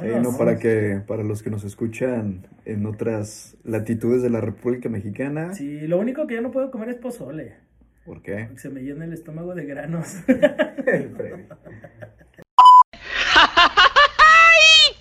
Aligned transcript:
Sí, 0.00 0.06
no, 0.22 0.36
para 0.36 0.58
que, 0.58 1.00
para 1.06 1.22
los 1.22 1.42
que 1.42 1.50
nos 1.50 1.64
escuchan 1.64 2.46
en 2.64 2.86
otras 2.86 3.56
latitudes 3.64 4.22
de 4.22 4.30
la 4.30 4.40
República 4.40 4.88
Mexicana. 4.88 5.54
Sí, 5.54 5.86
lo 5.86 5.98
único 5.98 6.26
que 6.26 6.34
yo 6.34 6.42
no 6.42 6.50
puedo 6.50 6.70
comer 6.70 6.90
es 6.90 6.96
pozole. 6.96 7.56
¿Por 8.04 8.22
qué? 8.22 8.48
Se 8.56 8.68
me 8.68 8.82
llena 8.82 9.04
el 9.04 9.12
estómago 9.12 9.54
de 9.54 9.64
granos. 9.64 10.16
El 10.86 11.10
Freddy. 11.16 11.42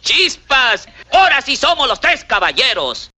¡Chispas! 0.01 0.87
¡Ahora 1.11 1.41
sí 1.41 1.55
somos 1.55 1.87
los 1.87 1.99
tres 1.99 2.23
caballeros! 2.23 3.11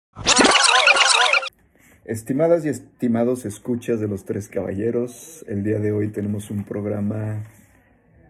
Estimadas 2.07 2.65
y 2.65 2.69
estimados 2.69 3.45
escuchas 3.45 3.99
de 3.99 4.07
los 4.07 4.23
Tres 4.23 4.47
Caballeros, 4.47 5.43
el 5.49 5.61
día 5.61 5.79
de 5.79 5.91
hoy 5.91 6.07
tenemos 6.07 6.49
un 6.49 6.63
programa 6.63 7.43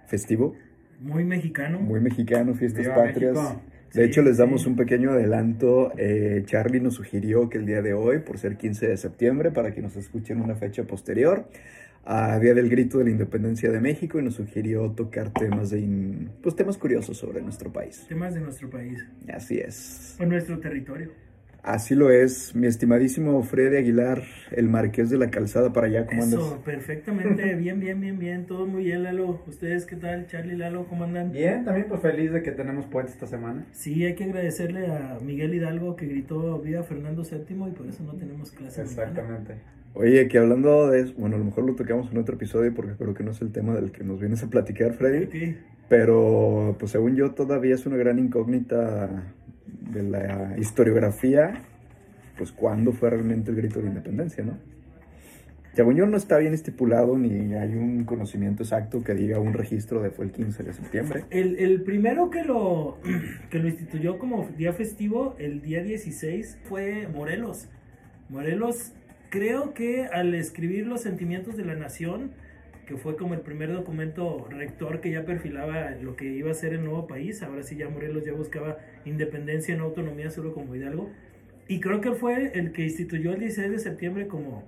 festivo, 0.08 0.56
Muy 1.00 1.24
mexicano. 1.24 1.80
muy 1.80 2.00
mexicano, 2.00 2.54
fiestas 2.56 2.84
Viva 2.84 2.96
patrias. 2.96 3.34
México. 3.36 3.62
De 3.94 4.04
Sí, 4.04 4.10
hecho, 4.10 4.22
les 4.22 4.38
damos 4.38 4.64
sí. 4.64 4.70
un 4.70 4.76
pequeño 4.76 5.12
adelanto. 5.12 5.94
Eh, 5.98 6.44
Charlie 6.46 6.82
nos 6.82 6.96
sugirió 6.96 7.50
que 7.50 7.58
el 7.58 7.66
día 7.66 7.82
de 7.82 7.94
hoy, 7.94 8.20
por 8.20 8.38
ser 8.38 8.58
15 8.58 8.88
de 8.88 8.98
septiembre, 8.98 9.52
para 9.52 9.74
que 9.74 9.82
nos 9.82 9.96
escuchen 9.96 10.42
una 10.42 10.56
fecha 10.56 10.84
posterior, 10.84 11.48
a 12.04 12.38
Día 12.40 12.54
del 12.54 12.70
Grito 12.70 12.98
de 13.00 13.06
la 13.06 13.10
Independencia 13.12 13.72
de 13.72 13.80
México, 13.80 14.20
y 14.20 14.24
nos 14.24 14.36
sugirió 14.36 14.92
tocar 14.92 15.32
temas 15.32 15.70
de 15.70 15.80
in- 15.80 16.30
pues 16.42 16.56
temas 16.56 16.78
curiosos 16.78 17.18
sobre 17.18 17.42
nuestro 17.42 17.72
país. 17.72 18.06
Temas 18.08 18.34
de 18.34 18.42
nuestro 18.42 18.70
país. 18.70 19.06
Así 19.34 19.58
es. 19.60 20.16
O 20.20 20.26
nuestro 20.26 20.60
territorio. 20.60 21.12
Así 21.68 21.96
lo 21.96 22.12
es, 22.12 22.56
mi 22.56 22.66
estimadísimo 22.66 23.44
Freddy 23.44 23.76
Aguilar, 23.76 24.24
el 24.52 24.70
marqués 24.70 25.10
de 25.10 25.18
la 25.18 25.30
calzada 25.30 25.74
para 25.74 25.88
allá, 25.88 26.06
¿cómo 26.06 26.24
andas? 26.24 26.40
Eso, 26.40 26.62
perfectamente. 26.64 27.56
Bien, 27.56 27.82
bien, 27.82 28.00
bien, 28.00 28.18
bien. 28.18 28.46
Todo 28.46 28.66
muy 28.66 28.86
bien, 28.86 29.04
Lalo. 29.04 29.42
¿Ustedes 29.48 29.86
qué 29.86 29.98
tal? 29.98 30.28
Charlie, 30.28 30.56
Lalo, 30.56 30.86
¿cómo 30.86 31.04
andan? 31.04 31.34
Bien, 31.34 31.66
también 31.66 31.88
pues 31.90 32.00
feliz 32.00 32.32
de 32.32 32.42
que 32.42 32.52
tenemos 32.52 32.86
puente 32.86 33.12
esta 33.12 33.28
semana. 33.28 33.66
Sí, 33.74 34.06
hay 34.06 34.16
que 34.16 34.24
agradecerle 34.24 34.88
a 34.88 35.18
Miguel 35.22 35.54
Hidalgo 35.56 35.98
que 35.98 36.06
gritó 36.06 36.58
Viva 36.62 36.84
Fernando 36.84 37.24
VII 37.24 37.68
y 37.68 37.72
por 37.72 37.86
eso 37.86 38.02
no 38.02 38.14
tenemos 38.14 38.52
clase. 38.52 38.84
mañana. 38.86 39.02
Exactamente. 39.02 39.56
Oye, 39.94 40.30
que 40.30 40.38
hablando 40.38 40.90
de 40.90 41.02
eso, 41.02 41.16
bueno, 41.18 41.36
a 41.36 41.40
lo 41.40 41.44
mejor 41.44 41.66
lo 41.66 41.76
tocamos 41.76 42.10
en 42.10 42.18
otro 42.18 42.36
episodio 42.36 42.74
porque 42.74 42.94
creo 42.94 43.14
que 43.14 43.26
no 43.26 43.32
es 43.32 43.42
el 43.42 43.52
tema 43.52 43.76
del 43.76 43.92
que 43.92 44.06
nos 44.06 44.22
vienes 44.22 44.42
a 44.42 44.50
platicar, 44.50 44.94
Freddy. 44.94 45.26
Ok. 45.26 45.58
Pero, 45.90 46.78
pues 46.80 46.94
según 46.94 47.18
yo, 47.18 47.32
todavía 47.32 47.76
es 47.76 47.86
una 47.86 47.98
gran 47.98 48.20
incógnita 48.20 49.34
de 49.92 50.04
la 50.04 50.56
historiografía, 50.58 51.62
pues 52.38 52.52
cuándo 52.52 52.92
fue 52.92 53.10
realmente 53.10 53.52
el 53.52 53.58
grito 53.58 53.82
de 53.82 53.88
independencia, 53.88 54.44
¿no? 54.44 54.58
Según 55.78 55.96
yo, 55.96 56.08
no 56.08 56.18
está 56.18 56.40
bien 56.40 56.56
estipulado 56.56 57.20
ni 57.20 57.54
hay 57.54 57.76
un 57.76 58.04
conocimiento 58.04 58.64
exacto 58.64 59.04
que 59.04 59.14
diga 59.14 59.40
un 59.40 59.54
registro 59.54 60.02
de 60.02 60.10
fue 60.10 60.26
el 60.26 60.32
15 60.32 60.64
de 60.64 60.74
septiembre. 60.74 61.26
El, 61.30 61.56
el 61.60 61.84
primero 61.84 62.32
que 62.32 62.44
lo, 62.44 62.98
que 63.52 63.60
lo 63.60 63.68
instituyó 63.68 64.18
como 64.18 64.50
día 64.58 64.74
festivo, 64.74 65.36
el 65.38 65.62
día 65.62 65.84
16, 65.84 66.58
fue 66.64 67.08
Morelos. 67.08 67.70
Morelos, 68.30 68.94
creo 69.30 69.76
que 69.76 70.06
al 70.06 70.34
escribir 70.34 70.88
los 70.88 71.02
sentimientos 71.02 71.56
de 71.58 71.66
la 71.66 71.76
nación, 71.76 72.32
que 72.88 72.98
fue 72.98 73.18
como 73.18 73.34
el 73.34 73.42
primer 73.42 73.72
documento 73.72 74.48
rector 74.50 75.02
que 75.02 75.12
ya 75.12 75.26
perfilaba 75.26 75.92
lo 76.02 76.16
que 76.16 76.26
iba 76.26 76.50
a 76.52 76.54
ser 76.54 76.74
el 76.74 76.84
nuevo 76.86 77.06
país, 77.06 77.44
ahora 77.44 77.62
sí 77.64 77.76
ya 77.76 77.90
Morelos 77.90 78.24
ya 78.26 78.32
buscaba 78.34 78.78
independencia, 79.06 79.76
no 79.76 79.84
autonomía, 79.84 80.32
solo 80.32 80.54
como 80.54 80.74
Hidalgo. 80.76 81.12
Y 81.68 81.82
creo 81.82 82.00
que 82.00 82.14
fue 82.14 82.58
el 82.58 82.72
que 82.72 82.84
instituyó 82.84 83.34
el 83.34 83.40
16 83.42 83.72
de 83.72 83.80
septiembre 83.80 84.28
como, 84.28 84.64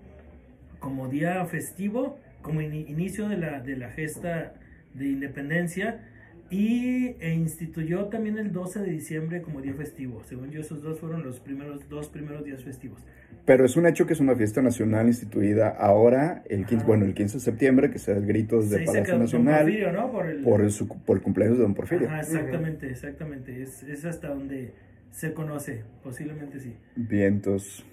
como 0.79 1.07
día 1.07 1.45
festivo, 1.45 2.19
como 2.41 2.61
ini- 2.61 2.85
inicio 2.89 3.29
de 3.29 3.37
la, 3.37 3.61
de 3.61 3.77
la 3.77 3.89
gesta 3.89 4.53
de 4.93 5.07
independencia 5.07 6.01
y 6.49 7.15
e 7.19 7.33
instituyó 7.33 8.05
también 8.05 8.37
el 8.37 8.51
12 8.51 8.79
de 8.81 8.91
diciembre 8.91 9.41
como 9.41 9.61
día 9.61 9.73
festivo. 9.75 10.23
Según 10.25 10.51
yo, 10.51 10.61
esos 10.61 10.81
dos 10.81 10.99
fueron 10.99 11.23
los 11.23 11.39
primeros 11.39 11.87
dos 11.89 12.09
primeros 12.09 12.43
días 12.43 12.63
festivos. 12.63 13.01
Pero 13.49 13.65
es 13.65 13.75
un 13.77 13.87
hecho 13.87 14.05
que 14.05 14.13
es 14.13 14.19
una 14.19 14.35
fiesta 14.35 14.61
nacional 14.61 15.07
instituida 15.07 15.69
ahora, 15.69 16.43
el 16.49 16.67
15, 16.67 16.75
Ajá. 16.75 16.85
bueno, 16.85 17.05
el 17.05 17.15
15 17.15 17.37
de 17.37 17.43
septiembre, 17.43 17.89
que 17.89 17.97
se 17.97 18.11
da 18.11 18.19
el 18.19 18.27
grito 18.27 18.57
desde 18.57 18.75
Se 18.75 18.79
dice 18.81 18.91
Palacio 18.93 19.17
Nacional 19.17 19.61
Porfirio, 19.63 19.91
¿no? 19.91 20.11
Por 20.11 20.25
el, 20.27 20.41
por 20.43 20.61
el, 20.61 20.69
su- 20.69 20.87
por 20.87 21.17
el 21.17 21.23
cumpleaños 21.23 21.57
de 21.57 21.63
Don 21.63 21.73
Porfirio. 21.73 22.07
Ajá, 22.09 22.19
exactamente, 22.19 22.91
exactamente. 22.91 23.63
Es, 23.63 23.81
es 23.81 24.05
hasta 24.05 24.27
donde 24.27 24.71
se 25.09 25.33
conoce, 25.33 25.81
posiblemente 26.03 26.59
sí. 26.59 26.75
Vientos. 26.95 27.83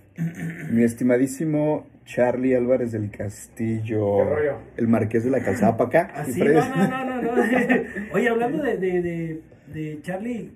Mi 0.71 0.83
estimadísimo 0.83 1.87
Charlie 2.05 2.55
Álvarez 2.55 2.93
del 2.93 3.11
Castillo, 3.11 4.19
¿Qué 4.19 4.25
rollo? 4.35 4.59
el 4.77 4.89
marqués 4.89 5.25
de 5.25 5.31
la 5.31 5.41
calzada 5.43 5.79
para 5.79 5.89
acá. 5.89 6.13
Así, 6.21 6.39
Y 6.39 6.43
Freddy- 6.45 6.69
no, 6.77 6.87
no, 6.87 7.05
no, 7.07 7.23
no, 7.23 7.35
no. 7.35 7.43
Oye, 8.13 8.29
hablando 8.29 8.63
de, 8.63 8.77
de, 8.77 9.01
de, 9.01 9.41
de 9.73 9.99
Charlie, 10.03 10.51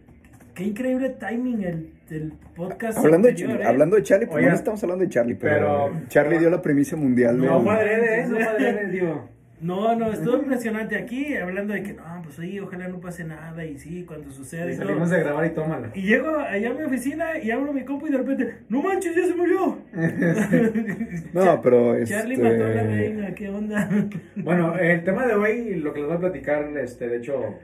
qué 0.60 0.66
increíble 0.66 1.08
timing 1.18 1.62
el, 2.10 2.32
podcast. 2.54 2.98
Hablando 2.98 3.28
de, 3.28 3.32
anterior, 3.32 3.50
Charlie, 3.52 3.64
¿eh? 3.64 3.68
hablando 3.68 3.96
de 3.96 4.02
Charlie, 4.02 4.26
pues 4.26 4.46
no 4.46 4.54
estamos 4.54 4.82
hablando 4.82 5.04
de 5.04 5.10
Charlie, 5.10 5.34
pero, 5.34 5.90
pero- 5.92 6.08
Charlie 6.08 6.38
dio 6.38 6.50
la 6.50 6.60
primicia 6.60 6.96
mundial. 6.98 7.38
No, 7.38 7.62
fue 7.62 7.72
adrede, 7.72 8.20
¿eh? 8.20 8.26
No 8.26 8.34
fue 8.36 8.44
adrede, 8.44 8.90
digo. 8.90 9.28
No, 9.62 9.94
no, 9.94 10.10
estuvo 10.10 10.36
impresionante 10.36 10.96
aquí, 10.96 11.34
hablando 11.36 11.74
de 11.74 11.82
que 11.82 11.92
no, 11.92 12.02
pues 12.22 12.36
sí, 12.36 12.58
ojalá 12.58 12.88
no 12.88 12.98
pase 12.98 13.24
nada, 13.24 13.62
y 13.64 13.78
sí, 13.78 14.04
cuando 14.06 14.30
suceda 14.30 14.70
Y 14.70 14.72
y 14.72 14.76
todo. 14.76 14.86
salimos 14.86 15.10
de 15.10 15.20
grabar 15.20 15.46
y 15.46 15.50
tómala. 15.50 15.90
Y 15.94 16.02
llego 16.02 16.38
allá 16.38 16.70
a 16.70 16.74
mi 16.74 16.82
oficina 16.82 17.38
y 17.38 17.50
abro 17.50 17.72
mi 17.72 17.84
compu 17.84 18.06
y 18.06 18.10
de 18.10 18.18
repente, 18.18 18.54
no 18.70 18.82
manches, 18.82 19.14
ya 19.14 19.26
se 19.26 19.34
murió. 19.34 19.78
No, 21.34 21.60
pero 21.62 22.04
Charlie 22.04 22.34
este, 22.34 22.48
mató 22.48 22.64
a 22.64 22.68
la 22.68 22.82
reina, 22.82 23.34
¿qué 23.34 23.48
onda? 23.48 23.88
Bueno, 24.36 24.78
el 24.78 25.04
tema 25.04 25.26
de 25.26 25.34
hoy, 25.34 25.74
lo 25.76 25.92
que 25.92 26.00
les 26.00 26.08
voy 26.08 26.16
a 26.16 26.20
platicar, 26.20 26.64
este, 26.78 27.08
de 27.08 27.18
hecho, 27.18 27.54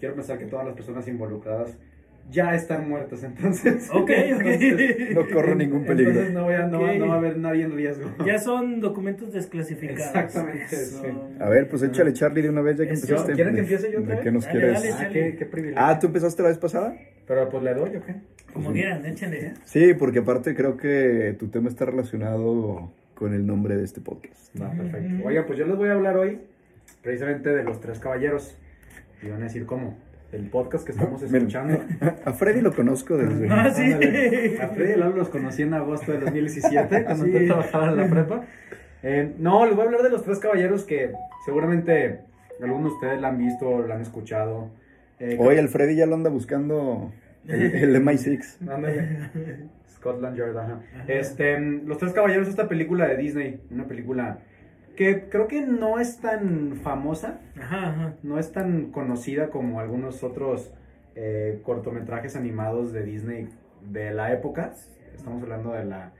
quiero 0.00 0.14
pensar 0.14 0.38
que 0.38 0.46
todas 0.46 0.66
las 0.66 0.74
personas 0.74 1.06
involucradas 1.08 1.76
ya 2.30 2.54
están 2.54 2.88
muertas, 2.88 3.22
entonces. 3.22 3.88
Ok, 3.92 4.10
ok. 4.34 5.14
No 5.14 5.28
corro 5.32 5.54
ningún 5.54 5.84
peligro. 5.84 6.10
Entonces 6.12 6.34
no, 6.34 6.44
voy 6.44 6.54
a- 6.54 6.66
no, 6.66 6.80
va- 6.82 6.90
Ok. 6.92 6.96
no 6.98 7.08
va 7.08 7.14
a 7.14 7.18
haber 7.18 7.36
nadie 7.38 7.62
en 7.64 7.76
riesgo. 7.76 8.10
ya 8.26 8.38
son 8.38 8.80
documentos 8.80 9.32
desclasificados. 9.32 10.00
Exactamente, 10.06 10.64
Eso. 10.74 11.02
sí. 11.02 11.08
A 11.40 11.48
ver, 11.48 11.68
pues 11.68 11.82
échale 11.82 12.12
Charlie 12.12 12.42
de 12.42 12.48
una 12.50 12.62
vez 12.62 12.76
ya 12.78 12.86
que 12.86 12.92
Eso. 12.94 13.04
empezaste. 13.06 13.32
¿Quieren 13.34 13.54
que 13.54 13.62
¿De- 13.62 13.66
empiece 13.74 13.92
yo 13.92 13.98
¿De 14.00 14.04
otra 14.04 14.16
qué 14.20 14.24
vez? 14.24 14.32
nos 14.34 14.44
Dale, 14.46 14.58
quieres? 14.60 14.82
dale. 14.82 14.94
Ah, 15.06 15.10
qué, 15.12 15.36
qué 15.36 15.46
privilegio. 15.46 15.82
Ah, 15.84 15.98
¿tú 15.98 16.06
empezaste 16.08 16.42
la 16.42 16.48
vez 16.48 16.58
pasada? 16.58 16.96
Pero 17.26 17.48
pues 17.48 17.62
le 17.62 17.74
doy, 17.74 17.96
¿o 17.96 18.02
qué? 18.04 18.14
Como 18.52 18.72
quieran, 18.72 19.04
échenle. 19.06 19.38
¿eh? 19.46 19.54
Sí, 19.64 19.94
porque 19.94 20.20
aparte 20.20 20.54
creo 20.54 20.76
que 20.76 21.34
tu 21.38 21.48
tema 21.48 21.68
está 21.68 21.84
relacionado 21.86 22.90
con 23.14 23.34
el 23.34 23.46
nombre 23.46 23.76
de 23.76 23.84
este 23.84 24.00
podcast. 24.00 24.50
Va, 24.60 24.70
perfecto. 24.70 25.14
Ujú. 25.18 25.28
Oigan, 25.28 25.44
pues 25.46 25.58
yo 25.58 25.66
les 25.66 25.76
voy 25.76 25.88
a 25.88 25.92
hablar 25.92 26.16
hoy 26.16 26.38
precisamente 27.02 27.50
de 27.50 27.62
los 27.64 27.80
tres 27.80 27.98
caballeros. 27.98 28.56
Y 29.22 29.28
van 29.28 29.40
a 29.40 29.44
decir 29.44 29.66
cómo. 29.66 29.96
El 30.32 30.48
podcast 30.50 30.84
que 30.84 30.92
estamos 30.92 31.22
Me- 31.30 31.38
escuchando. 31.38 31.78
A 32.24 32.32
Freddy 32.32 32.60
lo 32.60 32.72
conozco 32.74 33.16
desde... 33.16 33.48
Ah, 33.50 33.70
sí. 33.72 33.92
Ándale. 33.92 34.58
A 34.62 34.68
Freddy 34.68 34.92
y 34.92 34.96
Lalo 34.96 35.16
los 35.16 35.28
conocí 35.28 35.62
en 35.62 35.74
agosto 35.74 36.10
de 36.12 36.18
2017, 36.20 37.04
cuando 37.04 37.24
Sí. 37.24 37.32
yo 37.32 37.46
trabajaba 37.46 37.90
en 37.90 37.96
la 37.96 38.06
prepa. 38.08 38.44
Eh, 39.02 39.32
no, 39.38 39.64
les 39.66 39.74
voy 39.76 39.84
a 39.84 39.86
hablar 39.86 40.02
de 40.02 40.10
los 40.10 40.24
tres 40.24 40.38
caballeros 40.38 40.84
que 40.84 41.12
seguramente 41.44 42.20
algunos 42.62 42.90
de 42.90 42.94
ustedes 42.94 43.20
la 43.20 43.28
han 43.28 43.38
visto, 43.38 43.86
la 43.86 43.94
han 43.96 44.00
escuchado. 44.00 44.70
Eh, 45.20 45.36
Oye, 45.38 45.58
el 45.60 45.68
Freddy 45.68 45.94
ya 45.96 46.06
lo 46.06 46.14
anda 46.16 46.30
buscando 46.30 47.12
el, 47.46 47.62
el 47.74 47.96
MI6. 48.02 48.68
Ándale. 48.68 49.18
Scotland 49.96 50.36
Yard, 50.36 50.56
ajá. 50.58 50.80
Este, 51.06 51.58
mm, 51.58 51.86
Los 51.86 51.98
Tres 51.98 52.12
Caballeros, 52.12 52.48
esta 52.48 52.68
película 52.68 53.06
de 53.06 53.16
Disney, 53.16 53.60
una 53.70 53.84
película 53.86 54.38
que 54.96 55.28
creo 55.28 55.48
que 55.48 55.62
no 55.62 55.98
es 55.98 56.18
tan 56.18 56.76
famosa, 56.82 57.40
Ajá, 57.60 57.88
ajá. 57.90 58.14
no 58.22 58.38
es 58.38 58.52
tan 58.52 58.90
conocida 58.90 59.48
como 59.50 59.80
algunos 59.80 60.22
otros 60.22 60.72
eh, 61.16 61.60
cortometrajes 61.64 62.36
animados 62.36 62.92
de 62.92 63.02
Disney 63.04 63.48
de 63.90 64.12
la 64.12 64.32
época. 64.32 64.72
Estamos 65.16 65.42
hablando 65.42 65.72
de 65.72 65.84
la, 65.84 66.12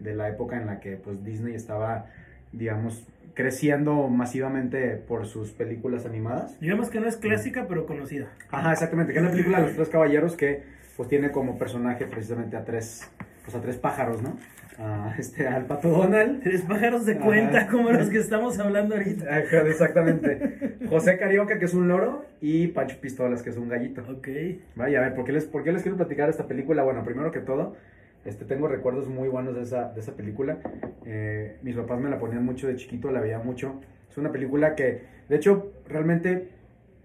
de 0.00 0.14
la 0.14 0.28
época 0.28 0.56
en 0.56 0.66
la 0.66 0.80
que 0.80 0.96
pues, 0.96 1.24
Disney 1.24 1.54
estaba, 1.54 2.06
digamos, 2.52 3.06
creciendo 3.34 4.08
masivamente 4.08 4.96
por 4.96 5.26
sus 5.26 5.52
películas 5.52 6.04
animadas. 6.04 6.58
Digamos 6.60 6.90
que 6.90 7.00
no 7.00 7.06
es 7.08 7.16
clásica, 7.16 7.66
pero 7.68 7.86
conocida. 7.86 8.28
Ajá, 8.50 8.72
exactamente, 8.72 9.12
que 9.12 9.20
es 9.20 9.24
la 9.24 9.30
película 9.30 9.60
de 9.60 9.66
los 9.68 9.74
tres 9.74 9.88
caballeros 9.88 10.36
que 10.36 10.62
pues 10.96 11.08
tiene 11.08 11.30
como 11.30 11.56
personaje 11.56 12.04
precisamente 12.06 12.56
a 12.56 12.64
tres, 12.64 13.10
pues 13.44 13.56
a 13.56 13.60
tres 13.60 13.76
pájaros, 13.76 14.22
¿no? 14.22 14.36
A, 14.78 15.14
este, 15.18 15.46
al 15.46 15.66
pato 15.66 15.90
Donald. 15.90 16.42
Tres 16.42 16.62
pájaros 16.62 17.04
de 17.04 17.18
cuenta 17.18 17.68
como 17.68 17.90
los 17.90 18.08
que 18.08 18.18
estamos 18.18 18.58
hablando 18.58 18.94
ahorita. 18.94 19.26
Ajá, 19.26 19.68
exactamente. 19.68 20.78
José 20.88 21.18
Carioca, 21.18 21.58
que 21.58 21.66
es 21.66 21.74
un 21.74 21.88
loro, 21.88 22.24
y 22.40 22.68
Pancho 22.68 22.96
Pistolas, 23.00 23.42
que 23.42 23.50
es 23.50 23.56
un 23.56 23.68
gallito. 23.68 24.02
Ok. 24.10 24.28
Vaya, 24.74 24.98
a 24.98 25.02
ver, 25.02 25.14
¿por 25.14 25.24
qué 25.24 25.32
les, 25.32 25.44
por 25.44 25.62
qué 25.62 25.72
les 25.72 25.82
quiero 25.82 25.96
platicar 25.96 26.30
esta 26.30 26.46
película? 26.46 26.82
Bueno, 26.82 27.04
primero 27.04 27.30
que 27.30 27.40
todo, 27.40 27.76
este, 28.24 28.44
tengo 28.44 28.66
recuerdos 28.66 29.08
muy 29.08 29.28
buenos 29.28 29.54
de 29.54 29.62
esa, 29.62 29.92
de 29.92 30.00
esa 30.00 30.16
película. 30.16 30.58
Eh, 31.04 31.58
mis 31.62 31.76
papás 31.76 32.00
me 32.00 32.08
la 32.08 32.18
ponían 32.18 32.44
mucho 32.44 32.66
de 32.66 32.76
chiquito, 32.76 33.10
la 33.10 33.20
veía 33.20 33.38
mucho. 33.38 33.80
Es 34.10 34.16
una 34.16 34.32
película 34.32 34.74
que, 34.74 35.02
de 35.28 35.36
hecho, 35.36 35.72
realmente 35.86 36.48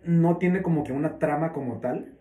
no 0.06 0.38
tiene 0.38 0.62
como 0.62 0.83
que 0.83 0.94
una 0.94 1.19
trama 1.19 1.51
como 1.51 1.80
tal. 1.80 2.13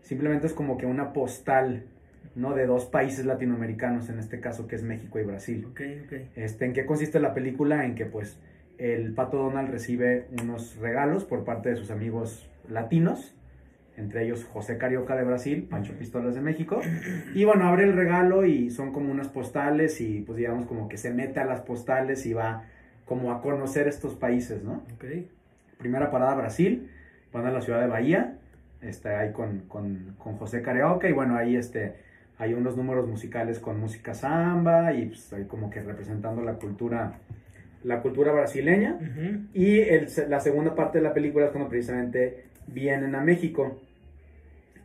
Simplemente 0.00 0.46
es 0.46 0.52
como 0.52 0.78
que 0.78 0.86
una 0.86 1.12
postal, 1.12 1.86
¿no? 2.34 2.54
De 2.54 2.66
dos 2.66 2.86
países 2.86 3.26
latinoamericanos, 3.26 4.08
en 4.08 4.18
este 4.18 4.40
caso, 4.40 4.66
que 4.66 4.76
es 4.76 4.82
México 4.82 5.18
y 5.18 5.24
Brasil. 5.24 5.68
Este, 6.36 6.64
¿En 6.64 6.72
qué 6.72 6.86
consiste 6.86 7.20
la 7.20 7.34
película? 7.34 7.84
En 7.84 7.94
que 7.94 8.06
pues 8.06 8.38
el 8.78 9.12
pato 9.14 9.38
Donald 9.38 9.70
recibe 9.70 10.26
unos 10.42 10.76
regalos 10.76 11.24
por 11.24 11.44
parte 11.44 11.70
de 11.70 11.76
sus 11.76 11.90
amigos 11.90 12.48
latinos 12.68 13.34
entre 13.96 14.24
ellos 14.24 14.44
José 14.44 14.78
Carioca 14.78 15.14
de 15.16 15.24
Brasil, 15.24 15.66
Pancho 15.68 15.92
Pistolas 15.94 16.34
de 16.34 16.40
México, 16.40 16.80
y 17.34 17.44
bueno, 17.44 17.66
abre 17.66 17.84
el 17.84 17.94
regalo 17.94 18.44
y 18.44 18.70
son 18.70 18.92
como 18.92 19.10
unas 19.10 19.28
postales 19.28 20.00
y 20.00 20.22
pues 20.22 20.38
digamos 20.38 20.66
como 20.66 20.88
que 20.88 20.96
se 20.96 21.12
mete 21.12 21.40
a 21.40 21.44
las 21.44 21.60
postales 21.60 22.24
y 22.26 22.32
va 22.32 22.64
como 23.04 23.32
a 23.32 23.42
conocer 23.42 23.88
estos 23.88 24.14
países, 24.14 24.62
¿no? 24.62 24.82
Primera 25.78 26.10
parada 26.10 26.34
Brasil, 26.34 26.90
van 27.32 27.46
a 27.46 27.50
la 27.50 27.60
ciudad 27.60 27.80
de 27.80 27.86
Bahía, 27.86 28.38
está 28.80 29.20
ahí 29.20 29.32
con, 29.32 29.60
con, 29.68 30.14
con 30.18 30.36
José 30.36 30.62
Carioca 30.62 31.08
y 31.08 31.12
bueno, 31.12 31.36
ahí 31.36 31.56
este, 31.56 31.94
hay 32.42 32.54
unos 32.54 32.76
números 32.76 33.06
musicales 33.06 33.60
con 33.60 33.78
música 33.78 34.14
samba 34.14 34.92
y 34.92 35.06
pues 35.06 35.32
ahí 35.32 35.44
como 35.44 35.70
que 35.70 35.80
representando 35.80 36.42
la 36.42 36.54
cultura, 36.54 37.12
la 37.84 38.00
cultura 38.02 38.32
brasileña. 38.32 38.98
Y 39.54 39.78
el- 39.78 40.08
la 40.28 40.40
segunda 40.40 40.74
parte 40.74 40.98
de 40.98 41.04
la 41.04 41.14
película 41.14 41.44
es 41.46 41.52
cuando 41.52 41.68
precisamente 41.70 42.46
vienen 42.66 43.14
a 43.14 43.20
México. 43.20 43.80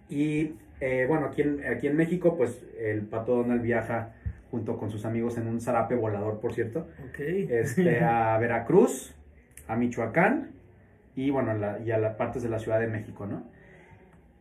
Y 0.09 0.54
eh, 0.80 1.06
bueno, 1.07 1.25
aquí 1.27 1.42
en, 1.42 1.65
aquí 1.65 1.88
en 1.88 1.95
México, 1.98 2.38
pues 2.38 2.63
el 2.80 3.01
Pato 3.01 3.38
Donald 3.38 3.62
viaja 3.62 4.13
junto 4.51 4.77
con 4.77 4.92
sus 4.92 5.04
amigos 5.06 5.38
en 5.38 5.48
un 5.48 5.59
zarape 5.59 5.95
volador, 5.95 6.39
por 6.39 6.54
cierto, 6.54 6.88
Ok. 7.09 7.19
este, 7.19 8.01
a 8.01 8.38
Veracruz, 8.39 9.13
a 9.68 9.75
Michoacán 9.75 10.51
y 11.15 11.31
bueno, 11.31 11.54
la- 11.56 11.80
y 11.80 11.89
a 11.92 11.98
las 11.98 12.15
partes 12.15 12.44
de 12.44 12.50
la 12.50 12.59
Ciudad 12.59 12.80
de 12.80 12.88
México, 12.88 13.25
¿no? 13.25 13.44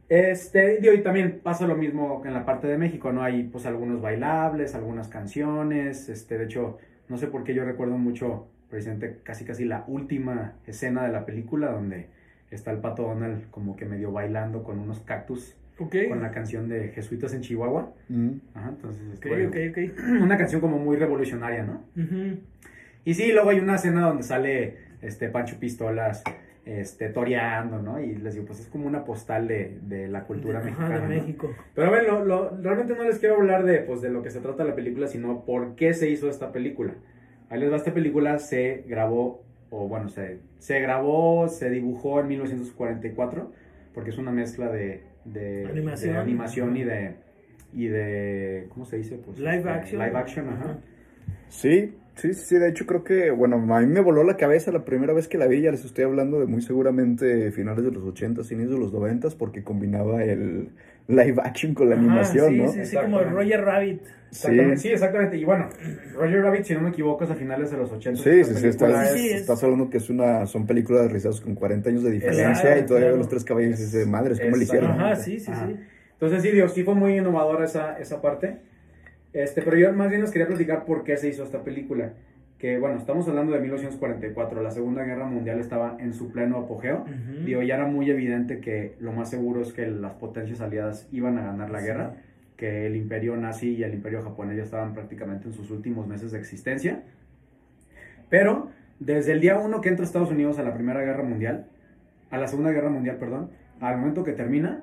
Este, 0.08 0.78
y 0.80 1.02
también 1.02 1.40
pasa 1.42 1.66
lo 1.66 1.74
mismo 1.76 2.22
en 2.24 2.32
la 2.32 2.44
parte 2.44 2.68
de 2.68 2.78
México, 2.78 3.12
¿no? 3.12 3.22
Hay 3.22 3.44
pues 3.44 3.66
algunos 3.66 4.00
bailables, 4.00 4.74
algunas 4.74 5.08
canciones, 5.08 6.08
este, 6.08 6.38
de 6.38 6.44
hecho, 6.44 6.78
no 7.08 7.16
sé 7.18 7.26
por 7.26 7.42
qué 7.42 7.54
yo 7.54 7.64
recuerdo 7.64 7.98
mucho, 7.98 8.46
precisamente 8.70 9.18
casi 9.22 9.44
casi 9.44 9.64
la 9.64 9.84
última 9.88 10.54
escena 10.66 11.04
de 11.04 11.12
la 11.12 11.26
película 11.26 11.70
donde 11.72 12.06
está 12.50 12.70
el 12.70 12.78
Pato 12.78 13.02
Donald 13.02 13.50
como 13.50 13.74
que 13.76 13.84
medio 13.84 14.12
bailando 14.12 14.62
con 14.62 14.78
unos 14.78 15.00
cactus 15.00 15.56
Ok. 15.78 15.94
con 16.08 16.22
la 16.22 16.30
canción 16.30 16.68
de 16.68 16.88
Jesuitas 16.88 17.34
en 17.34 17.42
Chihuahua. 17.42 17.92
Mm. 18.08 18.30
Ajá, 18.54 18.68
entonces, 18.70 19.02
Ok, 19.08 19.14
este, 19.14 19.28
bueno, 19.28 19.48
ok, 19.48 19.56
ok. 19.70 19.98
una 20.22 20.38
canción 20.38 20.60
como 20.60 20.78
muy 20.78 20.96
revolucionaria, 20.96 21.64
¿no? 21.64 21.82
Y 23.04 23.14
sí, 23.14 23.30
luego 23.32 23.50
hay 23.50 23.58
una 23.58 23.74
escena 23.74 24.02
donde 24.02 24.22
sale 24.22 24.76
este 25.02 25.28
Pancho 25.28 25.58
Pistolas 25.58 26.22
este, 26.66 27.08
toreando, 27.08 27.80
¿no? 27.80 28.00
Y 28.00 28.16
les 28.16 28.34
digo, 28.34 28.44
pues 28.46 28.60
es 28.60 28.66
como 28.66 28.86
una 28.86 29.04
postal 29.04 29.46
de, 29.48 29.78
de 29.82 30.08
la 30.08 30.24
cultura 30.24 30.58
Ajá, 30.58 30.66
mexicana. 30.66 30.94
de 31.08 31.16
¿no? 31.16 31.22
México. 31.22 31.54
Pero 31.74 31.86
a 31.88 31.90
ver, 31.90 32.04
lo, 32.04 32.24
lo- 32.24 32.56
realmente 32.60 32.94
no 32.94 33.04
les 33.04 33.18
quiero 33.18 33.36
hablar 33.36 33.64
de, 33.64 33.78
pues, 33.78 34.00
de 34.02 34.10
lo 34.10 34.22
que 34.22 34.30
se 34.30 34.40
trata 34.40 34.64
la 34.64 34.74
película, 34.74 35.06
sino 35.06 35.44
por 35.44 35.76
qué 35.76 35.94
se 35.94 36.10
hizo 36.10 36.28
esta 36.28 36.52
película. 36.52 36.92
Ahí 37.48 37.60
les 37.60 37.70
va, 37.72 37.76
esta 37.76 37.94
película 37.94 38.38
se 38.40 38.84
grabó, 38.88 39.44
o 39.70 39.86
bueno, 39.88 40.08
se, 40.08 40.40
se 40.58 40.80
grabó, 40.80 41.48
se 41.48 41.70
dibujó 41.70 42.18
en 42.20 42.26
1944, 42.28 43.52
porque 43.94 44.10
es 44.10 44.18
una 44.18 44.32
mezcla 44.32 44.68
de, 44.68 45.02
de 45.24 45.66
Animación. 45.70 46.12
de 46.14 46.18
animación 46.20 46.76
y 46.76 46.82
de, 46.84 47.14
y 47.72 47.86
de, 47.86 48.66
¿cómo 48.70 48.84
se 48.84 48.96
dice? 48.96 49.16
Pues, 49.24 49.38
Live 49.38 49.56
este, 49.58 49.70
action. 49.70 50.02
Live 50.02 50.18
action, 50.18 50.48
ajá. 50.48 50.64
Ajá. 50.64 50.78
Sí, 51.48 52.02
sí, 52.16 52.34
sí, 52.34 52.56
de 52.58 52.68
hecho 52.68 52.86
creo 52.86 53.04
que, 53.04 53.30
bueno, 53.30 53.56
a 53.74 53.80
mí 53.80 53.86
me 53.86 54.00
voló 54.00 54.24
la 54.24 54.36
cabeza 54.36 54.72
la 54.72 54.84
primera 54.84 55.12
vez 55.12 55.28
que 55.28 55.38
la 55.38 55.46
vi, 55.46 55.62
ya 55.62 55.70
les 55.70 55.84
estoy 55.84 56.04
hablando 56.04 56.40
de 56.40 56.46
muy 56.46 56.60
seguramente 56.60 57.50
finales 57.52 57.84
de 57.84 57.92
los 57.92 58.02
80, 58.04 58.42
inicios 58.42 58.70
de 58.72 58.78
los 58.78 58.92
90, 58.92 59.28
porque 59.38 59.62
combinaba 59.64 60.22
el 60.24 60.70
live 61.08 61.40
action 61.42 61.74
con 61.74 61.88
la 61.88 61.94
Ajá, 61.94 62.02
animación, 62.02 62.48
sí, 62.48 62.58
¿no? 62.58 62.72
Sí, 62.72 62.84
sí, 62.84 62.96
como 62.96 63.18
Roger 63.22 63.64
Rabbit. 63.64 64.02
Exactamente, 64.30 64.76
Sí. 64.76 64.82
sí. 64.82 64.88
exactamente. 64.92 65.36
Y 65.38 65.44
bueno, 65.44 65.68
Roger 66.14 66.42
Rabbit, 66.42 66.64
si 66.64 66.74
no 66.74 66.80
me 66.80 66.88
equivoco, 66.90 67.24
es 67.24 67.30
a 67.30 67.36
finales 67.36 67.70
de 67.70 67.76
los 67.76 67.90
80. 67.92 68.22
Sí, 68.22 68.44
sí, 68.44 68.44
sí, 68.44 68.54
película 68.54 68.68
estás, 68.68 69.14
es- 69.14 69.20
Sí, 69.20 69.28
es- 69.30 69.40
estás 69.40 69.62
hablando 69.62 69.88
que 69.90 69.98
es 69.98 70.10
una, 70.10 70.46
son 70.46 70.66
películas 70.66 71.04
realizadas 71.06 71.40
con 71.40 71.54
40 71.54 71.90
años 71.90 72.02
de 72.02 72.10
diferencia 72.10 72.76
y 72.78 72.84
todavía 72.86 73.10
claro. 73.10 73.18
los 73.18 73.28
tres 73.28 73.44
caballos 73.44 73.78
dice, 73.78 74.04
madres, 74.06 74.40
¿cómo 74.40 74.56
le 74.56 74.64
hicieron? 74.64 74.90
Ajá, 74.92 75.16
sí, 75.16 75.38
sí, 75.38 75.52
Ajá. 75.52 75.66
sí. 75.66 75.76
Entonces, 76.12 76.42
sí, 76.42 76.50
digo, 76.50 76.68
sí 76.68 76.82
fue 76.82 76.94
muy 76.94 77.16
innovadora 77.18 77.64
esa, 77.64 77.98
esa 77.98 78.20
parte. 78.20 78.58
Este, 79.36 79.60
pero 79.60 79.76
yo 79.76 79.92
más 79.92 80.08
bien 80.08 80.22
les 80.22 80.30
quería 80.30 80.46
platicar 80.46 80.86
por 80.86 81.04
qué 81.04 81.16
se 81.18 81.28
hizo 81.28 81.42
esta 81.44 81.62
película. 81.62 82.12
Que 82.58 82.78
bueno, 82.78 82.96
estamos 82.96 83.28
hablando 83.28 83.52
de 83.52 83.60
1944, 83.60 84.62
la 84.62 84.70
Segunda 84.70 85.04
Guerra 85.04 85.26
Mundial 85.26 85.60
estaba 85.60 85.98
en 86.00 86.14
su 86.14 86.32
pleno 86.32 86.56
apogeo. 86.56 87.02
Ujú. 87.02 87.44
Digo, 87.44 87.60
ya 87.62 87.74
era 87.74 87.86
muy 87.86 88.10
evidente 88.10 88.60
que 88.60 88.94
lo 88.98 89.12
más 89.12 89.28
seguro 89.28 89.60
es 89.60 89.74
que 89.74 89.86
las 89.88 90.14
potencias 90.14 90.62
aliadas 90.62 91.06
iban 91.12 91.36
a 91.36 91.44
ganar 91.44 91.68
la 91.68 91.80
Sí. 91.80 91.86
guerra, 91.86 92.14
que 92.56 92.86
el 92.86 92.96
imperio 92.96 93.36
nazi 93.36 93.74
y 93.74 93.82
el 93.82 93.92
imperio 93.92 94.22
japonés 94.22 94.56
ya 94.56 94.62
estaban 94.62 94.94
prácticamente 94.94 95.48
en 95.48 95.52
sus 95.52 95.70
últimos 95.70 96.06
meses 96.06 96.32
de 96.32 96.38
existencia. 96.38 97.02
Pero 98.30 98.70
desde 99.00 99.32
el 99.32 99.40
día 99.40 99.58
uno 99.58 99.82
que 99.82 99.90
entra 99.90 100.06
Estados 100.06 100.30
Unidos 100.30 100.58
a 100.58 100.62
la 100.62 100.72
Primera 100.72 101.02
Guerra 101.02 101.22
Mundial, 101.22 101.66
a 102.30 102.38
la 102.38 102.48
Segunda 102.48 102.70
Guerra 102.72 102.88
Mundial, 102.88 103.16
perdón, 103.18 103.50
al 103.80 103.98
momento 103.98 104.24
que 104.24 104.32
termina, 104.32 104.82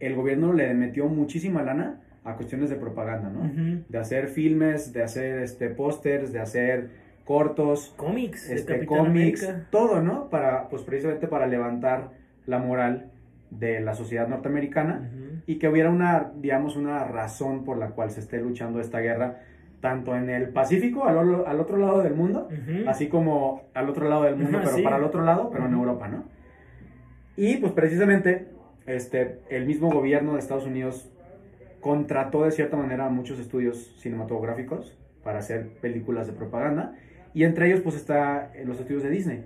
el 0.00 0.14
gobierno 0.14 0.52
le 0.52 0.74
metió 0.74 1.08
muchísima 1.08 1.62
lana 1.62 2.02
a 2.26 2.34
cuestiones 2.36 2.70
de 2.70 2.76
propaganda, 2.76 3.30
¿no? 3.30 3.50
De 3.88 3.98
hacer 3.98 4.28
filmes, 4.28 4.92
de 4.92 5.02
hacer 5.02 5.38
este 5.42 5.68
pósters, 5.70 6.32
de 6.32 6.40
hacer 6.40 6.90
cortos, 7.24 7.94
Cómics. 7.96 8.50
este, 8.50 8.84
cómics, 8.86 9.42
América. 9.44 9.66
todo, 9.70 10.00
¿no? 10.02 10.28
Para, 10.28 10.68
pues 10.68 10.82
precisamente 10.82 11.26
para 11.28 11.46
levantar 11.46 12.10
la 12.46 12.58
moral 12.58 13.10
de 13.50 13.80
la 13.80 13.94
sociedad 13.94 14.28
norteamericana 14.28 15.10
y 15.46 15.58
que 15.58 15.68
hubiera 15.68 15.90
una, 15.90 16.32
digamos, 16.36 16.76
una 16.76 17.04
razón 17.04 17.64
por 17.64 17.78
la 17.78 17.88
cual 17.90 18.10
se 18.10 18.20
esté 18.20 18.40
luchando 18.40 18.80
esta 18.80 19.00
guerra, 19.00 19.38
tanto 19.80 20.16
en 20.16 20.30
el 20.30 20.48
Pacífico, 20.50 21.04
al, 21.06 21.44
al 21.46 21.60
otro 21.60 21.76
lado 21.76 22.02
del 22.02 22.14
mundo, 22.14 22.48
así 22.86 23.08
como 23.08 23.62
al 23.74 23.88
otro 23.88 24.08
lado 24.08 24.24
del 24.24 24.36
mundo, 24.40 24.58
pero 24.62 24.76
sí. 24.76 24.82
para 24.82 24.96
el 24.96 25.04
otro 25.04 25.22
lado, 25.24 25.50
pero 25.50 25.66
en. 25.66 25.74
Europa, 25.74 26.08
¿no? 26.08 26.24
Y 27.36 27.56
pues 27.58 27.72
precisamente 27.72 28.48
este, 28.86 29.40
el 29.50 29.66
mismo 29.66 29.90
gobierno 29.90 30.34
de 30.34 30.38
Estados 30.38 30.66
Unidos 30.66 31.10
contrató 31.86 32.42
de 32.42 32.50
cierta 32.50 32.76
manera 32.76 33.06
a 33.06 33.10
muchos 33.10 33.38
estudios 33.38 33.94
cinematográficos 34.00 34.98
para 35.22 35.38
hacer 35.38 35.68
películas 35.80 36.26
de 36.26 36.32
propaganda 36.32 36.96
y 37.32 37.44
entre 37.44 37.68
ellos 37.68 37.80
pues 37.80 37.94
está 37.94 38.50
eh, 38.56 38.64
los 38.66 38.80
estudios 38.80 39.04
de 39.04 39.10
Disney. 39.10 39.44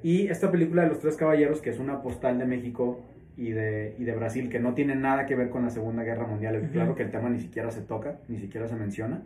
Y 0.00 0.28
esta 0.28 0.52
película 0.52 0.82
de 0.82 0.88
Los 0.88 1.00
Tres 1.00 1.16
Caballeros, 1.16 1.60
que 1.60 1.70
es 1.70 1.80
una 1.80 2.00
postal 2.00 2.38
de 2.38 2.44
México 2.46 3.00
y 3.36 3.50
de, 3.50 3.96
y 3.98 4.04
de 4.04 4.12
Brasil, 4.14 4.48
que 4.48 4.60
no 4.60 4.74
tiene 4.74 4.94
nada 4.94 5.26
que 5.26 5.34
ver 5.34 5.50
con 5.50 5.64
la 5.64 5.70
Segunda 5.70 6.04
Guerra 6.04 6.28
Mundial, 6.28 6.60
Ujú. 6.62 6.72
claro 6.72 6.94
que 6.94 7.02
el 7.02 7.10
tema 7.10 7.28
ni 7.28 7.40
siquiera 7.40 7.72
se 7.72 7.80
toca, 7.80 8.20
ni 8.28 8.38
siquiera 8.38 8.68
se 8.68 8.76
menciona, 8.76 9.22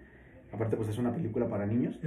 aparte 0.51 0.77
pues 0.79 0.89
es 0.89 0.97
una 0.97 1.13
película 1.13 1.47
para 1.49 1.67
niños 1.67 2.01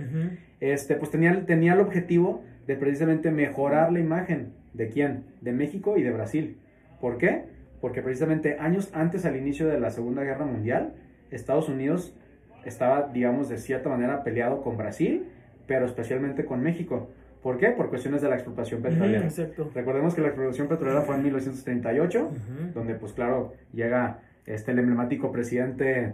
este, 0.59 0.95
pues 0.95 1.11
tenía, 1.11 1.45
tenía 1.45 1.73
el 1.73 1.81
objetivo 1.81 2.41
de 2.65 2.75
precisamente 2.77 3.29
mejorar 3.29 3.93
la 3.93 3.99
imagen 3.99 4.53
de 4.73 4.89
quién, 4.89 5.23
de 5.41 5.51
México 5.51 5.97
y 5.97 6.01
de 6.01 6.09
Brasil. 6.09 6.57
¿Por 6.99 7.19
qué? 7.19 7.43
Porque 7.81 8.01
precisamente 8.01 8.57
años 8.59 8.89
antes 8.93 9.25
al 9.25 9.35
inicio 9.35 9.67
de 9.67 9.79
la 9.79 9.89
Segunda 9.91 10.23
Guerra 10.23 10.45
Mundial, 10.45 10.93
Estados 11.31 11.69
Unidos 11.69 12.15
estaba, 12.65 13.09
digamos, 13.13 13.49
de 13.49 13.57
cierta 13.57 13.89
manera 13.89 14.23
peleado 14.23 14.61
con 14.61 14.77
Brasil, 14.77 15.27
pero 15.67 15.85
especialmente 15.85 16.45
con 16.45 16.61
México. 16.61 17.09
¿Por 17.43 17.57
qué? 17.57 17.69
Por 17.69 17.89
cuestiones 17.89 18.21
de 18.21 18.29
la 18.29 18.35
explotación 18.35 18.81
petrolera. 18.81 19.23
Exacto. 19.23 19.69
Recordemos 19.73 20.15
que 20.15 20.21
la 20.21 20.27
explotación 20.29 20.67
petrolera 20.67 21.01
fue 21.01 21.15
en 21.15 21.23
1938, 21.23 22.19
Ujú. 22.25 22.71
donde 22.73 22.95
pues 22.95 23.13
claro, 23.13 23.53
llega 23.73 24.19
este, 24.45 24.71
el 24.71 24.79
emblemático 24.79 25.31
presidente 25.31 26.13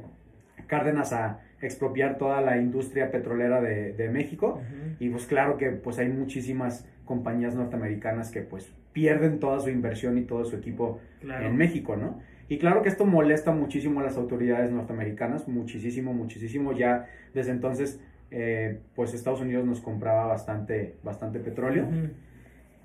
Cárdenas 0.67 1.13
a 1.13 1.39
expropiar 1.65 2.17
toda 2.17 2.41
la 2.41 2.57
industria 2.57 3.09
petrolera 3.11 3.61
de, 3.61 3.93
de 3.93 4.09
México. 4.09 4.61
Y 4.99 5.09
pues 5.09 5.25
claro 5.25 5.57
que 5.57 5.69
pues 5.71 5.97
hay 5.99 6.09
muchísimas 6.09 6.87
compañías 7.05 7.55
norteamericanas 7.55 8.31
que 8.31 8.41
pues 8.41 8.71
pierden 8.93 9.39
toda 9.39 9.59
su 9.59 9.69
inversión 9.69 10.17
y 10.17 10.21
todo 10.23 10.45
su 10.45 10.55
equipo 10.55 10.99
Claro. 11.21 11.45
en 11.47 11.55
México, 11.57 11.95
¿no? 11.95 12.19
Y 12.49 12.57
claro 12.59 12.81
que 12.83 12.89
esto 12.89 13.05
molesta 13.05 13.51
muchísimo 13.51 14.01
a 14.01 14.03
las 14.03 14.17
autoridades 14.17 14.69
norteamericanas, 14.71 15.47
muchísimo, 15.47 16.13
muchísimo. 16.13 16.73
Ya 16.73 17.07
desde 17.33 17.51
entonces, 17.51 17.99
eh, 18.29 18.79
pues 18.95 19.13
Estados 19.13 19.39
Unidos 19.41 19.65
nos 19.65 19.79
compraba 19.79 20.25
bastante, 20.27 20.95
bastante 21.03 21.39
petróleo. 21.39 21.87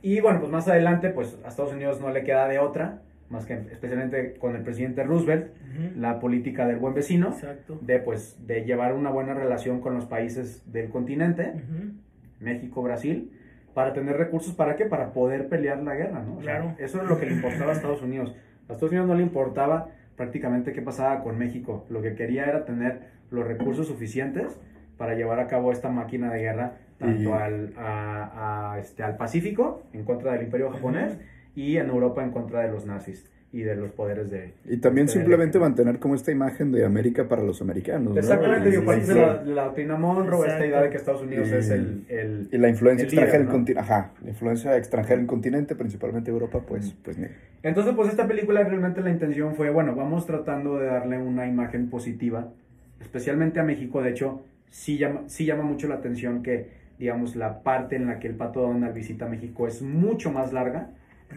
Y 0.00 0.20
bueno, 0.20 0.38
pues 0.38 0.52
más 0.52 0.68
adelante, 0.68 1.10
pues 1.10 1.36
a 1.44 1.48
Estados 1.48 1.72
Unidos 1.72 2.00
no 2.00 2.10
le 2.10 2.22
queda 2.22 2.46
de 2.48 2.60
otra, 2.60 3.02
más 3.30 3.44
que 3.46 3.54
especialmente 3.54 4.34
con 4.38 4.56
el 4.56 4.62
presidente 4.62 5.02
Roosevelt, 5.04 5.48
Ujú. 5.48 6.00
la 6.00 6.18
política 6.18 6.66
del 6.66 6.76
buen 6.76 6.94
vecino, 6.94 7.28
Exacto. 7.28 7.78
de 7.82 7.98
pues 7.98 8.38
de 8.46 8.64
llevar 8.64 8.94
una 8.94 9.10
buena 9.10 9.34
relación 9.34 9.80
con 9.80 9.94
los 9.94 10.06
países 10.06 10.62
del 10.72 10.88
continente, 10.88 11.52
Ujú. 11.54 11.92
México, 12.40 12.82
Brasil, 12.82 13.30
para 13.74 13.92
tener 13.92 14.16
recursos, 14.16 14.54
¿para 14.54 14.76
qué? 14.76 14.86
Para 14.86 15.12
poder 15.12 15.48
pelear 15.48 15.78
la 15.82 15.94
guerra, 15.94 16.22
¿no? 16.22 16.36
O 16.38 16.42
sea, 16.42 16.56
Claro. 16.60 16.74
eso 16.78 17.02
es 17.02 17.08
lo 17.08 17.18
que 17.20 17.26
le 17.26 17.32
importaba 17.34 17.72
a 17.72 17.74
Estados 17.74 18.02
Unidos. 18.02 18.34
A 18.68 18.72
Estados 18.72 18.90
Unidos 18.92 19.06
no 19.08 19.14
le 19.14 19.22
importaba 19.22 19.88
prácticamente 20.16 20.72
qué 20.72 20.82
pasaba 20.82 21.22
con 21.22 21.38
México. 21.38 21.86
Lo 21.90 22.02
que 22.02 22.14
quería 22.14 22.46
era 22.46 22.64
tener 22.64 23.00
los 23.30 23.46
recursos 23.46 23.86
suficientes 23.86 24.58
para 24.96 25.14
llevar 25.14 25.38
a 25.38 25.46
cabo 25.46 25.70
esta 25.70 25.90
máquina 25.90 26.32
de 26.32 26.40
guerra 26.40 26.72
tanto 26.98 27.22
Y- 27.22 27.32
al, 27.32 27.72
a- 27.76 28.72
a, 28.72 28.78
este, 28.80 29.04
al 29.04 29.16
Pacífico 29.16 29.84
en 29.92 30.04
contra 30.04 30.32
del 30.32 30.42
imperio 30.42 30.70
japonés 30.70 31.16
y 31.58 31.76
en 31.76 31.88
Europa 31.88 32.22
en 32.22 32.30
contra 32.30 32.60
de 32.62 32.70
los 32.70 32.86
nazis. 32.86 33.24
y 33.50 33.62
de 33.62 33.74
los 33.76 33.90
poderes 33.92 34.30
de... 34.30 34.52
Y 34.66 34.76
también 34.76 35.06
de- 35.06 35.12
simplemente 35.14 35.58
mantener 35.58 35.98
como 35.98 36.14
esta 36.14 36.30
imagen 36.30 36.70
de 36.70 36.84
América 36.84 37.28
para 37.28 37.42
los 37.42 37.62
americanos. 37.62 38.12
¿no? 38.12 38.18
Exactamente, 38.20 38.68
digo, 38.70 38.84
parte 38.84 39.04
y- 39.04 39.08
de 39.08 39.14
la, 39.14 39.42
la 39.42 39.64
doctrina 39.64 39.96
Monroe, 39.96 40.40
esta 40.46 40.58
Exacto. 40.58 40.66
idea 40.66 40.82
de 40.82 40.90
que 40.90 40.96
Estados 40.98 41.22
Unidos 41.22 41.48
Y- 41.48 41.54
es 41.54 41.70
el... 41.70 42.04
el- 42.10 42.48
Y 42.52 42.58
la 42.58 42.68
influencia 42.68 43.06
el 43.06 43.10
líder, 43.10 43.24
extranjera 43.24 43.36
en 43.38 43.46
¿no? 43.46 43.50
el 43.50 43.56
continente, 43.56 43.80
ajá, 43.80 44.12
la 44.22 44.28
influencia 44.28 44.76
extranjera 44.76 45.14
en 45.14 45.20
el 45.22 45.26
continente, 45.26 45.74
principalmente 45.76 46.30
Europa, 46.30 46.60
pues, 46.68 46.94
pues 47.02 47.16
mira. 47.16 47.30
Entonces, 47.62 47.94
pues 47.96 48.10
esta 48.10 48.28
película 48.28 48.62
realmente 48.64 49.00
la 49.00 49.08
intención 49.10 49.54
fue, 49.54 49.70
bueno, 49.70 49.94
vamos 49.96 50.26
tratando 50.26 50.78
de 50.78 50.84
darle 50.88 51.16
una 51.16 51.46
imagen 51.46 51.88
positiva, 51.88 52.52
especialmente 53.00 53.60
a 53.60 53.62
México. 53.62 54.02
De 54.02 54.10
hecho, 54.10 54.42
sí 54.70 54.98
llama, 54.98 55.22
sí 55.26 55.46
llama 55.46 55.62
mucho 55.62 55.88
la 55.88 55.94
atención 55.96 56.42
que, 56.42 56.68
digamos, 56.98 57.34
la 57.34 57.62
parte 57.62 57.96
en 57.96 58.06
la 58.08 58.18
que 58.18 58.28
el 58.28 58.34
Pato 58.34 58.60
Donald 58.60 58.94
visita 58.94 59.26
México 59.26 59.66
es 59.66 59.80
mucho 59.80 60.30
más 60.30 60.52
larga 60.52 60.90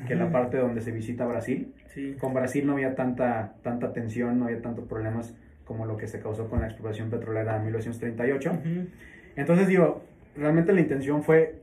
que 0.08 0.16
la 0.16 0.32
parte 0.32 0.58
donde 0.58 0.82
se 0.82 0.92
visita 0.92 1.26
Brasil. 1.26 1.74
Sí. 1.94 2.16
Con 2.20 2.34
Brasil 2.34 2.66
no 2.66 2.74
había 2.74 2.96
tanta, 2.96 3.56
tanta 3.62 3.92
tensión, 3.94 4.40
no 4.40 4.46
había 4.46 4.62
tantos 4.62 4.86
problemas 4.88 5.36
como 5.66 5.86
lo 5.86 5.98
que 5.98 6.08
se 6.08 6.20
causó 6.20 6.50
con 6.50 6.62
la 6.62 6.68
explotación 6.68 7.10
petrolera 7.10 7.58
en 7.58 7.64
1938. 7.64 8.52
Ujú. 8.52 8.88
Entonces 9.36 9.68
digo, 9.68 10.02
realmente 10.36 10.74
la 10.74 10.82
intención 10.82 11.24
fue, 11.24 11.60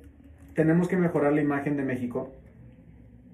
tenemos 0.54 0.88
que 0.88 0.96
mejorar 0.96 1.32
la 1.32 1.40
imagen 1.40 1.76
de 1.76 1.82
México 1.84 2.32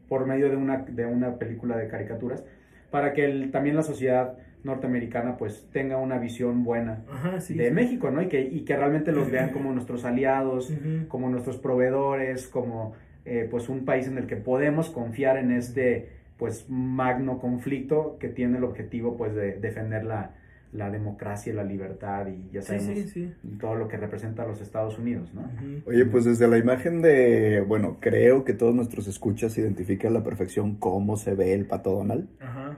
por 0.09 0.27
medio 0.27 0.49
de 0.51 0.57
una, 0.57 0.79
de 0.79 1.07
una 1.07 1.39
película 1.39 1.77
de 1.77 1.89
caricaturas, 1.89 2.45
para 2.91 3.13
que 3.13 3.25
el- 3.25 3.51
también 3.51 3.75
la 3.77 3.83
sociedad 3.83 4.37
norteamericana 4.63 5.37
pues 5.37 5.69
tenga 5.73 5.97
una 5.99 6.19
visión 6.19 6.65
buena 6.65 7.03
Ajá, 7.11 7.41
sí. 7.41 7.55
de 7.55 7.67
sí. 7.69 7.71
México, 7.75 8.11
¿no? 8.11 8.23
Y 8.23 8.29
que, 8.29 8.41
y 8.43 8.65
que 8.65 8.77
realmente 8.77 9.13
los 9.13 9.31
vean 9.31 9.51
como 9.53 9.73
nuestros 9.73 10.05
aliados, 10.05 10.73
como 11.09 11.29
nuestros 11.29 11.59
proveedores, 11.59 12.49
como 12.49 12.93
eh, 13.25 13.49
pues 13.51 13.69
un 13.69 13.85
país 13.85 14.07
en 14.07 14.19
el 14.19 14.27
que 14.27 14.37
podemos 14.37 14.91
confiar 14.91 15.37
en 15.37 15.53
este 15.53 16.09
pues 16.37 16.67
magno 16.69 17.39
conflicto 17.39 18.17
que 18.19 18.29
tiene 18.29 18.59
el 18.59 18.65
objetivo 18.65 19.17
pues 19.17 19.35
de 19.35 19.53
defender 19.53 20.05
la, 20.05 20.33
la 20.73 20.91
democracia, 20.91 21.55
la 21.55 21.63
libertad 21.63 22.27
y 22.27 22.51
ya 22.53 22.61
sabemos 22.61 22.99
sí, 22.99 23.09
sí. 23.09 23.33
todo 23.61 23.77
lo 23.77 23.87
que 23.87 23.97
representa 23.97 24.43
a 24.43 24.47
los 24.47 24.61
Estados 24.61 24.99
Unidos, 24.99 25.33
¿no? 25.33 25.49
Oye, 25.87 26.05
pues 26.05 26.25
desde 26.25 26.49
la 26.49 26.59
imagen 26.59 27.01
de, 27.01 27.61
bueno, 27.61 27.99
creo 28.01 28.45
que 28.45 28.55
todos 28.55 28.75
nuestros 28.75 29.07
escuchas 29.07 29.57
identifican 29.57 30.11
a 30.11 30.19
la 30.19 30.25
perfección 30.25 30.75
cómo 30.75 31.17
se 31.17 31.35
ve 31.35 31.55
el 31.55 31.67
Pato 31.67 31.93
Donald. 31.93 32.29
Ajá. 32.41 32.77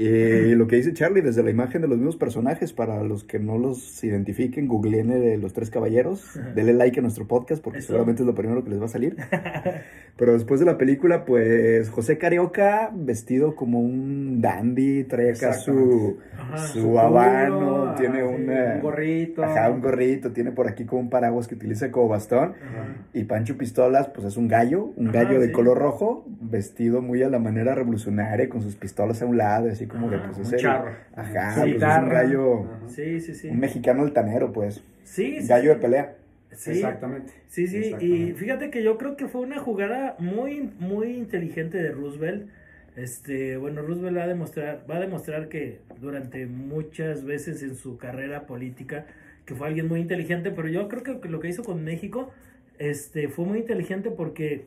Y 0.00 0.54
lo 0.54 0.68
que 0.68 0.76
dice 0.76 0.92
Charlie, 0.92 1.22
desde 1.22 1.42
la 1.42 1.50
imagen 1.50 1.82
de 1.82 1.88
los 1.88 1.96
mismos 1.98 2.16
personajes, 2.16 2.72
para 2.72 3.02
los 3.02 3.24
que 3.24 3.40
no 3.40 3.58
los 3.58 4.04
identifiquen, 4.04 4.68
googleen 4.68 5.08
de 5.08 5.36
los 5.38 5.52
tres 5.54 5.70
caballeros, 5.70 6.38
denle 6.54 6.72
like 6.72 7.00
a 7.00 7.02
nuestro 7.02 7.26
podcast 7.26 7.60
porque 7.64 7.80
Eso. 7.80 7.88
seguramente 7.88 8.22
es 8.22 8.26
lo 8.28 8.34
primero 8.36 8.62
que 8.62 8.70
les 8.70 8.80
va 8.80 8.84
a 8.84 8.88
salir. 8.88 9.16
Pero 10.16 10.32
después 10.34 10.58
de 10.60 10.66
la 10.66 10.78
película, 10.78 11.24
pues 11.24 11.90
José 11.90 12.16
Carioca, 12.18 12.90
vestido 12.94 13.56
como 13.56 13.80
un 13.80 14.40
dandy, 14.40 15.02
trae 15.04 15.30
acá 15.32 15.52
su, 15.54 16.18
Ajá. 16.36 16.58
su 16.58 16.80
Su 16.80 16.98
habano, 16.98 17.94
tiene 17.96 18.22
una- 18.24 18.74
un 18.76 18.80
gorrito. 18.80 19.42
Ajá, 19.44 19.68
un 19.70 19.80
gorrito, 19.80 20.30
tiene 20.32 20.52
por 20.52 20.68
aquí 20.68 20.84
como 20.84 21.02
un 21.02 21.10
paraguas 21.10 21.46
que 21.48 21.54
utiliza 21.56 21.90
como 21.90 22.08
bastón. 22.08 22.54
Ajá. 22.60 22.96
Y 23.14 23.24
Pancho 23.24 23.56
Pistolas, 23.58 24.08
pues 24.08 24.26
es 24.26 24.36
un 24.36 24.46
gallo, 24.48 24.90
un 24.96 25.10
gallo 25.10 25.40
de 25.40 25.46
sí. 25.46 25.52
color 25.52 25.78
rojo, 25.78 26.24
vestido 26.40 27.02
muy 27.02 27.22
a 27.24 27.28
la 27.28 27.38
manera 27.40 27.74
revolucionaria, 27.74 28.48
con 28.48 28.62
sus 28.62 28.76
pistolas 28.76 29.22
a 29.22 29.26
un 29.26 29.36
lado, 29.38 29.68
así 29.70 29.86
como 29.88 30.06
Ajá, 30.08 30.16
de, 30.16 30.22
pues 30.26 30.36
un 30.38 30.44
es 30.44 30.52
el- 30.52 30.58
charro. 30.60 30.90
Ajá, 31.14 31.52
pues, 31.56 31.66
es 31.74 31.82
un 31.82 32.08
gallo, 32.08 32.60
Ajá. 32.64 32.88
Sí, 32.88 33.20
sí, 33.20 33.34
sí. 33.34 33.48
un 33.48 33.58
mexicano 33.60 34.02
altanero, 34.02 34.52
pues. 34.52 34.82
Sí, 35.04 35.40
sí, 35.40 35.48
Gallo 35.48 35.70
de 35.70 35.76
pelea. 35.76 36.14
Sí. 36.52 36.70
Exactamente. 36.72 37.32
Sí, 37.48 37.66
sí, 37.66 37.94
y 38.00 38.32
fíjate 38.32 38.70
que 38.70 38.82
yo 38.82 38.98
creo 38.98 39.16
que 39.16 39.28
fue 39.28 39.40
una 39.42 39.58
jugada 39.58 40.16
muy, 40.18 40.70
muy 40.78 41.16
inteligente 41.16 41.78
de 41.78 41.90
Roosevelt. 41.92 42.48
Este, 42.96 43.56
bueno, 43.58 43.82
Roosevelt 43.82 44.16
va 44.16 44.24
a 44.24 44.26
demostrar, 44.26 44.84
va 44.90 44.96
a 44.96 45.00
demostrar 45.00 45.48
que 45.48 45.80
durante 46.00 46.46
muchas 46.46 47.24
veces 47.24 47.62
en 47.62 47.76
su 47.76 47.96
carrera 47.96 48.46
política 48.46 49.06
que 49.44 49.54
fue 49.54 49.68
alguien 49.68 49.88
muy 49.88 50.00
inteligente, 50.00 50.50
pero 50.50 50.68
yo 50.68 50.88
creo 50.88 51.20
que 51.20 51.28
lo 51.28 51.38
que 51.40 51.48
hizo 51.48 51.62
con 51.64 51.84
México, 51.84 52.30
este, 52.78 53.28
fue 53.28 53.44
muy 53.46 53.58
inteligente 53.60 54.10
porque, 54.10 54.66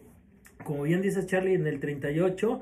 como 0.64 0.84
bien 0.84 1.02
dices 1.02 1.26
Charlie, 1.28 1.54
en 1.56 1.68
el 1.68 1.80
38 1.80 2.62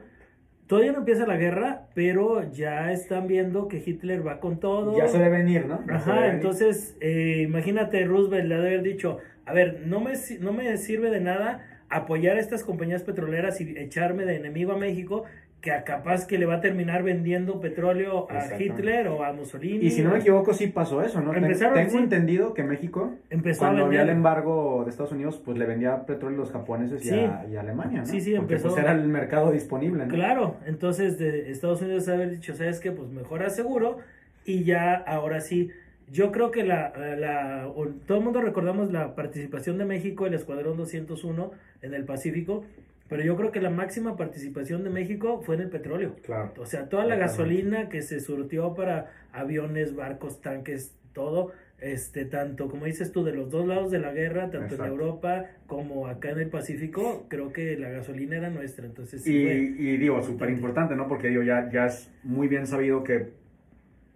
todavía 0.69 0.91
no 0.91 0.99
empieza 0.99 1.25
la 1.25 1.35
guerra, 1.35 1.87
pero 1.95 2.49
ya 2.51 2.91
están 2.91 3.25
viendo 3.27 3.67
que 3.67 3.81
Hitler 3.83 4.25
va 4.25 4.39
con 4.39 4.59
todo. 4.59 4.95
Ya 4.95 5.07
se 5.07 5.17
debe 5.17 5.37
venir, 5.39 5.65
¿no? 5.65 5.83
Ya 5.87 5.95
Ajá, 5.95 6.13
venir. 6.19 6.35
entonces 6.35 6.95
eh, 7.01 7.41
imagínate 7.47 8.05
Roosevelt 8.05 8.45
le 8.47 8.53
ha 8.53 8.59
de 8.59 8.67
haber 8.67 8.83
dicho, 8.83 9.17
a 9.47 9.53
ver, 9.53 9.81
no 9.87 9.99
me, 9.99 10.13
no 10.41 10.53
me 10.53 10.77
sirve 10.77 11.09
de 11.09 11.21
nada 11.21 11.65
apoyar 11.89 12.37
a 12.37 12.39
estas 12.39 12.63
compañías 12.63 13.01
petroleras 13.01 13.59
y 13.61 13.75
echarme 13.79 14.25
de 14.25 14.35
enemigo 14.35 14.73
a 14.73 14.77
México, 14.77 15.23
que 15.61 15.71
capaz 15.85 16.25
que 16.25 16.37
le 16.37 16.45
va 16.45 16.55
a 16.55 16.61
terminar 16.61 17.03
vendiendo 17.03 17.59
petróleo 17.59 18.27
a. 18.31 18.61
Hitler 18.61 19.09
o 19.09 19.23
a 19.25 19.33
Mussolini. 19.33 19.85
Y 19.85 19.91
si 19.91 20.01
no 20.01 20.11
me 20.11 20.19
equivoco, 20.19 20.53
sí 20.53 20.67
pasó 20.67 21.01
eso, 21.01 21.19
¿no? 21.21 21.33
Empezaron, 21.33 21.73
Tengo 21.73 21.91
sí. 21.91 21.97
entendido 21.97 22.53
que 22.53 22.63
México, 22.63 23.11
Empezó 23.29 23.65
a 23.65 23.67
cuando 23.67 23.85
había 23.85 24.03
el 24.03 24.09
embargo 24.09 24.83
de 24.85 24.91
Estados 24.91 25.11
Unidos, 25.11 25.41
pues 25.43 25.57
le 25.57 25.65
vendía 25.65 26.05
petróleo 26.05 26.37
a 26.37 26.41
los 26.41 26.51
japoneses 26.51 27.05
y, 27.05 27.09
a, 27.11 27.45
y 27.51 27.55
a 27.57 27.61
Alemania, 27.61 27.99
¿no? 27.99 28.05
Sí, 28.05 28.21
sí, 28.21 28.35
Porque, 28.37 28.53
empezó. 28.53 28.69
pues 28.69 28.81
era 28.81 28.93
el 28.93 29.07
mercado 29.09 29.51
disponible, 29.51 30.05
¿no? 30.05 30.13
Claro, 30.13 30.55
entonces 30.65 31.17
de 31.19 31.51
Estados 31.51 31.81
Unidos 31.81 32.07
haber 32.07 32.29
dicho, 32.31 32.55
¿sabes 32.55 32.79
qué? 32.79 32.91
Pues 32.93 33.09
mejor 33.09 33.43
aseguro 33.43 33.97
y 34.45 34.63
ya 34.63 34.93
ahora 34.95 35.41
sí. 35.41 35.69
Yo 36.11 36.31
creo 36.31 36.49
que 36.51 36.63
la, 36.63 36.91
la- 37.17 37.69
todo 38.07 38.17
el 38.17 38.23
mundo 38.23 38.41
recordamos 38.41 38.91
la 38.91 39.13
participación 39.13 39.77
de 39.77 39.85
México, 39.85 40.25
el 40.25 40.33
Escuadrón 40.33 40.75
201 40.77 41.51
en 41.83 41.93
el 41.93 42.03
Pacífico, 42.05 42.63
pero 43.09 43.23
yo 43.23 43.35
creo 43.35 43.51
que 43.51 43.59
la 43.59 43.69
máxima 43.71 44.15
participación 44.15 44.83
de 44.83 44.89
México 44.91 45.41
fue 45.41 45.55
en 45.55 45.61
el 45.61 45.69
petróleo. 45.69 46.15
Claro. 46.23 46.53
O 46.57 46.65
sea, 46.65 46.87
toda 46.87 47.05
la 47.05 47.15
gasolina 47.15 47.89
que 47.89 48.01
se 48.03 48.19
surtió 48.19 48.73
para 48.75 49.11
aviones, 49.33 49.95
barcos, 49.95 50.41
tanques, 50.41 50.95
todo, 51.13 51.51
este, 51.81 52.25
tanto 52.25 52.69
como 52.69 52.85
dices 52.85 53.11
tú, 53.11 53.23
de 53.23 53.33
los 53.33 53.49
dos 53.49 53.65
lados 53.65 53.89
de 53.89 53.99
la 53.99 54.11
guerra, 54.11 54.51
tanto 54.51 54.75
Exacto. 54.75 54.83
en 54.85 54.89
Europa 54.91 55.45
como 55.65 56.07
acá 56.07 56.29
en 56.31 56.39
el 56.39 56.49
Pacífico, 56.49 57.25
creo 57.29 57.51
que 57.51 57.77
la 57.77 57.89
gasolina 57.89 58.37
era 58.37 58.49
nuestra. 58.49 58.85
Entonces, 58.85 59.23
sí 59.23 59.35
Y, 59.35 59.43
fue- 59.43 59.55
y 59.55 59.97
digo, 59.97 60.21
súper 60.21 60.49
importante, 60.49 60.95
¿no? 60.95 61.07
Porque 61.07 61.29
digo, 61.29 61.41
ya, 61.41 61.69
ya 61.71 61.85
es 61.87 62.11
muy 62.23 62.47
bien 62.47 62.67
sabido 62.67 63.03
que 63.03 63.29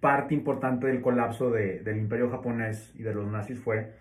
parte 0.02 0.34
importante 0.36 0.88
del 0.88 1.02
colapso 1.02 1.50
de- 1.50 1.80
del 1.80 1.98
imperio 1.98 2.30
japonés 2.30 2.94
y 3.00 3.04
de 3.04 3.14
los 3.14 3.26
nazis 3.32 3.58
fue, 3.60 3.92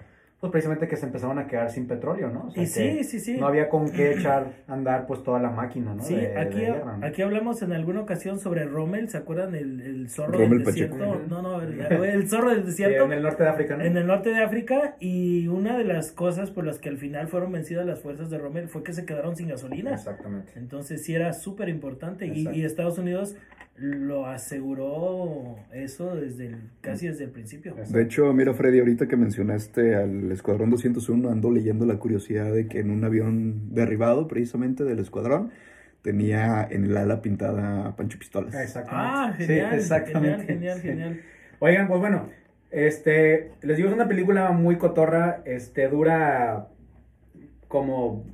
pues 0.42 0.50
precisamente 0.50 0.88
que 0.88 0.96
se 0.96 1.06
empezaron 1.06 1.38
a 1.38 1.46
quedar 1.46 1.70
sin 1.70 1.86
petróleo, 1.86 2.28
¿no? 2.28 2.48
O 2.48 2.50
sea, 2.50 2.62
Y 2.64 2.66
sí, 2.66 3.04
sí, 3.04 3.20
sí. 3.20 3.36
No 3.38 3.46
había 3.46 3.68
con 3.68 3.88
qué 3.92 4.14
echar 4.14 4.48
a 4.66 4.72
andar 4.72 5.06
pues 5.06 5.22
toda 5.22 5.38
la 5.38 5.50
máquina, 5.50 5.94
¿no? 5.94 6.02
Sí, 6.02 6.16
De- 6.16 6.30
de 6.30 6.38
aquí, 6.40 6.58
guerra, 6.58 6.96
¿no? 6.96 7.06
aquí 7.06 7.22
hablamos 7.22 7.62
en 7.62 7.72
alguna 7.72 8.00
ocasión 8.00 8.40
sobre 8.40 8.64
Rommel, 8.64 9.08
¿se 9.08 9.18
acuerdan? 9.18 9.54
El, 9.54 9.80
el 9.80 10.10
zorro 10.10 10.32
Rommel 10.32 10.50
del 10.50 10.64
desierto. 10.64 10.98
Pacheco. 10.98 11.20
No, 11.28 11.42
no, 11.42 11.62
el, 11.62 11.80
el 11.80 12.28
zorro 12.28 12.48
del 12.50 12.62
Sí, 12.62 12.66
desierto. 12.66 13.04
en 13.04 13.12
el 13.12 13.22
norte 13.22 13.44
de 13.44 13.48
África, 13.50 13.76
¿no? 13.76 13.84
En 13.84 13.96
el 13.96 14.04
norte 14.04 14.30
de 14.30 14.42
África 14.42 14.96
y 14.98 15.46
una 15.46 15.78
de 15.78 15.84
las 15.84 16.10
cosas 16.10 16.50
por 16.50 16.66
las 16.66 16.80
que 16.80 16.88
al 16.88 16.96
final 16.98 17.28
fueron 17.28 17.52
vencidas 17.52 17.86
las 17.86 18.00
fuerzas 18.00 18.28
de 18.28 18.38
Rommel 18.38 18.66
fue 18.68 18.82
que 18.82 18.92
se 18.94 19.06
quedaron 19.06 19.36
sin 19.36 19.46
gasolina. 19.46 19.92
Exactamente. 19.94 20.50
Entonces 20.56 21.04
sí 21.04 21.14
era 21.14 21.34
súper 21.34 21.68
importante 21.68 22.26
y, 22.26 22.48
y 22.48 22.64
Estados 22.64 22.98
Unidos 22.98 23.36
lo 23.76 24.26
aseguró 24.26 25.56
eso 25.72 26.14
desde 26.14 26.48
el, 26.48 26.56
casi 26.80 27.08
desde 27.08 27.24
el 27.24 27.30
principio. 27.30 27.74
De 27.74 28.02
hecho, 28.02 28.32
mira, 28.32 28.52
Freddy, 28.54 28.78
ahorita 28.78 29.08
que 29.08 29.16
mencionaste 29.16 29.94
al 29.96 30.30
Escuadrón 30.30 30.70
201, 30.70 31.30
ando 31.30 31.50
leyendo 31.50 31.86
la 31.86 31.96
curiosidad 31.96 32.52
de 32.52 32.68
que 32.68 32.80
en 32.80 32.90
un 32.90 33.02
avión 33.04 33.74
derribado, 33.74 34.28
precisamente 34.28 34.84
del 34.84 34.98
Escuadrón, 34.98 35.50
tenía 36.02 36.66
en 36.70 36.84
el 36.84 36.96
ala 36.96 37.22
pintada 37.22 37.86
a 37.86 37.96
Pancho 37.96 38.18
Pistolas. 38.18 38.54
Exactamente. 38.54 39.06
Ah, 39.08 39.34
Sí, 39.38 39.46
genial, 39.46 39.74
exactamente. 39.74 40.46
genial, 40.46 40.46
genial, 40.46 40.76
Sí. 40.80 40.88
genial. 40.88 41.20
Oigan, 41.60 41.88
pues 41.88 42.00
bueno, 42.00 42.28
este, 42.70 43.52
les 43.62 43.76
digo, 43.76 43.88
es 43.88 43.94
una 43.94 44.08
película 44.08 44.50
muy 44.52 44.76
cotorra, 44.76 45.42
este, 45.44 45.88
dura 45.88 46.68
como 47.68 48.24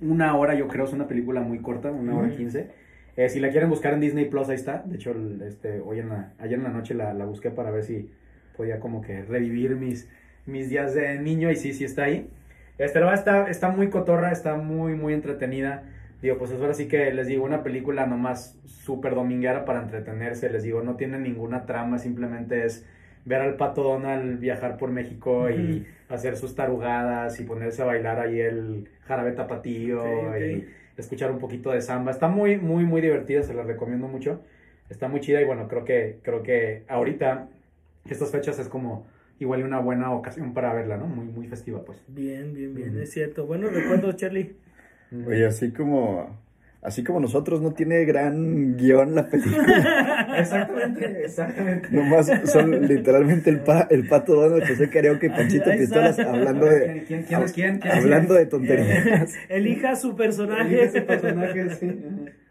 una 0.00 0.36
hora, 0.36 0.54
yo 0.54 0.66
creo, 0.68 0.84
es 0.86 0.92
una 0.92 1.08
película 1.08 1.40
muy 1.40 1.58
corta, 1.58 1.90
una 1.90 2.16
hora 2.16 2.30
quince. 2.36 2.70
Eh, 3.16 3.28
si 3.28 3.40
la 3.40 3.50
quieren 3.50 3.68
buscar 3.68 3.92
en 3.94 4.00
Disney 4.00 4.24
Plus, 4.26 4.48
ahí 4.48 4.54
está. 4.54 4.82
De 4.86 4.96
hecho, 4.96 5.10
el- 5.12 5.42
este, 5.42 5.80
hoy 5.80 5.98
en 6.00 6.08
la, 6.08 6.32
ayer 6.38 6.58
en 6.58 6.64
la 6.64 6.70
noche 6.70 6.94
la, 6.94 7.12
la 7.14 7.24
busqué 7.26 7.50
para 7.50 7.70
ver 7.70 7.84
si 7.84 8.08
podía 8.56 8.80
como 8.80 9.02
que 9.02 9.22
revivir 9.22 9.76
mis, 9.76 10.08
mis 10.46 10.68
días 10.70 10.94
de 10.94 11.18
niño 11.18 11.50
y 11.50 11.56
sí, 11.56 11.72
sí 11.72 11.84
está 11.84 12.04
ahí. 12.04 12.28
Este, 12.78 13.00
la 13.00 13.12
está, 13.14 13.48
está 13.50 13.70
muy 13.70 13.88
cotorra, 13.90 14.32
está 14.32 14.56
muy, 14.56 14.94
muy 14.94 15.12
entretenida. 15.14 15.84
Digo, 16.22 16.38
pues 16.38 16.52
ahora 16.52 16.72
sí 16.74 16.86
que 16.88 17.12
les 17.12 17.26
digo, 17.26 17.44
una 17.44 17.62
película 17.62 18.06
nomás 18.06 18.56
súper 18.64 19.14
dominguera 19.14 19.64
para 19.64 19.82
entretenerse. 19.82 20.48
Les 20.50 20.62
digo, 20.62 20.82
no 20.82 20.96
tiene 20.96 21.18
ninguna 21.18 21.66
trama, 21.66 21.98
simplemente 21.98 22.64
es 22.64 22.86
ver 23.24 23.40
al 23.40 23.56
pato 23.56 23.82
Donald 23.82 24.40
viajar 24.40 24.76
por 24.78 24.90
México 24.90 25.48
y 25.50 25.86
hacer 26.08 26.36
sus 26.36 26.54
tarugadas 26.54 27.38
y 27.40 27.44
ponerse 27.44 27.82
a 27.82 27.84
bailar 27.84 28.18
ahí 28.20 28.40
el 28.40 28.88
jarabe 29.06 29.32
tapatío 29.32 30.00
Ok, 30.02 30.28
ok. 30.28 30.40
y 30.40 30.68
escuchar 30.96 31.30
un 31.30 31.38
poquito 31.38 31.70
de 31.70 31.80
samba. 31.80 32.10
Está 32.10 32.28
muy, 32.28 32.58
muy, 32.58 32.84
muy 32.84 33.00
divertida, 33.00 33.42
se 33.42 33.54
la 33.54 33.62
recomiendo 33.62 34.08
mucho. 34.08 34.40
Está 34.88 35.08
muy 35.08 35.20
chida 35.20 35.40
y 35.40 35.44
bueno, 35.44 35.68
creo 35.68 35.84
que, 35.84 36.18
creo 36.22 36.42
que 36.42 36.84
ahorita, 36.88 37.48
estas 38.04 38.30
fechas 38.30 38.58
es 38.58 38.68
como 38.68 39.06
igual 39.38 39.62
una 39.64 39.80
buena 39.80 40.12
ocasión 40.12 40.54
para 40.54 40.72
verla, 40.72 40.96
¿no? 40.96 41.06
Muy, 41.06 41.24
muy 41.24 41.48
festiva, 41.48 41.84
pues. 41.84 42.02
Bien, 42.08 42.52
bien, 42.54 42.74
bien, 42.74 43.00
es 43.00 43.10
cierto. 43.10 43.46
Buenos 43.46 43.72
recuerdos, 43.72 44.16
Charlie. 44.16 44.54
Oye, 45.26 45.46
así 45.46 45.72
como 45.72 46.38
Así 46.82 47.04
como 47.04 47.20
nosotros 47.20 47.62
no 47.62 47.72
tiene 47.74 48.04
gran 48.04 48.76
guion 48.76 49.14
la 49.14 49.28
película. 49.28 50.26
Exactamente, 50.38 51.24
exactamente. 51.24 51.88
Nomás 51.92 52.28
son 52.46 52.88
literalmente 52.88 53.50
el, 53.50 53.60
pa- 53.60 53.86
el 53.88 54.08
pato 54.08 54.34
Donald, 54.34 54.66
José 54.66 54.90
Carioca 54.90 55.26
y 55.26 55.28
Panchito. 55.28 55.70
Pistolas 55.70 56.18
hablando 56.18 56.66
de, 56.66 57.04
¿Quién, 57.06 57.22
quién 57.22 57.42
quién? 57.54 57.78
¿Quién 57.78 57.92
es 57.92 57.98
hablando 58.04 58.34
de 58.34 58.46
tonterías. 58.46 59.32
Elija 59.48 59.94
su 59.94 60.16
personaje. 60.16 60.62
Elige 60.66 60.84
ese 60.84 61.02
personaje, 61.02 61.70
sí. 61.76 62.00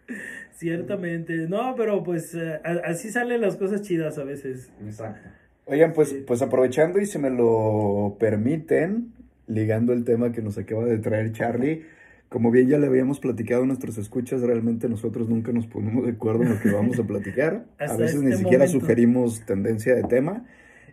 Ciertamente. 0.56 1.34
No, 1.50 1.76
pero 1.76 2.04
pues 2.04 2.34
eh, 2.36 2.60
así 2.86 3.10
salen 3.12 3.42
las 3.42 3.58
cosas 3.58 3.82
chidas 3.82 4.18
a 4.18 4.24
veces. 4.24 4.72
Exacto. 4.86 5.28
Oigan, 5.66 5.94
pues, 5.94 6.16
pues 6.26 6.42
aprovechando 6.42 7.00
y 7.00 7.06
si 7.06 7.18
me 7.20 7.30
lo 7.30 8.16
permiten, 8.20 9.12
ligando 9.48 9.94
el 9.94 10.04
tema 10.04 10.32
que 10.32 10.42
nos 10.42 10.58
acaba 10.58 10.86
de 10.86 10.98
traer 11.00 11.32
Charlie, 11.32 11.84
como 12.32 12.50
bien 12.50 12.70
ya 12.70 12.78
le 12.80 12.88
habíamos 12.88 13.20
platicado 13.20 13.64
a 13.64 13.66
nuestros 13.66 13.98
escuchas, 13.98 14.40
realmente 14.42 14.88
nosotros 14.88 15.28
nunca 15.28 15.52
nos 15.52 15.68
ponemos 15.68 16.06
de 16.06 16.12
acuerdo 16.14 16.44
en 16.44 16.50
lo 16.52 16.60
que 16.62 16.72
vamos 16.72 16.98
a 16.98 17.04
platicar. 17.04 17.66
a 17.80 17.98
veces 17.98 18.22
ni 18.22 18.30
este 18.32 18.38
siquiera 18.44 18.64
momento. 18.66 18.80
sugerimos 18.80 19.42
tendencia 19.46 19.94
de 19.96 20.04
tema 20.04 20.46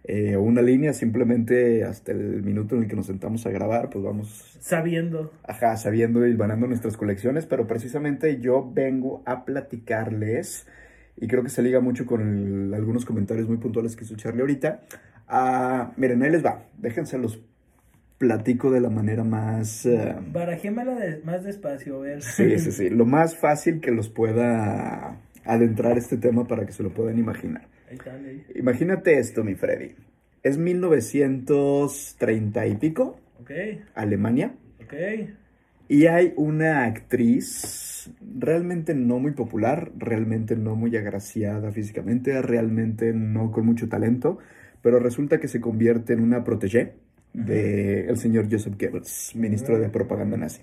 eh, 0.02 0.34
o 0.34 0.42
una 0.42 0.62
línea, 0.62 0.92
simplemente 0.92 1.84
hasta 1.84 2.10
el 2.10 2.42
minuto 2.42 2.74
en 2.74 2.82
el 2.82 2.88
que 2.88 2.96
nos 2.96 3.06
sentamos 3.06 3.46
a 3.46 3.50
grabar, 3.50 3.88
pues 3.88 4.02
vamos 4.04 4.56
Sabiendo. 4.60 5.30
Ajá, 5.46 5.76
sabiendo 5.76 6.26
y 6.26 6.36
ganando 6.36 6.66
nuestras 6.66 6.96
colecciones, 6.96 7.46
pero 7.46 7.68
precisamente 7.68 8.40
yo 8.40 8.68
vengo 8.74 9.22
a 9.24 9.44
platicarles, 9.44 10.66
y 11.16 11.28
creo 11.28 11.44
que 11.44 11.50
se 11.50 11.62
liga 11.62 11.78
mucho 11.80 12.04
con 12.04 12.20
el- 12.68 12.74
algunos 12.74 13.04
comentarios 13.04 13.46
muy 13.48 13.58
puntuales 13.58 13.94
que 13.94 14.02
hizo 14.04 14.16
Charlie 14.16 14.40
ahorita. 14.40 14.80
Ah, 15.28 15.92
miren, 15.96 16.20
ahí 16.22 16.30
les 16.30 16.44
va, 16.44 16.64
déjense 16.78 17.16
los 17.18 17.38
platico 18.18 18.70
de 18.70 18.80
la 18.80 18.90
manera 18.90 19.24
más... 19.24 19.86
eh, 19.86 20.14
Barajémela 20.32 20.94
de- 20.96 21.22
más 21.24 21.44
despacio, 21.44 21.98
a 21.98 22.00
ver. 22.00 22.22
sí, 22.22 22.58
sí, 22.58 22.72
sí, 22.72 22.90
lo 22.90 23.06
más 23.06 23.36
fácil 23.36 23.80
que 23.80 23.90
los 23.92 24.08
pueda 24.08 25.16
adentrar 25.44 25.96
este 25.96 26.16
tema 26.16 26.46
para 26.46 26.66
que 26.66 26.72
se 26.72 26.82
lo 26.82 26.90
puedan 26.92 27.18
imaginar. 27.18 27.68
Ahí 27.88 27.96
está, 27.96 28.12
ahí. 28.14 28.44
Imagínate 28.54 29.18
esto, 29.18 29.44
mi 29.44 29.54
Freddy. 29.54 29.94
Es 30.42 30.58
1930 30.58 32.66
y 32.66 32.76
pico, 32.76 33.18
Ok, 33.40 33.50
Alemania. 33.94 34.54
ok. 34.84 34.94
Y 35.88 36.06
hay 36.06 36.34
una 36.36 36.84
actriz 36.84 38.10
realmente 38.38 38.94
no 38.94 39.18
muy 39.18 39.32
popular, 39.32 39.90
realmente 39.96 40.54
no 40.56 40.76
muy 40.76 40.94
agraciada 40.96 41.70
físicamente, 41.72 42.40
realmente 42.42 43.12
no 43.14 43.50
con 43.52 43.64
mucho 43.64 43.88
talento, 43.88 44.38
pero 44.82 44.98
resulta 44.98 45.38
que 45.40 45.48
se 45.48 45.60
convierte 45.60 46.12
en 46.12 46.20
una 46.20 46.44
protégé 46.44 46.94
del 47.32 48.16
señor 48.16 48.48
Joseph 48.50 48.74
Goebbels, 48.78 49.32
ministro 49.36 49.78
de 49.78 49.88
propaganda 49.88 50.36
nazi. 50.36 50.62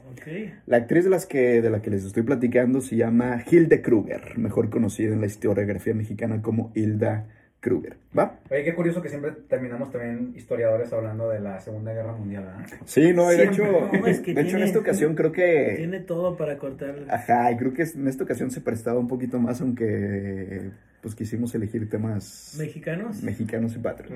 La 0.66 0.78
actriz 0.78 1.04
de, 1.06 1.10
las 1.10 1.26
que, 1.26 1.62
de 1.62 1.70
la 1.70 1.82
que 1.82 1.90
les 1.90 2.04
estoy 2.04 2.24
platicando 2.24 2.82
se 2.82 2.96
llama 2.96 3.44
Hilde 3.50 3.82
Kruger, 3.82 4.38
mejor 4.38 4.70
conocida 4.70 5.14
en 5.14 5.22
la 5.22 5.28
historiografía 5.28 5.94
mexicana 5.94 6.42
como 6.42 6.72
Hilda 6.76 7.28
Kruger. 7.60 7.98
¿Va? 8.18 8.40
Oye, 8.52 8.64
qué 8.64 8.76
curioso 8.76 9.02
que 9.02 9.10
siempre 9.10 9.32
terminamos 9.48 9.92
también 9.92 10.34
historiadores 10.36 10.92
hablando 10.94 11.30
de 11.30 11.40
la 11.40 11.60
Segunda 11.60 11.94
Guerra 11.94 12.14
Mundial, 12.14 12.44
¿verdad? 12.44 12.66
Sí, 12.86 13.12
no, 13.14 13.28
de 13.30 13.44
hecho, 13.44 13.64
No, 13.92 14.06
es 14.08 14.20
que 14.20 14.34
de 14.34 14.42
hecho 14.42 14.58
en 14.58 14.64
esta 14.64 14.80
ocasión 14.80 15.16
creo 15.16 15.32
que... 15.32 15.74
Tiene 15.78 16.00
todo 16.02 16.38
para 16.38 16.58
cortar. 16.58 16.96
Ajá, 17.10 17.52
y 17.52 17.58
creo 17.58 17.74
que 17.74 17.84
en 17.84 18.08
esta 18.08 18.24
ocasión 18.24 18.52
se 18.52 18.62
prestaba 18.62 19.00
un 19.00 19.08
poquito 19.08 19.40
más, 19.40 19.62
aunque 19.62 20.70
pues 21.02 21.16
quisimos 21.16 21.54
elegir 21.56 21.90
temas 21.90 22.56
¿Mexicanos? 22.58 23.22
mexicanos 23.24 23.76
y 23.76 23.80
patrios. 23.80 24.12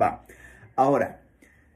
Va. 0.00 0.24
Ahora, 0.76 1.20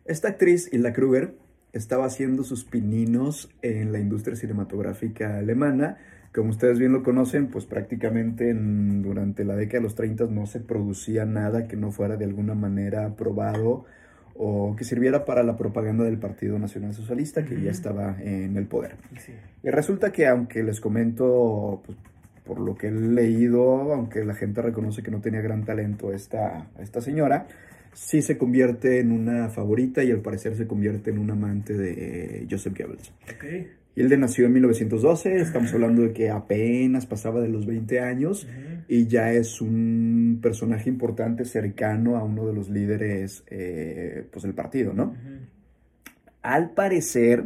esta 0.04 0.28
actriz, 0.28 0.72
Hilda 0.72 0.92
Kruger, 0.92 1.34
estaba 1.72 2.04
haciendo 2.06 2.44
sus 2.44 2.64
pininos 2.64 3.48
en 3.62 3.92
la 3.92 3.98
industria 3.98 4.36
cinematográfica 4.36 5.38
alemana. 5.38 5.96
Como 6.34 6.50
ustedes 6.50 6.78
bien 6.78 6.92
lo 6.92 7.02
conocen, 7.02 7.48
pues 7.48 7.66
prácticamente 7.66 8.50
en- 8.50 9.02
durante 9.02 9.44
la 9.44 9.54
década 9.56 9.78
de 9.78 9.82
los 9.84 9.94
30 9.94 10.26
no 10.26 10.46
se 10.46 10.60
producía 10.60 11.24
nada 11.24 11.68
que 11.68 11.76
no 11.76 11.90
fuera 11.92 12.16
de 12.16 12.24
alguna 12.24 12.54
manera 12.54 13.06
aprobado 13.06 13.84
o 14.34 14.74
que 14.76 14.84
sirviera 14.84 15.24
para 15.26 15.42
la 15.42 15.56
propaganda 15.58 16.04
del 16.04 16.18
Partido 16.18 16.58
Nacional 16.58 16.94
Socialista, 16.94 17.44
que 17.44 17.60
ya 17.60 17.70
estaba 17.70 18.16
en 18.20 18.56
el 18.56 18.66
poder. 18.66 18.96
Sí. 19.18 19.32
Y 19.62 19.70
resulta 19.70 20.10
que 20.10 20.26
aunque 20.26 20.62
les 20.62 20.80
comento, 20.80 21.82
pues, 21.84 21.98
por 22.44 22.58
lo 22.58 22.74
que 22.74 22.88
he 22.88 22.90
leído, 22.90 23.92
aunque 23.92 24.24
la 24.24 24.34
gente 24.34 24.62
reconoce 24.62 25.02
que 25.02 25.10
no 25.10 25.20
tenía 25.20 25.42
gran 25.42 25.64
talento 25.64 26.12
esta, 26.12 26.66
esta 26.80 27.00
señora, 27.02 27.46
sí 27.92 28.22
se 28.22 28.38
convierte 28.38 29.00
en 29.00 29.12
una 29.12 29.48
favorita 29.48 30.02
y 30.02 30.10
al 30.10 30.20
parecer 30.20 30.56
se 30.56 30.66
convierte 30.66 31.10
en 31.10 31.18
un 31.18 31.30
amante 31.30 31.74
de 31.74 32.46
Joseph 32.50 32.76
Goebbels. 32.76 33.12
Ok. 33.34 33.44
Hilde 33.94 34.16
nació 34.16 34.46
en 34.46 34.54
1912, 34.54 35.36
estamos 35.36 35.72
hablando 35.74 36.02
de 36.02 36.12
que 36.14 36.30
apenas 36.30 37.04
pasaba 37.04 37.42
de 37.42 37.48
los 37.48 37.66
20 37.66 38.00
años 38.00 38.48
y 38.88 39.06
ya 39.06 39.32
es 39.32 39.60
un 39.60 40.38
personaje 40.42 40.88
importante 40.88 41.44
cercano 41.44 42.16
a 42.16 42.24
uno 42.24 42.46
de 42.46 42.54
los 42.54 42.70
líderes 42.70 43.44
eh, 43.48 44.26
pues, 44.32 44.44
del 44.44 44.54
partido, 44.54 44.94
¿no? 44.94 45.14
Al 46.40 46.70
parecer, 46.70 47.44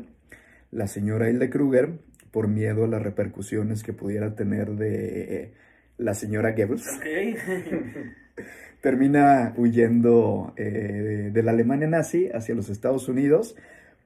la 0.71 0.87
señora 0.87 1.29
Hilde 1.29 1.51
Kruger, 1.51 1.99
por 2.31 2.47
miedo 2.47 2.85
a 2.85 2.89
las 2.89 3.03
repercusiones 3.03 3.83
que 3.83 3.93
pudiera 3.93 4.37
tener 4.37 4.71
de 4.77 5.53
la 5.99 6.15
señora 6.15 6.53
Goebbels, 6.53 6.87
Ok. 6.97 8.17
termina 8.81 9.53
huyendo 9.57 10.53
eh, 10.57 11.31
de 11.33 11.43
la 11.43 11.51
Alemania 11.51 11.89
nazi 11.89 12.29
hacia 12.33 12.55
los 12.55 12.69
Estados 12.69 13.09
Unidos, 13.09 13.57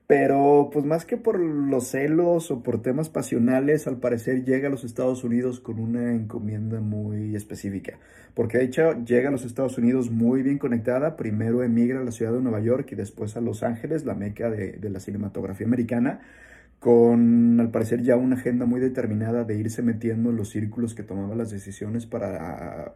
pero 0.07 0.71
pues 0.73 0.85
más 0.85 1.05
que 1.05 1.17
por 1.17 1.39
los 1.39 1.89
celos 1.89 2.51
o 2.51 2.63
por 2.63 2.83
temas 2.83 3.09
pasionales, 3.09 3.87
al 3.87 3.99
parecer 3.99 4.45
llega 4.45 4.69
a 4.69 4.71
los 4.71 4.83
Estados 4.83 5.23
Unidos 5.23 5.61
con 5.61 5.79
una 5.79 6.15
encomienda 6.15 6.81
muy 6.81 7.37
específica, 7.37 7.99
porque 8.35 8.59
de 8.59 8.65
hecho 8.65 9.05
llega 9.05 9.29
a 9.29 9.33
los 9.33 9.45
Estados 9.45 9.79
Unidos 9.79 10.11
muy 10.11 10.43
bien 10.43 10.59
conectada, 10.59 11.17
primero 11.17 11.63
emigra 11.63 12.01
a 12.01 12.05
la 12.05 12.11
ciudad 12.11 12.33
de 12.33 12.41
Nueva 12.41 12.61
York 12.61 12.89
y 12.93 12.97
después 12.97 13.37
a 13.37 13.41
Los 13.41 13.63
Ángeles, 13.63 14.05
la 14.05 14.15
meca 14.15 14.51
de, 14.51 14.73
de 14.73 14.91
la 14.91 14.99
cinematografía 14.99 15.67
americana, 15.67 16.23
con 16.81 17.61
al 17.61 17.71
parecer 17.71 18.03
ya 18.03 18.17
una 18.17 18.37
agenda 18.37 18.65
muy 18.65 18.81
determinada 18.81 19.45
de 19.45 19.59
irse 19.59 19.83
metiendo 19.83 20.31
en 20.31 20.37
los 20.37 20.49
círculos 20.49 20.95
que 20.95 21.03
tomaban 21.03 21.37
las 21.39 21.51
decisiones 21.51 22.07
para 22.07 22.95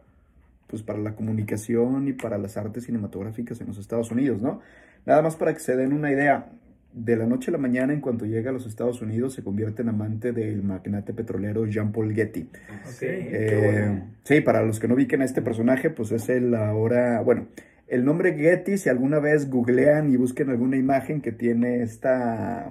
pues 0.75 0.83
para 0.83 0.99
la 0.99 1.15
comunicación 1.15 2.09
y 2.09 2.13
para 2.13 2.37
las 2.37 2.57
artes 2.57 2.83
cinematográficas 2.83 3.61
en 3.61 3.67
los 3.67 3.77
Estados 3.77 4.11
Unidos, 4.11 4.41
¿no? 4.41 4.59
Nada 5.05 5.21
más 5.21 5.37
para 5.37 5.53
que 5.53 5.61
se 5.61 5.77
den 5.77 5.93
una 5.93 6.11
idea, 6.11 6.49
de 6.91 7.15
la 7.15 7.25
noche 7.25 7.49
a 7.49 7.53
la 7.53 7.57
mañana 7.57 7.93
en 7.93 7.99
cuanto 8.01 8.25
llega 8.25 8.49
a 8.49 8.53
los 8.53 8.65
Estados 8.65 9.01
Unidos 9.01 9.33
se 9.33 9.43
convierte 9.43 9.81
en 9.81 9.89
amante 9.89 10.31
del 10.31 10.63
magnate 10.63 11.13
petrolero 11.13 11.65
Jean-Paul 11.65 12.13
Getty. 12.13 12.41
Ok. 12.41 13.01
Eh, 13.01 14.01
sí, 14.23 14.41
para 14.41 14.63
los 14.63 14.79
que 14.79 14.87
no 14.87 14.95
ubiquen 14.95 15.21
a 15.21 15.25
este 15.25 15.41
personaje, 15.41 15.89
pues 15.89 16.11
es 16.11 16.29
el 16.29 16.55
ahora, 16.55 17.21
bueno, 17.21 17.47
el 17.87 18.03
nombre 18.03 18.33
Getty, 18.33 18.77
si 18.77 18.89
alguna 18.89 19.19
vez 19.19 19.49
googlean 19.49 20.09
y 20.09 20.17
busquen 20.17 20.49
alguna 20.49 20.77
imagen 20.77 21.21
que 21.21 21.31
tiene 21.31 21.83
esta, 21.83 22.69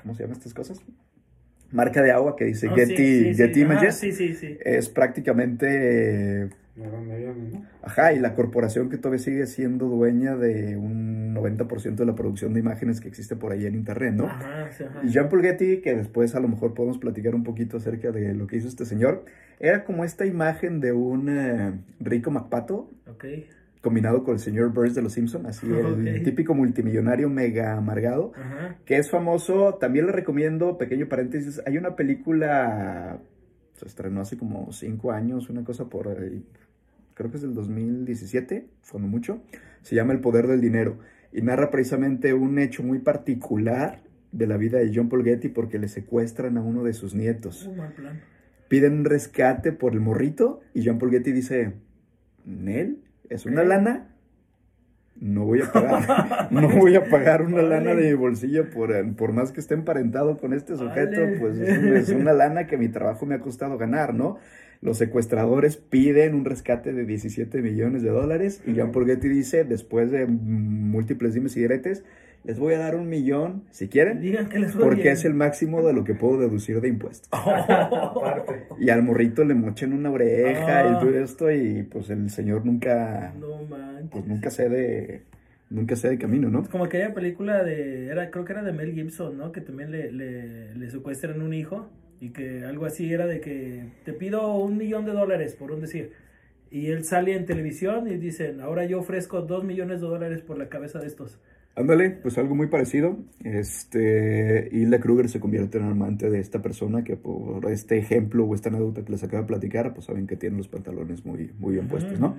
¿cómo 0.00 0.14
se 0.14 0.22
llaman 0.22 0.36
estas 0.36 0.54
cosas? 0.54 0.80
Marca 1.70 2.02
de 2.02 2.12
agua 2.12 2.36
que 2.36 2.44
dice 2.46 2.68
Oh, 2.68 2.74
Getty, 2.74 2.96
sí, 2.96 3.18
sí, 3.18 3.34
sí. 3.34 3.42
Getty 3.42 3.62
Ajá, 3.62 3.72
Images. 3.72 3.94
sí, 3.96 4.12
sí, 4.12 4.34
sí. 4.34 4.58
Es 4.62 4.88
Ajá, 7.82 8.12
y 8.12 8.18
la 8.18 8.34
corporación 8.34 8.88
que 8.90 8.96
todavía 8.98 9.18
sigue 9.18 9.46
siendo 9.46 9.86
dueña 9.86 10.36
de 10.36 10.76
un 10.76 11.34
90% 11.34 11.94
de 11.96 12.06
la 12.06 12.14
producción 12.14 12.52
de 12.54 12.60
imágenes 12.60 13.00
que 13.00 13.08
existe 13.08 13.36
por 13.36 13.52
ahí 13.52 13.66
en 13.66 13.74
internet, 13.74 14.14
¿no? 14.14 14.26
Ajá, 14.26 14.70
sí, 14.70 14.84
ajá. 14.84 15.00
Y 15.04 15.08
Jean-Paul 15.10 15.42
Getty, 15.42 15.80
que 15.80 15.94
después 15.94 16.34
a 16.34 16.40
lo 16.40 16.48
mejor 16.48 16.74
podemos 16.74 16.98
platicar 16.98 17.34
un 17.34 17.44
poquito 17.44 17.76
acerca 17.78 18.10
de 18.12 18.34
lo 18.34 18.46
que 18.46 18.56
hizo 18.56 18.68
este 18.68 18.84
señor, 18.84 19.24
era 19.60 19.84
como 19.84 20.04
esta 20.04 20.26
imagen 20.26 20.80
de 20.80 20.92
un 20.92 21.28
eh, 21.28 21.72
rico 22.00 22.30
MacPato 22.30 22.90
Ok. 23.10 23.24
combinado 23.80 24.22
con 24.24 24.34
el 24.34 24.40
señor 24.40 24.72
Burns 24.72 24.94
de 24.94 25.02
los 25.02 25.12
Simpson, 25.12 25.46
así 25.46 25.66
el 25.72 26.22
típico 26.22 26.54
multimillonario 26.54 27.28
mega 27.28 27.76
amargado, 27.76 28.32
Ajá. 28.36 28.76
que 28.84 28.96
es 28.96 29.10
famoso, 29.10 29.74
también 29.74 30.06
le 30.06 30.12
recomiendo, 30.12 30.76
pequeño 30.78 31.08
paréntesis, 31.08 31.60
hay 31.66 31.78
una 31.78 31.94
película, 31.96 33.18
se 33.74 33.86
estrenó 33.86 34.20
hace 34.20 34.36
como 34.36 34.70
cinco 34.72 35.12
años, 35.12 35.48
una 35.48 35.64
cosa 35.64 35.84
por, 35.88 36.08
ahí, 36.08 36.44
creo 37.18 37.30
que 37.30 37.36
es 37.36 37.42
del 37.42 37.54
2017, 37.54 38.68
cuando 38.90 39.08
mucho, 39.08 39.42
se 39.82 39.96
llama 39.96 40.12
El 40.12 40.20
Poder 40.20 40.46
del 40.46 40.60
Dinero, 40.60 41.00
y 41.32 41.42
narra 41.42 41.70
precisamente 41.70 42.32
un 42.32 42.60
hecho 42.60 42.84
muy 42.84 43.00
particular 43.00 44.02
de 44.30 44.46
la 44.46 44.56
vida 44.56 44.78
de 44.78 44.92
John 44.94 45.08
Paul 45.08 45.24
Getty 45.24 45.48
porque 45.48 45.80
le 45.80 45.88
secuestran 45.88 46.56
a 46.56 46.62
uno 46.62 46.84
de 46.84 46.92
sus 46.92 47.14
nietos. 47.14 47.66
Un 47.66 47.78
mal 47.78 47.92
plan. 47.92 48.20
Piden 48.68 49.00
un 49.00 49.04
rescate 49.04 49.72
por 49.72 49.94
el 49.94 50.00
morrito 50.00 50.60
y 50.74 50.86
John 50.86 50.98
Paul 50.98 51.10
Getty 51.10 51.32
dice, 51.32 51.72
Nel, 52.44 53.02
es 53.28 53.46
una 53.46 53.64
lana, 53.64 54.14
no 55.20 55.44
voy 55.44 55.62
a 55.62 55.72
pagar, 55.72 56.48
no 56.52 56.68
voy 56.68 56.94
a 56.96 57.04
pagar 57.04 57.42
una 57.42 57.56
Vale. 57.56 57.68
lana 57.70 57.94
de 57.94 58.08
mi 58.08 58.14
bolsillo 58.14 58.70
por, 58.70 58.92
eh, 58.92 59.04
por 59.16 59.32
más 59.32 59.52
que 59.52 59.60
esté 59.60 59.74
emparentado 59.74 60.36
con 60.36 60.52
este 60.52 60.76
sujeto, 60.76 61.20
Vale. 61.20 61.36
pues 61.38 61.58
es, 61.58 61.78
un- 61.78 61.96
es 61.96 62.08
una 62.10 62.32
lana 62.32 62.66
que 62.66 62.76
mi 62.76 62.88
trabajo 62.88 63.26
me 63.26 63.34
ha 63.34 63.40
costado 63.40 63.78
ganar, 63.78 64.14
¿no? 64.14 64.38
Los 64.80 64.98
secuestradores 64.98 65.76
piden 65.76 66.34
un 66.36 66.44
rescate 66.44 66.92
de 66.92 67.04
17 67.04 67.60
millones 67.62 68.02
de 68.02 68.10
dólares 68.10 68.62
y 68.64 68.74
Jean 68.74 68.92
Paul 68.92 69.06
Getty 69.06 69.28
dice, 69.28 69.64
después 69.64 70.12
de 70.12 70.26
múltiples 70.26 71.34
dimes 71.34 71.56
y 71.56 71.60
diretes, 71.60 72.04
les 72.48 72.58
voy 72.58 72.74
a 72.74 72.78
dar 72.78 72.96
un 72.96 73.08
millón, 73.08 73.62
si 73.70 73.88
quieren, 73.88 74.20
Digan 74.20 74.48
que 74.48 74.58
les 74.58 74.74
porque 74.74 75.02
bien. 75.02 75.12
es 75.12 75.24
el 75.24 75.34
máximo 75.34 75.86
de 75.86 75.92
lo 75.92 76.02
que 76.02 76.14
puedo 76.14 76.40
deducir 76.40 76.80
de 76.80 76.88
impuestos. 76.88 77.28
Y 78.80 78.90
al 78.90 79.02
morrito 79.02 79.44
le 79.44 79.54
mochan 79.54 79.92
una 79.92 80.10
oreja 80.10 80.80
Ah. 80.80 80.96
y 80.96 81.04
todo 81.04 81.18
esto 81.18 81.50
y 81.50 81.82
pues 81.84 82.10
el 82.10 82.30
señor 82.30 82.64
nunca, 82.64 83.32
No 83.38 83.48
pues 84.10 84.26
nunca 84.26 84.50
cede, 84.50 85.22
nunca 85.70 85.94
cede 85.96 86.16
camino, 86.18 86.48
¿no? 86.48 86.64
Como 86.68 86.84
aquella 86.84 87.12
película 87.14 87.62
de, 87.64 88.06
era, 88.06 88.30
creo 88.30 88.44
que 88.44 88.52
era 88.52 88.62
de 88.62 88.72
Mel 88.72 88.92
Gibson, 88.94 89.36
¿no? 89.36 89.52
Que 89.52 89.60
también 89.60 89.90
le, 89.90 90.10
le, 90.12 90.74
le 90.74 90.90
secuestran 90.90 91.42
un 91.42 91.52
hijo 91.52 91.88
y 92.20 92.30
que 92.30 92.64
algo 92.64 92.86
así 92.86 93.12
era 93.12 93.26
de 93.26 93.40
que 93.40 93.84
te 94.04 94.12
pido 94.12 94.54
un 94.56 94.76
millón 94.76 95.04
de 95.04 95.12
dólares, 95.12 95.54
por 95.54 95.70
un 95.72 95.80
decir. 95.80 96.12
Y 96.70 96.86
él 96.90 97.04
sale 97.04 97.34
en 97.34 97.46
televisión 97.46 98.08
y 98.08 98.16
dicen, 98.16 98.60
ahora 98.60 98.84
yo 98.84 98.98
ofrezco 99.00 99.42
dos 99.42 99.64
millones 99.64 100.00
de 100.00 100.06
dólares 100.06 100.42
por 100.42 100.56
la 100.58 100.68
cabeza 100.68 100.98
de 100.98 101.06
estos. 101.06 101.40
Ándale, 101.78 102.10
pues 102.10 102.36
algo 102.38 102.56
muy 102.56 102.66
parecido. 102.66 103.18
Este, 103.44 104.68
Hilda 104.72 104.98
Kruger 104.98 105.28
se 105.28 105.38
convierte 105.38 105.78
en 105.78 105.84
amante 105.84 106.28
de 106.28 106.40
esta 106.40 106.60
persona 106.60 107.04
que 107.04 107.16
por 107.16 107.70
este 107.70 107.98
ejemplo 107.98 108.44
o 108.44 108.54
esta 108.56 108.68
anécdota 108.68 109.04
que 109.04 109.12
les 109.12 109.22
acabo 109.22 109.42
de 109.42 109.46
platicar, 109.46 109.94
pues 109.94 110.06
saben 110.06 110.26
que 110.26 110.34
tiene 110.34 110.56
los 110.56 110.66
pantalones 110.66 111.24
muy, 111.24 111.52
muy 111.60 111.74
bien 111.74 111.86
puestos, 111.86 112.18
¿no? 112.18 112.34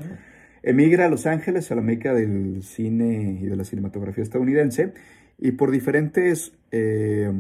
Emigra 0.62 1.06
a 1.06 1.10
Los 1.10 1.26
Ángeles, 1.26 1.72
a 1.72 1.76
la 1.76 1.82
meca 1.82 2.14
del 2.14 2.64
cine 2.64 3.40
y 3.42 3.46
de 3.46 3.56
la 3.56 3.64
cinematografía 3.64 4.24
estadounidense, 4.26 4.92
y 5.38 5.52
por 5.52 5.72
diferentes 5.72 6.52
eh, 6.72 7.32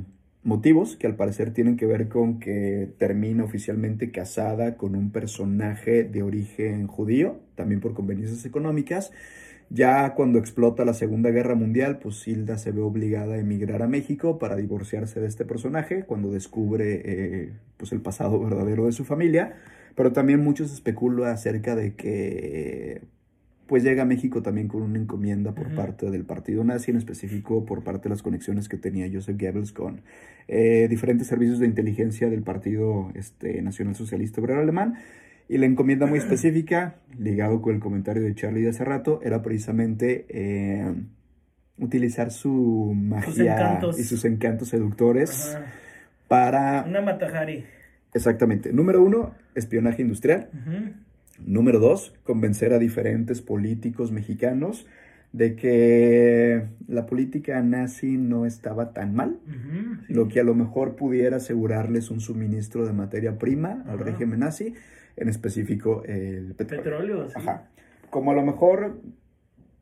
motivos 0.43 0.95
que 0.95 1.05
al 1.05 1.17
parecer 1.17 1.51
tienen 1.51 1.75
que 1.75 1.85
ver 1.85 2.07
con 2.07 2.39
que 2.39 2.93
termina 2.97 3.43
oficialmente 3.43 4.09
casada 4.09 4.77
con 4.77 4.95
un 4.95 5.11
personaje 5.11 6.05
de 6.05 6.23
origen 6.23 6.87
judío, 6.87 7.41
también 7.55 7.81
por 7.81 7.93
conveniencias 7.93 8.45
económicas. 8.45 9.11
Ya 9.69 10.15
cuando 10.15 10.39
explota 10.39 10.83
la 10.83 10.95
Segunda 10.95 11.29
Guerra 11.29 11.53
Mundial, 11.53 11.99
pues 11.99 12.27
Hilda 12.27 12.57
se 12.57 12.71
ve 12.71 12.81
obligada 12.81 13.35
a 13.35 13.37
emigrar 13.37 13.83
a 13.83 13.87
México 13.87 14.39
para 14.39 14.55
divorciarse 14.55 15.19
de 15.19 15.27
este 15.27 15.45
personaje 15.45 16.05
cuando 16.05 16.31
descubre 16.31 17.01
eh, 17.05 17.53
pues 17.77 17.91
el 17.91 18.01
pasado 18.01 18.39
verdadero 18.39 18.87
de 18.87 18.91
su 18.91 19.05
familia. 19.05 19.53
Pero 19.95 20.11
también 20.11 20.43
muchos 20.43 20.73
especulan 20.73 21.31
acerca 21.31 21.75
de 21.75 21.93
que 21.93 23.01
pues 23.69 23.83
llega 23.83 24.01
a 24.01 24.05
México 24.05 24.41
también 24.41 24.67
con 24.67 24.81
una 24.81 24.97
encomienda 24.97 25.53
por 25.53 25.75
parte 25.75 26.09
del 26.09 26.25
partido 26.25 26.63
nazi, 26.63 26.89
en 26.89 26.97
específico 26.97 27.65
por 27.65 27.83
parte 27.83 28.05
de 28.05 28.09
las 28.09 28.23
conexiones 28.23 28.67
que 28.67 28.77
tenía 28.77 29.07
Joseph 29.13 29.39
Goebbels 29.39 29.71
con 29.71 30.01
eh, 30.47 30.87
diferentes 30.89 31.27
servicios 31.27 31.59
de 31.59 31.67
inteligencia 31.67 32.31
del 32.31 32.41
Partido 32.41 33.11
este, 33.13 33.61
Nacional 33.61 33.95
Socialista 33.95 34.41
Obrero 34.41 34.61
Alemán. 34.61 34.95
Y 35.49 35.57
la 35.57 35.65
encomienda 35.65 36.05
muy 36.05 36.19
específica, 36.19 36.95
ligado 37.17 37.61
con 37.61 37.75
el 37.75 37.81
comentario 37.81 38.23
de 38.23 38.33
Charlie 38.35 38.61
de 38.61 38.69
hace 38.69 38.85
rato, 38.85 39.19
era 39.23 39.41
precisamente 39.41 40.25
eh, 40.29 40.93
utilizar 41.77 42.31
su 42.31 42.93
magia 42.95 43.81
y 43.97 44.03
sus 44.03 44.23
encantos 44.23 44.69
seductores 44.69 45.55
Ajá. 45.55 45.65
para... 46.27 46.85
Una 46.87 47.01
Matajari. 47.01 47.65
Exactamente. 48.13 48.71
Número 48.71 49.03
uno, 49.03 49.33
espionaje 49.55 50.01
industrial. 50.01 50.49
Número 51.45 51.79
dos, 51.79 52.13
convencer 52.23 52.73
a 52.73 52.79
diferentes 52.79 53.41
políticos 53.41 54.11
mexicanos 54.11 54.87
de 55.31 55.55
que 55.55 56.65
la 56.87 57.05
política 57.05 57.61
nazi 57.61 58.17
no 58.17 58.45
estaba 58.45 58.93
tan 58.93 59.13
mal, 59.13 59.39
sí. 60.07 60.13
lo 60.13 60.27
que 60.27 60.39
a 60.39 60.43
lo 60.43 60.55
mejor 60.55 60.95
pudiera 60.95 61.37
asegurarles 61.37 62.09
un 62.09 62.19
suministro 62.19 62.85
de 62.85 62.93
materia 62.93 63.37
prima 63.37 63.83
al 63.87 63.99
régimen 63.99 64.39
nazi, 64.39 64.73
en 65.19 65.29
específico 65.29 66.03
el 66.05 66.55
petróleo. 66.55 66.83
Petróleo, 66.83 67.29
sí. 67.29 67.35
Ajá. 67.37 67.69
Como 68.09 68.31
a 68.31 68.33
lo 68.33 68.43
mejor, 68.43 69.01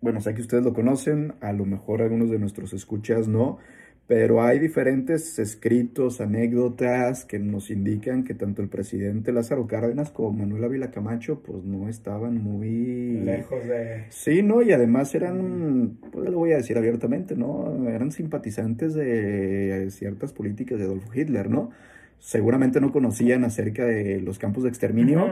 bueno, 0.02 0.20
sé 0.22 0.34
que 0.34 0.42
ustedes 0.42 0.64
lo 0.64 0.74
conocen, 0.74 1.36
a 1.42 1.54
lo 1.54 1.66
mejor 1.66 2.02
algunos 2.02 2.30
de 2.30 2.40
nuestros 2.40 2.74
escuchas 2.74 3.28
no, 3.28 3.60
pero 4.08 4.42
hay 4.42 4.58
diferentes 4.58 5.38
escritos, 5.38 6.22
anécdotas 6.22 7.26
que 7.26 7.40
nos 7.40 7.70
indican 7.70 8.24
que 8.24 8.34
tanto 8.34 8.62
el 8.62 8.70
presidente 8.70 9.34
Lázaro 9.34 9.68
Cárdenas 9.68 10.12
como 10.12 10.32
Manuel 10.32 10.64
Ávila 10.64 10.92
Camacho, 10.92 11.44
pues 11.44 11.66
no 11.66 11.90
estaban 11.90 12.42
muy 12.42 13.20
Lejos 13.26 13.68
de. 13.68 14.06
Sí, 14.10 14.44
no, 14.44 14.62
y 14.62 14.72
además 14.72 15.14
eran, 15.14 15.98
pues 16.12 16.30
lo 16.30 16.38
voy 16.38 16.54
a 16.54 16.58
decir 16.58 16.78
abiertamente, 16.78 17.36
¿no? 17.36 17.86
Eran 17.90 18.12
simpatizantes 18.12 18.94
de 18.94 19.90
ciertas 19.92 20.32
políticas 20.32 20.80
de 20.80 20.86
Adolfo 20.86 21.14
Hitler, 21.14 21.50
¿no? 21.50 21.72
Seguramente 22.20 22.82
no 22.82 22.92
conocían 22.92 23.44
acerca 23.44 23.86
de 23.86 24.22
los 24.22 24.38
campos 24.40 24.64
de 24.64 24.70
exterminio, 24.70 25.30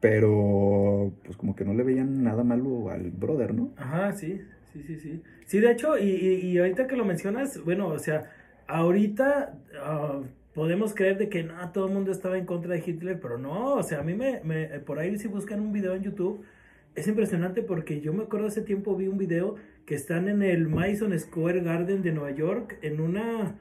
pero 0.00 1.12
pues 1.24 1.36
como 1.36 1.54
que 1.56 1.64
no 1.64 1.74
le 1.74 1.82
veían 1.82 2.22
nada 2.22 2.44
malo 2.44 2.90
al 2.90 3.10
brother, 3.10 3.54
¿no? 3.54 3.70
Ajá, 3.76 4.12
sí, 4.12 4.40
sí, 4.72 4.82
sí, 4.82 4.98
sí. 4.98 5.22
Sí, 5.46 5.60
de 5.60 5.72
hecho, 5.72 5.96
y, 5.98 6.08
y- 6.10 6.46
y 6.52 6.58
ahorita 6.58 6.86
que 6.86 6.96
lo 6.96 7.04
mencionas, 7.04 7.62
bueno, 7.64 7.88
o 7.88 7.98
sea, 7.98 8.30
ahorita 8.66 9.58
ah, 9.82 10.20
podemos 10.54 10.94
creer 10.94 11.18
de 11.18 11.28
que 11.28 11.42
no, 11.44 11.54
todo 11.72 11.86
el 11.88 11.94
mundo 11.94 12.10
estaba 12.12 12.36
en 12.36 12.44
contra 12.46 12.74
de 12.74 12.82
Hitler, 12.84 13.18
pero 13.20 13.38
no, 13.38 13.74
o 13.74 13.82
sea, 13.82 14.00
a 14.00 14.02
mí 14.02 14.14
me, 14.14 14.40
me- 14.44 14.66
por 14.80 14.98
ahí 14.98 15.18
si 15.18 15.28
buscan 15.28 15.60
un 15.60 15.72
video 15.72 15.94
en 15.94 16.02
YouTube, 16.02 16.44
es 16.94 17.06
impresionante 17.08 17.62
porque 17.62 18.00
yo 18.00 18.12
me 18.12 18.24
acuerdo 18.24 18.48
hace 18.48 18.62
tiempo 18.62 18.96
vi 18.96 19.06
un 19.06 19.18
video 19.18 19.54
que 19.86 19.94
están 19.94 20.28
en 20.28 20.42
el 20.42 20.68
Madison 20.68 21.18
Square 21.18 21.60
Garden 21.60 22.02
de 22.02 22.12
Nueva 22.12 22.32
York 22.32 22.78
en 22.82 23.00
una, 23.00 23.56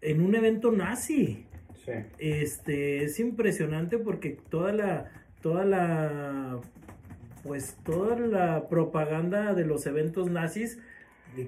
en 0.00 0.20
un 0.20 0.34
evento 0.34 0.70
nazi. 0.70 1.46
Sí. 1.84 1.92
Este, 2.18 3.04
es 3.04 3.18
impresionante 3.20 3.98
porque 3.98 4.36
toda 4.50 4.72
la, 4.72 5.10
toda 5.42 5.64
la, 5.64 6.60
pues 7.42 7.76
toda 7.84 8.18
la 8.18 8.68
propaganda 8.68 9.54
de 9.54 9.64
los 9.64 9.86
eventos 9.86 10.30
nazis 10.30 10.78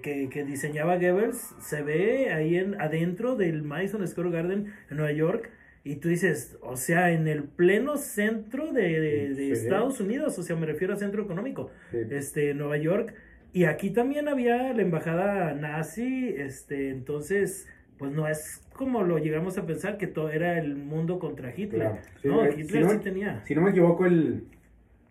que, 0.02 0.28
que 0.30 0.44
diseñaba 0.44 0.96
Goebbels 0.96 1.54
se 1.60 1.82
ve 1.82 2.32
ahí 2.32 2.56
en, 2.56 2.80
adentro 2.80 3.36
del 3.36 3.62
Madison 3.62 4.06
Square 4.06 4.30
Garden 4.30 4.72
en 4.90 4.96
Nueva 4.96 5.12
York 5.12 5.50
y 5.84 5.96
tú 5.96 6.08
dices, 6.08 6.56
o 6.62 6.76
sea, 6.76 7.10
en 7.10 7.26
el 7.26 7.42
pleno 7.42 7.96
centro 7.96 8.72
de, 8.72 9.00
de- 9.00 9.28
de 9.30 9.34
Sí. 9.34 9.50
Estados 9.50 9.98
Unidos, 10.00 10.38
o 10.38 10.42
sea, 10.44 10.54
me 10.54 10.64
refiero 10.66 10.94
a 10.94 10.96
centro 10.96 11.24
económico, 11.24 11.70
Sí. 11.90 11.98
este, 12.10 12.54
Nueva 12.54 12.76
York, 12.76 13.12
y 13.52 13.64
aquí 13.64 13.90
también 13.90 14.28
había 14.28 14.72
la 14.72 14.80
embajada 14.80 15.52
nazi, 15.54 16.28
este, 16.38 16.90
entonces, 16.90 17.66
pues 17.98 18.12
no 18.12 18.28
es 18.28 18.61
como 18.72 19.02
lo 19.02 19.18
llegamos 19.18 19.58
a 19.58 19.66
pensar 19.66 19.98
que 19.98 20.06
todo 20.06 20.30
era 20.30 20.58
el 20.58 20.76
mundo 20.76 21.18
contra 21.18 21.50
Hitler. 21.56 21.80
Claro. 21.88 21.98
Sí, 22.20 22.28
no, 22.28 22.44
eh, 22.44 22.54
Hitler 22.56 22.66
si 22.68 22.80
no- 22.80 22.90
sí 22.90 22.98
tenía. 22.98 23.42
Si 23.44 23.54
no 23.54 23.62
me 23.62 23.70
equivoco, 23.70 24.06
el. 24.06 24.44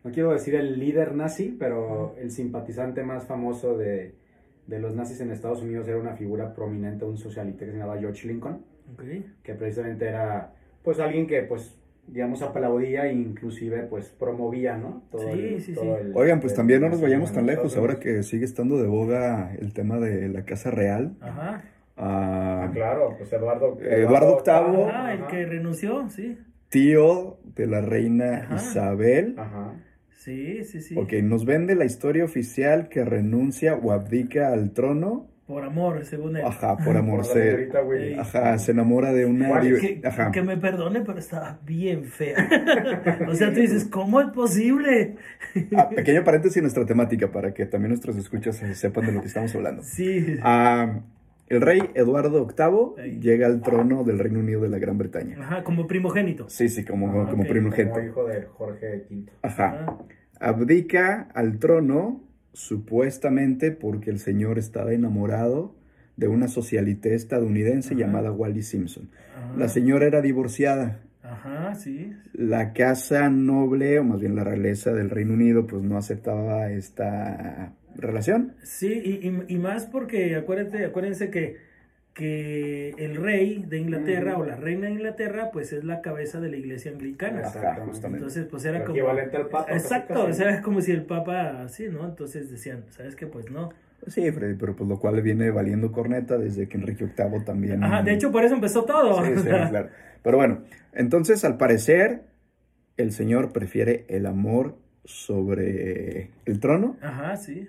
No 0.04 0.12
quiero 0.12 0.32
decir 0.32 0.56
el 0.56 0.80
líder 0.80 1.14
nazi, 1.14 1.56
pero 1.60 2.16
el 2.20 2.32
simpatizante 2.32 3.04
más 3.04 3.26
famoso 3.28 3.78
de, 3.78 4.16
de 4.66 4.80
los 4.80 4.96
nazis 4.96 5.22
en 5.22 5.32
Estados 5.32 5.62
Unidos 5.62 5.88
era 5.88 5.98
una 6.00 6.16
figura 6.16 6.54
prominente, 6.56 7.06
un 7.06 7.18
socialista 7.18 7.66
que 7.66 7.72
se 7.72 7.78
llamaba 7.78 8.00
George 8.00 8.28
Lincoln, 8.28 8.64
Ok. 8.94 9.04
que 9.44 9.54
precisamente 9.54 10.08
era, 10.08 10.54
pues, 10.84 11.00
alguien 11.00 11.28
que, 11.28 11.44
pues, 11.44 11.78
digamos, 12.08 12.42
aplaudía 12.42 13.06
e 13.06 13.14
inclusive, 13.14 13.84
pues, 13.84 14.10
promovía, 14.10 14.76
¿no? 14.76 15.04
Todo 15.12 15.32
Sí, 15.34 15.60
sí, 15.62 15.74
todo 15.74 15.84
sí. 16.00 16.02
el- 16.08 16.12
Oigan, 16.16 16.40
pues 16.40 16.54
el 16.54 16.58
también 16.58 16.82
no 16.82 16.90
nos 16.90 17.00
vayamos 17.00 17.32
tan 17.32 17.46
lejos, 17.46 17.78
ahora 17.78 18.00
que 18.00 18.24
sigue 18.24 18.44
estando 18.46 18.82
de 18.82 18.88
boga 18.88 19.54
el 19.60 19.72
tema 19.74 20.00
de 20.00 20.30
la 20.30 20.46
Casa 20.46 20.72
Real. 20.72 21.14
Ajá. 21.22 21.62
Ah, 22.02 22.64
Ah, 22.64 22.72
claro, 22.74 23.16
pues 23.18 23.32
Eduardo... 23.34 23.78
Eduardo 23.82 24.38
VIII. 24.46 24.86
Ah, 24.92 25.14
el 25.14 25.28
que 25.28 25.46
renunció, 25.46 26.10
sí. 26.10 26.38
Tío 26.70 27.38
de 27.56 27.68
la 27.68 27.82
reina 27.82 28.46
Ajá. 28.46 28.56
Isabel. 28.56 29.36
Ajá. 29.38 29.74
Sí, 30.18 30.64
sí, 30.66 30.82
sí. 30.82 30.96
Ok, 30.98 31.14
nos 31.24 31.46
vende 31.46 31.76
la 31.76 31.86
historia 31.86 32.24
oficial 32.24 32.90
que 32.90 33.04
renuncia 33.04 33.76
o 33.76 33.92
abdica 33.92 34.54
al 34.54 34.72
trono. 34.72 35.28
Por 35.48 35.64
amor, 35.66 36.06
según 36.06 36.38
él. 36.38 36.46
Ajá, 36.46 36.78
por 36.78 36.96
amor. 36.98 37.22
Por 37.22 37.28
la 37.28 37.34
Se, 37.34 37.68
señorita 37.68 38.22
ajá, 38.22 38.58
se 38.60 38.72
enamora 38.72 39.12
de 39.12 39.26
una. 39.26 39.60
Que, 39.60 40.00
Ajá. 40.06 40.32
que 40.32 40.44
me 40.44 40.56
perdone, 40.58 41.02
pero 41.02 41.18
estaba 41.20 41.60
bien 41.66 42.06
fea. 42.06 42.38
o 43.28 43.34
sea, 43.36 43.52
tú 43.52 43.60
dices, 43.60 43.86
¿cómo 43.86 44.22
es 44.22 44.28
posible? 44.30 45.16
Ah, 45.76 45.90
pequeño 45.90 46.24
paréntesis 46.24 46.58
en 46.58 46.64
nuestra 46.64 46.86
temática 46.86 47.32
para 47.32 47.54
que 47.54 47.66
también 47.66 47.90
nuestros 47.90 48.16
escuchas 48.16 48.62
eh, 48.62 48.76
sepan 48.76 49.08
de 49.08 49.12
lo 49.14 49.22
que 49.22 49.28
estamos 49.28 49.54
hablando. 49.56 49.82
Sí. 49.84 50.38
Ah, 50.44 51.00
el 51.52 51.62
rey 51.62 51.82
Eduardo 51.94 52.48
VIII 52.48 53.20
llega 53.20 53.48
al 53.48 53.62
trono 53.62 54.04
del 54.04 54.20
Reino 54.20 54.40
Unido 54.40 54.62
de 54.62 54.70
la 54.70 54.80
Gran 54.80 54.98
Bretaña. 54.98 55.38
Ajá, 55.40 55.64
como 55.64 55.86
primogénito. 55.88 56.48
Sí, 56.50 56.70
sí, 56.70 56.84
como, 56.86 57.08
Ah, 57.22 57.30
como 57.30 57.44
primogénito. 57.46 57.96
Como 57.96 58.06
hijo 58.08 58.26
de 58.26 58.44
Jorge 58.46 59.06
V. 59.10 59.32
Ajá. 59.42 59.68
Ajá. 59.68 59.98
Abdica 60.40 61.28
al 61.34 61.60
trono 61.60 62.24
supuestamente 62.54 63.72
porque 63.72 64.10
el 64.10 64.20
señor 64.20 64.58
estaba 64.58 64.94
enamorado 64.94 65.76
de 66.18 66.28
una 66.28 66.48
socialité 66.48 67.14
estadounidense 67.16 67.94
Ajá. 67.94 68.02
llamada 68.02 68.32
Wally 68.32 68.64
Simpson. 68.64 69.10
Ajá. 69.38 69.54
La 69.58 69.68
señora 69.70 70.06
era 70.08 70.22
divorciada. 70.22 71.00
Ajá, 71.24 71.76
sí. 71.76 72.14
La 72.34 72.74
casa 72.74 73.30
noble, 73.30 74.00
o 74.00 74.04
más 74.04 74.20
bien 74.20 74.36
la 74.36 74.44
realeza 74.44 74.92
del 74.94 75.10
Reino 75.10 75.34
Unido, 75.34 75.68
pues 75.68 75.84
no 75.84 75.98
aceptaba 75.98 76.70
esta 76.72 77.74
relación. 77.96 78.54
Sí, 78.64 78.92
y, 79.04 79.28
y- 79.28 79.56
y 79.56 79.58
más 79.58 79.86
porque 79.86 80.36
acuérdate, 80.36 80.86
acuérdense 80.86 81.30
que, 81.30 81.58
que 82.14 82.90
el 82.98 83.16
rey 83.16 83.64
de 83.68 83.78
Inglaterra 83.78 84.38
o 84.38 84.46
la 84.46 84.56
reina 84.56 84.88
de 84.88 84.94
Inglaterra, 84.94 85.50
pues 85.52 85.72
es 85.74 85.84
la 85.84 86.02
cabeza 86.02 86.40
de 86.42 86.50
la 86.50 86.58
iglesia 86.58 86.92
anglicana. 86.92 87.42
Ajá, 87.46 87.76
justamente. 87.86 88.18
Entonces, 88.18 88.46
pues 88.50 88.66
era 88.66 88.84
como... 88.84 88.98
equivalente 88.98 89.38
al 89.38 89.48
Papa, 89.48 89.72
Exacto, 89.72 90.26
o 90.26 90.34
sea, 90.34 90.50
es 90.50 90.62
como 90.62 90.82
si 90.82 90.92
el 90.92 91.04
Papa, 91.04 91.64
así, 91.64 91.88
¿no? 91.88 92.06
Entonces 92.06 92.50
decían, 92.52 92.84
¿sabes 92.90 93.16
qué? 93.16 93.28
Pues 93.28 93.50
no. 93.50 93.70
Sí, 94.08 94.30
Freddy, 94.32 94.56
pero 94.56 94.76
pues 94.76 94.90
lo 94.90 95.00
cual 95.00 95.22
viene 95.22 95.52
valiendo 95.52 95.92
corneta 95.92 96.38
desde 96.38 96.68
que 96.68 96.78
Enrique 96.78 97.06
VIII 97.06 97.46
también... 97.46 97.84
Ajá, 97.84 98.02
de 98.02 98.14
hecho 98.14 98.32
por 98.32 98.44
eso 98.44 98.56
empezó 98.56 98.84
todo. 98.84 99.24
Sí, 99.24 99.32
sí, 99.38 99.44
claro. 99.48 99.90
Pero 100.24 100.38
bueno, 100.38 100.64
entonces 100.94 101.46
al 101.46 101.58
parecer 101.58 102.24
el 102.98 103.12
señor 103.12 103.54
prefiere 103.54 104.06
el 104.10 104.26
amor 104.26 104.76
sobre 105.06 106.30
el 106.46 106.60
trono 106.60 106.98
Ajá, 107.02 107.38
sí. 107.38 107.68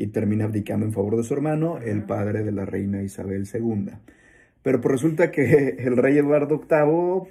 Y 0.00 0.06
termina 0.06 0.46
abdicando 0.46 0.86
en 0.86 0.92
favor 0.92 1.18
de 1.18 1.22
su 1.22 1.34
hermano, 1.34 1.78
el 1.78 2.04
padre 2.04 2.42
de 2.42 2.52
la 2.52 2.64
reina 2.64 3.02
Isabel 3.02 3.46
II. 3.52 3.90
Pero 4.62 4.80
pues 4.80 4.92
resulta 4.92 5.30
que 5.30 5.68
el 5.78 5.98
rey 5.98 6.16
Eduardo 6.16 6.58
VIII, 6.58 7.30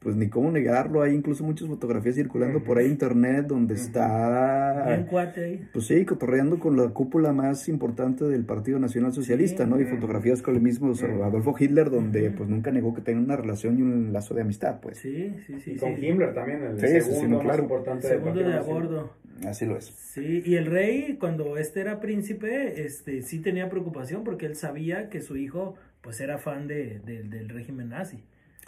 pues 0.00 0.16
ni 0.16 0.28
cómo 0.28 0.50
negarlo, 0.50 1.02
hay 1.02 1.14
incluso 1.14 1.44
muchas 1.44 1.68
fotografías 1.68 2.14
circulando 2.14 2.64
por 2.64 2.78
ahí 2.78 2.86
en 2.86 2.92
internet 2.92 3.46
donde 3.46 3.74
está, 3.74 5.06
cuate 5.10 5.44
ahí. 5.44 5.68
pues 5.72 5.86
sí, 5.86 6.04
cotorreando 6.04 6.58
con 6.58 6.76
la 6.76 6.88
cúpula 6.88 7.32
más 7.32 7.68
importante 7.68 8.24
del 8.24 8.44
Partido 8.44 8.78
Nacional 8.78 9.12
Socialista, 9.12 9.64
Sí. 9.64 9.70
¿no? 9.70 9.80
Y 9.80 9.84
fotografías 9.84 10.42
con 10.42 10.54
el 10.56 10.62
mismo 10.62 10.92
Adolfo 11.22 11.54
Hitler, 11.58 11.90
donde 11.90 12.30
pues 12.30 12.48
nunca 12.48 12.70
negó 12.70 12.94
que 12.94 13.02
tenía 13.02 13.22
una 13.22 13.36
relación 13.36 13.78
y 13.78 13.82
un 13.82 14.12
lazo 14.12 14.34
de 14.34 14.42
amistad, 14.42 14.80
pues. 14.80 14.98
Sí, 14.98 15.34
sí, 15.46 15.60
sí. 15.60 15.72
Y 15.72 15.76
con 15.76 15.96
sí. 15.96 16.06
Himmler 16.06 16.34
también, 16.34 16.62
el 16.62 16.80
Sí, 16.80 16.86
sí, 16.86 17.00
sí, 17.02 17.10
segundo 17.12 17.38
claro. 17.40 17.48
más 17.48 17.58
importante 17.62 18.08
Segundo 18.08 18.40
de 18.40 18.54
a 18.54 18.62
bordo. 18.62 19.12
Así 19.46 19.64
lo 19.64 19.76
es. 19.78 19.86
Sí, 19.86 20.42
y 20.44 20.56
el 20.56 20.66
rey, 20.66 21.16
cuando 21.18 21.56
este 21.56 21.80
era 21.80 22.00
príncipe, 22.00 22.84
este 22.84 23.22
sí 23.22 23.38
tenía 23.40 23.70
preocupación 23.70 24.22
porque 24.24 24.46
él 24.46 24.54
sabía 24.56 25.08
que 25.08 25.20
su 25.22 25.36
hijo, 25.36 25.76
pues, 26.02 26.20
era 26.20 26.38
fan 26.38 26.66
de, 26.68 27.00
de- 27.04 27.22
del 27.22 27.48
régimen 27.48 27.88
nazi. 27.90 28.22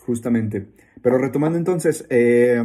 Justamente. 0.06 0.66
Pero 1.00 1.18
retomando 1.18 1.58
entonces, 1.58 2.06
eh, 2.10 2.62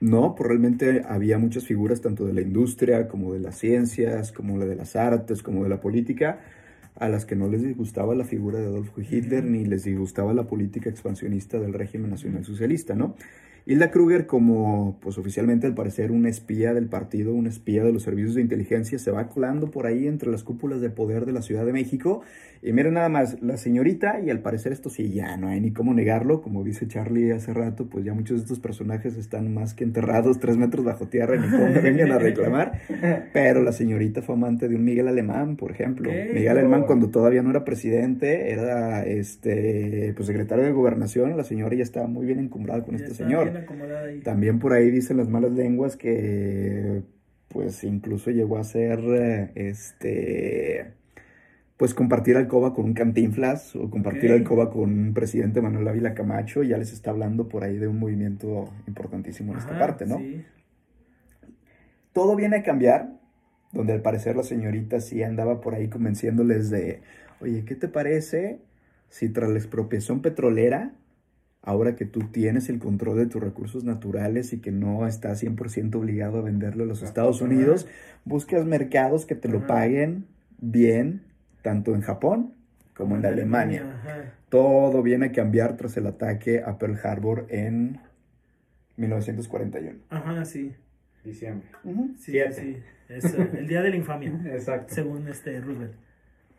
no, 0.00 0.34
pues 0.34 0.48
realmente 0.48 1.02
había 1.08 1.38
muchas 1.38 1.64
figuras 1.64 2.00
tanto 2.00 2.26
de 2.26 2.32
la 2.32 2.40
industria 2.40 3.08
como 3.08 3.32
de 3.32 3.40
las 3.40 3.56
ciencias, 3.56 4.32
como 4.32 4.58
la 4.58 4.66
de 4.66 4.76
las 4.76 4.96
artes, 4.96 5.42
como 5.42 5.62
de 5.62 5.68
la 5.68 5.80
política, 5.80 6.40
a 6.96 7.08
las 7.08 7.24
que 7.24 7.36
no 7.36 7.48
les 7.48 7.62
disgustaba 7.62 8.14
la 8.14 8.24
figura 8.24 8.58
de 8.58 8.66
Adolfo 8.66 9.00
Hitler 9.00 9.44
ni 9.44 9.64
les 9.64 9.84
disgustaba 9.84 10.34
la 10.34 10.44
política 10.44 10.90
expansionista 10.90 11.58
del 11.58 11.72
régimen 11.72 12.10
nacional 12.10 12.44
socialista, 12.44 12.94
¿no? 12.94 13.16
Hilda 13.66 13.90
Kruger, 13.90 14.26
como 14.26 14.98
pues 15.00 15.16
oficialmente 15.16 15.66
al 15.66 15.74
parecer 15.74 16.12
una 16.12 16.28
espía 16.28 16.74
del 16.74 16.86
partido, 16.86 17.32
una 17.32 17.48
espía 17.48 17.82
de 17.82 17.92
los 17.92 18.02
servicios 18.02 18.34
de 18.34 18.42
inteligencia, 18.42 18.98
se 18.98 19.10
va 19.10 19.28
colando 19.28 19.70
por 19.70 19.86
ahí 19.86 20.06
entre 20.06 20.30
las 20.30 20.44
cúpulas 20.44 20.82
de 20.82 20.90
poder 20.90 21.24
de 21.24 21.32
la 21.32 21.40
Ciudad 21.40 21.64
de 21.64 21.72
México. 21.72 22.20
Y 22.62 22.72
miren 22.72 22.94
nada 22.94 23.08
más, 23.08 23.42
la 23.42 23.56
señorita, 23.56 24.20
y 24.20 24.30
al 24.30 24.40
parecer 24.40 24.72
esto 24.72 24.88
sí, 24.90 25.10
ya 25.10 25.36
no 25.36 25.48
hay 25.48 25.60
ni 25.60 25.72
cómo 25.72 25.92
negarlo, 25.92 26.40
como 26.40 26.64
dice 26.64 26.86
Charlie 26.88 27.32
hace 27.32 27.52
rato, 27.52 27.88
pues 27.90 28.04
ya 28.04 28.14
muchos 28.14 28.38
de 28.38 28.42
estos 28.42 28.58
personajes 28.60 29.16
están 29.16 29.52
más 29.52 29.74
que 29.74 29.84
enterrados 29.84 30.40
tres 30.40 30.56
metros 30.56 30.84
bajo 30.84 31.06
tierra, 31.08 31.36
ni 31.36 31.50
cómo 31.50 31.68
me 31.68 31.80
vengan 31.80 32.12
a 32.12 32.18
reclamar. 32.18 32.80
Pero 33.32 33.62
la 33.62 33.72
señorita 33.72 34.22
fue 34.22 34.34
amante 34.34 34.68
de 34.68 34.76
un 34.76 34.84
Miguel 34.84 35.08
Alemán, 35.08 35.56
por 35.56 35.70
ejemplo. 35.70 36.10
Miguel 36.10 36.56
Alemán 36.56 36.84
cuando 36.86 37.10
todavía 37.10 37.42
no 37.42 37.50
era 37.50 37.64
presidente, 37.64 38.50
era 38.50 39.04
este 39.04 40.12
pues 40.16 40.26
secretario 40.26 40.64
de 40.64 40.72
gobernación, 40.72 41.36
la 41.36 41.44
señora 41.44 41.74
ya 41.74 41.82
estaba 41.82 42.06
muy 42.06 42.26
bien 42.26 42.38
encumbrada 42.38 42.82
con 42.82 42.96
Ya 42.96 43.04
este 43.04 43.14
señor. 43.14 43.53
Bien 43.54 43.64
acomodada 43.64 44.06
ahí. 44.08 44.20
También 44.20 44.58
por 44.58 44.72
ahí 44.72 44.90
dicen 44.90 45.16
las 45.16 45.28
malas 45.28 45.52
lenguas 45.52 45.96
que 45.96 47.02
pues 47.48 47.84
incluso 47.84 48.30
llegó 48.30 48.58
a 48.58 48.64
ser 48.64 48.98
eh, 49.00 49.52
este 49.54 50.92
pues 51.76 51.92
compartir 51.92 52.36
alcoba 52.36 52.72
con 52.72 52.84
un 52.84 52.94
cantinflas 52.94 53.74
o 53.74 53.90
compartir 53.90 54.30
alcoba 54.32 54.70
con 54.70 54.90
un 54.90 55.14
presidente 55.14 55.60
Manuel 55.60 55.88
Ávila 55.88 56.14
Camacho, 56.14 56.62
ya 56.62 56.78
les 56.78 56.92
está 56.92 57.10
hablando 57.10 57.48
por 57.48 57.64
ahí 57.64 57.78
de 57.78 57.88
un 57.88 57.98
movimiento 57.98 58.72
importantísimo 58.86 59.52
en 59.52 59.58
esta 59.58 59.78
parte, 59.78 60.06
¿no? 60.06 60.18
Sí. 60.18 60.44
todo 62.12 62.36
viene 62.36 62.58
a 62.58 62.62
cambiar, 62.62 63.18
donde 63.72 63.92
al 63.92 64.02
parecer 64.02 64.36
la 64.36 64.44
señorita 64.44 65.00
sí 65.00 65.24
andaba 65.24 65.60
por 65.60 65.74
ahí 65.74 65.88
convenciéndoles 65.88 66.70
de, 66.70 67.00
oye, 67.40 67.64
¿qué 67.64 67.74
te 67.74 67.88
parece 67.88 68.60
si 69.08 69.28
tras 69.28 69.50
la 69.50 69.58
expropiación 69.58 70.22
petrolera, 70.22 70.92
ahora 71.64 71.96
que 71.96 72.04
tú 72.04 72.20
tienes 72.30 72.68
el 72.68 72.78
control 72.78 73.16
de 73.18 73.26
tus 73.26 73.42
recursos 73.42 73.84
naturales 73.84 74.52
y 74.52 74.60
que 74.60 74.70
no 74.70 75.06
estás 75.06 75.42
100% 75.42 75.94
obligado 75.96 76.38
a 76.38 76.42
venderle 76.42 76.84
a 76.84 76.86
los 76.86 77.02
Estados. 77.02 77.40
Unidos, 77.40 77.86
buscas 78.24 78.64
mercados 78.66 79.26
que 79.26 79.34
te 79.34 79.48
lo 79.48 79.66
paguen 79.66 80.26
bien, 80.58 81.22
tanto 81.62 81.94
en 81.94 82.02
Japón 82.02 82.52
como 82.94 83.16
en 83.16 83.26
Alemania? 83.26 83.82
Todo 84.48 85.02
viene 85.02 85.26
a 85.26 85.32
cambiar 85.32 85.76
tras 85.76 85.96
el 85.96 86.06
ataque 86.06 86.62
a 86.64 86.78
Pearl 86.78 86.98
Harbor 87.02 87.46
en 87.48 87.98
1941. 88.96 89.98
Ajá, 90.10 90.44
sí. 90.44 90.72
Diciembre. 91.24 91.66
Sí, 92.18 92.32
Siete. 92.32 92.52
sí. 92.52 92.76
Es 93.08 93.24
el 93.34 93.66
día 93.66 93.82
de 93.82 93.90
la 93.90 93.96
infamia, 93.96 94.32
Exacto. 94.52 94.94
según 94.94 95.26
este 95.28 95.60
Roosevelt. 95.60 95.94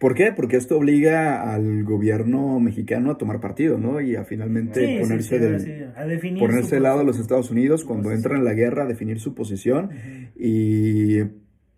¿Por 0.05 0.13
qué? 0.13 0.31
Porque 0.31 0.55
esto 0.55 0.77
obliga 0.77 1.51
al 1.51 1.83
gobierno 1.83 2.59
mexicano 2.59 3.09
a 3.09 3.17
tomar 3.17 3.39
partido, 3.39 3.79
¿no? 3.79 4.01
Y 4.01 4.15
a 4.15 4.23
finalmente 4.23 4.85
Sí, 4.85 4.99
ponerse, 4.99 5.37
sí, 5.39 5.43
del- 5.43 5.59
sí, 5.61 5.71
a 5.95 6.05
definir 6.05 6.37
ponerse 6.45 6.75
del 6.75 6.83
lado 6.83 6.99
de 6.99 7.05
los. 7.05 7.17
Estados 7.17 7.49
Unidos 7.49 7.83
cuando 7.83 8.11
entran 8.11 8.37
en 8.37 8.45
la 8.45 8.53
guerra, 8.53 8.83
a 8.83 8.85
definir 8.85 9.19
su 9.19 9.33
posición 9.33 9.89
y 10.35 11.23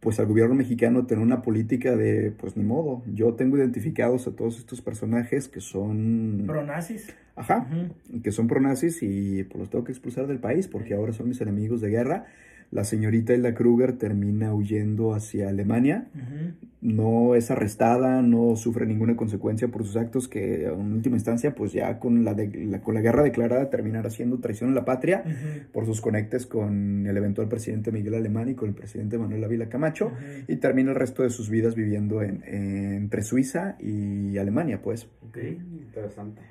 pues 0.01 0.19
al 0.19 0.25
gobierno 0.25 0.55
mexicano 0.55 1.05
tener 1.05 1.23
una 1.23 1.41
política 1.41 1.95
de, 1.95 2.31
pues 2.31 2.57
ni 2.57 2.65
modo, 2.65 3.01
yo 3.13 3.35
tengo 3.35 3.55
identificados 3.55 4.27
a 4.27 4.35
todos 4.35 4.59
estos 4.59 4.81
personajes 4.81 5.47
que 5.47 5.61
son... 5.61 6.43
Pronazis. 6.47 7.07
Ajá, 7.37 7.69
que 8.23 8.31
son 8.33 8.47
pronazis 8.47 9.03
y 9.03 9.45
pues 9.45 9.57
los 9.59 9.69
tengo 9.69 9.85
que 9.85 9.93
expulsar 9.93 10.27
del 10.27 10.39
país 10.39 10.67
porque 10.67 10.95
ahora 10.95 11.13
son 11.13 11.29
mis 11.29 11.39
enemigos 11.39 11.79
de 11.79 11.91
guerra. 11.91 12.25
La 12.69 12.83
señorita 12.83 13.33
Hilda 13.33 13.53
Kruger 13.53 13.93
termina 13.93 14.53
huyendo 14.53 15.13
hacia 15.13 15.47
Alemania 15.49 16.07
no 16.81 17.33
es 17.35 17.49
arrestada, 17.49 18.21
no 18.21 18.55
sufre 18.55 18.85
ninguna 18.85 19.15
consecuencia 19.15 19.67
por 19.69 19.83
sus 19.85 19.95
actos 19.97 20.27
que 20.27 20.65
en 20.65 20.93
última 20.93 21.15
instancia 21.15 21.55
pues 21.55 21.71
ya 21.73 21.97
con 21.97 22.23
la, 22.23 22.33
de- 22.33 22.65
la- 22.65 22.81
con 22.81 22.93
la 22.93 23.01
guerra 23.01 23.23
declarada 23.23 23.69
terminará 23.69 24.09
siendo 24.09 24.39
traición 24.39 24.71
a 24.71 24.73
la 24.73 24.85
patria 24.85 25.23
por 25.73 25.85
sus 25.85 26.01
conectes 26.01 26.45
con 26.45 27.07
el 27.07 27.17
eventual 27.17 27.47
presidente 27.47 27.91
Miguel 27.91 28.13
Alemán 28.15 28.49
y 28.49 28.53
con 28.55 28.69
el 28.69 28.75
presidente 28.75 29.17
Manuel 29.17 29.43
Ávila 29.43 29.69
Camacho 29.69 30.11
y 30.47 30.57
termina 30.57 30.91
el 30.91 30.97
resto 30.97 31.23
de 31.23 31.29
sus 31.29 31.49
vidas 31.49 31.73
viviendo 31.73 32.21
en, 32.21 32.43
entre 32.43 33.21
Suiza 33.23 33.75
y 33.79 34.37
Alemania 34.37 34.81
pues. 34.81 35.07
Ok. 35.27 35.37
Interesante. 35.37 36.41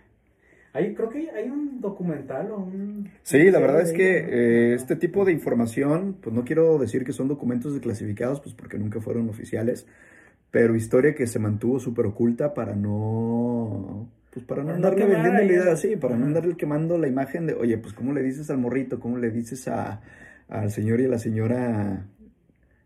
Ahí 0.77 0.95
creo 0.95 1.09
que 1.09 1.31
hay 1.31 1.49
un 1.49 1.81
documental 1.81 2.51
o 2.51 2.59
un... 2.59 3.09
Sí, 3.23 3.51
la 3.51 3.59
verdad 3.61 3.81
es 3.81 3.93
que 3.93 4.23
¿no? 4.23 4.29
eh, 4.29 4.75
este 4.75 4.95
tipo 4.95 5.25
de 5.25 5.33
información, 5.33 6.19
pues 6.21 6.37
no 6.37 6.45
quiero 6.45 6.77
decir 6.77 7.03
que 7.03 7.15
son 7.15 7.29
documentos 7.29 7.73
desclasificados, 7.73 8.41
pues 8.41 8.55
porque 8.55 8.79
nunca 8.79 9.01
fueron 9.01 9.31
oficiales, 9.31 9.87
pero 10.51 10.77
historia 10.77 11.15
que 11.15 11.27
se 11.27 11.39
mantuvo 11.39 11.81
súper 11.81 12.05
oculta 12.05 12.53
para 12.53 12.77
no, 12.77 14.07
pues 14.31 14.45
para 14.45 14.65
no 14.65 14.69
no 14.69 14.75
andarle 14.75 15.07
quemar 15.07 15.23
vendiendo 15.23 15.41
la 15.41 15.47
idea 15.47 15.65
¿no? 15.65 15.71
así, 15.71 15.97
para 15.97 16.15
no 16.15 16.27
andarle 16.27 16.57
quemando 16.59 16.99
la 16.99 17.09
imagen 17.09 17.47
de, 17.47 17.55
oye, 17.55 17.79
pues 17.79 17.95
cómo 17.95 18.13
le 18.13 18.23
dices 18.23 18.51
al 18.51 18.59
morrito, 18.59 19.01
cómo 19.01 19.17
le 19.17 19.31
dices 19.31 19.69
a, 19.69 20.03
al 20.51 20.71
señor 20.71 21.01
y 21.01 21.07
a 21.07 21.09
la 21.09 21.19
señora, 21.19 22.05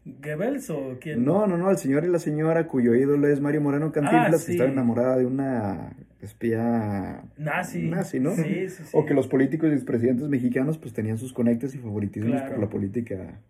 ¿Goebbels 0.05 0.71
o 0.71 0.97
quién? 1.01 1.25
no, 1.25 1.47
no, 1.47 1.57
no, 1.59 1.69
al 1.69 1.77
señor 1.79 2.05
y 2.05 2.09
la 2.09 2.19
señora 2.19 2.67
cuyo 2.67 2.95
ídolo 2.95 3.29
es 3.29 3.41
Mario 3.41 3.61
Moreno 3.61 3.93
Cantinflas, 3.93 4.27
Ah, 4.27 4.31
que 4.31 4.39
sí. 4.39 4.53
está 4.53 4.65
enamorada 4.65 5.17
de 5.19 5.27
una 5.27 5.93
espía 6.23 7.23
Nazi. 7.37 7.89
nazi, 7.89 8.19
¿no? 8.21 8.35
Sí, 8.35 8.69
sí, 8.71 8.83
sí. 8.85 8.91
O 8.93 9.05
que 9.07 9.15
los 9.15 9.27
políticos 9.29 9.71
y 9.71 9.75
expresidentes 9.75 10.29
mexicanos 10.29 10.79
pues 10.79 10.95
tenían 10.95 11.19
sus 11.19 11.33
conectes 11.33 11.75
y 11.75 11.79
favoritismos 11.79 12.33
Claro. 12.41 12.51
por 12.55 12.59
la 12.65 12.71
política 12.71 13.41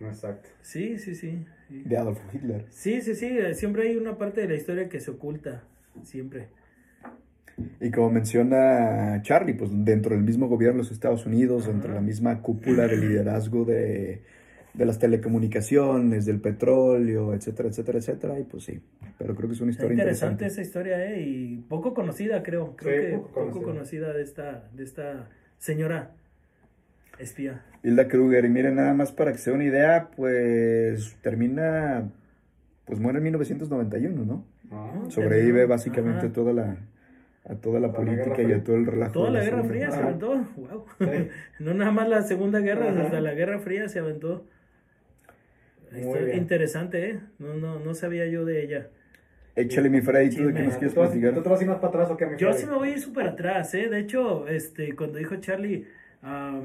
Exacto. 0.00 0.48
Sí, 0.62 0.98
sí, 0.98 1.14
sí. 1.14 1.44
sí. 1.68 1.82
de 1.84 1.96
Adolf 1.96 2.18
Hitler. 2.32 2.66
Sí, 2.70 3.00
sí, 3.00 3.14
sí, 3.14 3.26
eh, 3.26 3.54
siempre 3.54 3.88
hay 3.88 3.96
una 3.96 4.18
parte 4.18 4.40
de 4.42 4.48
la 4.48 4.54
historia 4.54 4.88
que 4.88 5.00
se 5.00 5.10
oculta, 5.12 5.62
siempre. 6.02 6.48
Y 7.80 7.90
como 7.90 8.10
menciona 8.10 9.20
Charlie, 9.22 9.54
pues 9.54 9.70
dentro 9.72 10.14
del 10.14 10.24
mismo 10.24 10.48
gobierno 10.48 10.78
de 10.78 10.82
los 10.84 10.92
Estados 10.92 11.24
Unidos, 11.24 11.66
dentro 11.66 11.90
de 11.90 11.94
la 11.94 12.00
misma 12.02 12.42
cúpula 12.42 12.86
de 12.88 12.96
liderazgo 12.96 13.64
de, 13.64 14.22
de 14.74 14.84
las 14.84 14.98
telecomunicaciones, 14.98 16.26
del 16.26 16.40
petróleo, 16.40 17.32
etcétera, 17.32 17.68
etcétera, 17.68 17.98
etcétera, 17.98 18.38
y 18.40 18.42
pues 18.42 18.64
sí, 18.64 18.80
pero 19.18 19.34
creo 19.36 19.48
que 19.48 19.54
es 19.54 19.60
una 19.60 19.70
historia 19.70 19.92
interesante 19.92 20.44
interesante. 20.44 20.46
esa 20.46 20.68
historia, 20.68 21.04
¿eh? 21.14 21.20
Y 21.22 21.56
poco 21.68 21.94
conocida, 21.94 22.42
creo. 22.42 22.74
Creo 22.76 23.00
Sí, 23.02 23.06
que 23.06 23.16
poco 23.16 23.28
poco, 23.28 23.62
conocida. 23.62 23.64
conocida 23.64 24.12
de 24.12 24.22
esta, 24.22 24.68
de 24.74 24.82
esta 24.84 25.28
señora 25.58 26.10
espía. 27.18 27.62
Hilda 27.84 28.08
Kruger, 28.08 28.44
y 28.44 28.48
miren 28.48 28.74
nada 28.76 28.94
más 28.94 29.12
para 29.12 29.32
que 29.32 29.38
se 29.38 29.50
dé 29.50 29.54
una 29.56 29.64
idea, 29.64 30.08
pues 30.16 31.16
termina, 31.22 32.10
pues 32.86 32.98
muere 32.98 33.18
en 33.18 33.24
1991, 33.24 34.24
¿no? 34.24 34.44
Ah, 34.72 35.04
Sobrevive 35.08 35.66
básicamente 35.66 36.26
ajá. 36.26 36.32
toda 36.32 36.52
la, 36.52 36.76
a 37.44 37.54
toda 37.54 37.78
la 37.78 37.92
Toda 37.92 38.04
la 38.06 38.16
política 38.16 38.42
y 38.42 38.52
a 38.52 38.64
todo 38.64 38.76
el 38.76 38.86
relajo. 38.86 39.12
Toda 39.12 39.30
la 39.30 39.38
la 39.38 39.44
Guerra 39.44 39.64
Fría 39.64 39.90
se 39.90 39.96
Guerra. 39.98 40.08
aventó. 40.08 40.46
Wow. 40.56 40.84
Sí. 40.98 41.28
No 41.60 41.74
nada 41.74 41.92
más 41.92 42.08
la 42.08 42.22
Segunda 42.22 42.58
Guerra, 42.60 42.90
Ajá. 42.90 43.02
hasta 43.02 43.20
la 43.20 43.34
Guerra 43.34 43.60
Fría 43.60 43.88
se 43.88 44.00
aventó. 44.00 44.46
Muy 46.00 46.12
Está 46.12 46.24
bien. 46.24 46.38
interesante, 46.38 47.10
¿eh? 47.10 47.20
No, 47.38 47.54
no, 47.54 47.78
no 47.78 47.94
sabía 47.94 48.26
yo 48.26 48.44
de 48.44 48.62
ella. 48.62 48.88
Échale 49.56 49.88
mi 49.88 50.00
Freddy, 50.00 50.34
¿tú 50.34 50.46
de 50.46 50.54
qué 50.54 50.62
nos 50.62 50.72
¿Tú 50.74 50.78
quieres 50.80 50.94
platicar? 50.94 51.34
¿Tú 51.34 51.42
te 51.42 51.48
vas 51.48 51.60
a 51.60 51.62
ir 51.62 51.68
más 51.68 51.78
para 51.78 51.88
atrás 51.88 52.10
o 52.10 52.16
qué, 52.16 52.26
mi 52.26 52.36
Yo 52.36 52.48
Freddy? 52.48 52.60
sí 52.62 52.66
me 52.66 52.74
voy 52.74 52.88
a 52.88 52.92
ir 52.92 53.00
súper 53.00 53.26
atrás, 53.28 53.72
¿eh? 53.74 53.88
De 53.88 54.00
hecho, 54.00 54.48
este, 54.48 54.96
cuando 54.96 55.18
dijo 55.18 55.36
Charlie, 55.36 55.86
ah, 56.22 56.62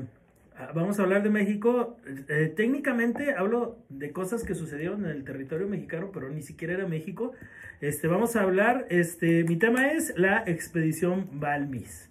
Ah, 0.59 0.73
Vamos 0.75 0.99
a 0.99 1.03
hablar 1.03 1.23
de 1.23 1.29
México. 1.29 1.95
Eh, 2.27 2.51
técnicamente 2.53 3.31
hablo 3.33 3.77
de 3.87 4.11
cosas 4.11 4.43
que 4.43 4.55
sucedieron 4.55 5.05
en 5.05 5.11
el 5.11 5.23
territorio 5.23 5.69
mexicano, 5.69 6.11
pero 6.13 6.29
ni 6.29 6.41
siquiera 6.41 6.73
era 6.73 6.85
México. 6.85 7.31
Este, 7.79 8.07
vamos 8.09 8.35
a 8.35 8.41
hablar, 8.41 8.85
este, 8.89 9.45
mi 9.45 9.55
tema 9.55 9.87
es 9.93 10.13
la 10.17 10.43
expedición 10.45 11.29
Balmis. 11.39 12.08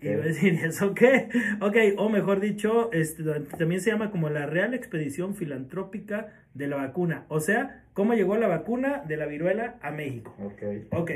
Y 0.00 0.08
voy 0.08 0.14
a 0.14 0.24
decir, 0.24 0.54
¿eso 0.64 0.94
qué? 0.94 1.28
Ok, 1.60 1.76
o 1.96 2.08
mejor 2.08 2.40
dicho, 2.40 2.90
este, 2.92 3.22
también 3.58 3.80
se 3.80 3.90
llama 3.90 4.10
como 4.10 4.28
la 4.30 4.46
Real 4.46 4.74
Expedición 4.74 5.34
Filantrópica 5.34 6.28
de 6.54 6.68
la 6.68 6.76
Vacuna. 6.76 7.24
O 7.28 7.40
sea, 7.40 7.82
¿cómo 7.92 8.14
llegó 8.14 8.36
la 8.36 8.46
vacuna 8.48 9.02
de 9.06 9.16
la 9.16 9.26
viruela 9.26 9.76
a 9.82 9.90
México? 9.90 10.34
Ok. 10.40 10.62
Ok. 10.92 11.10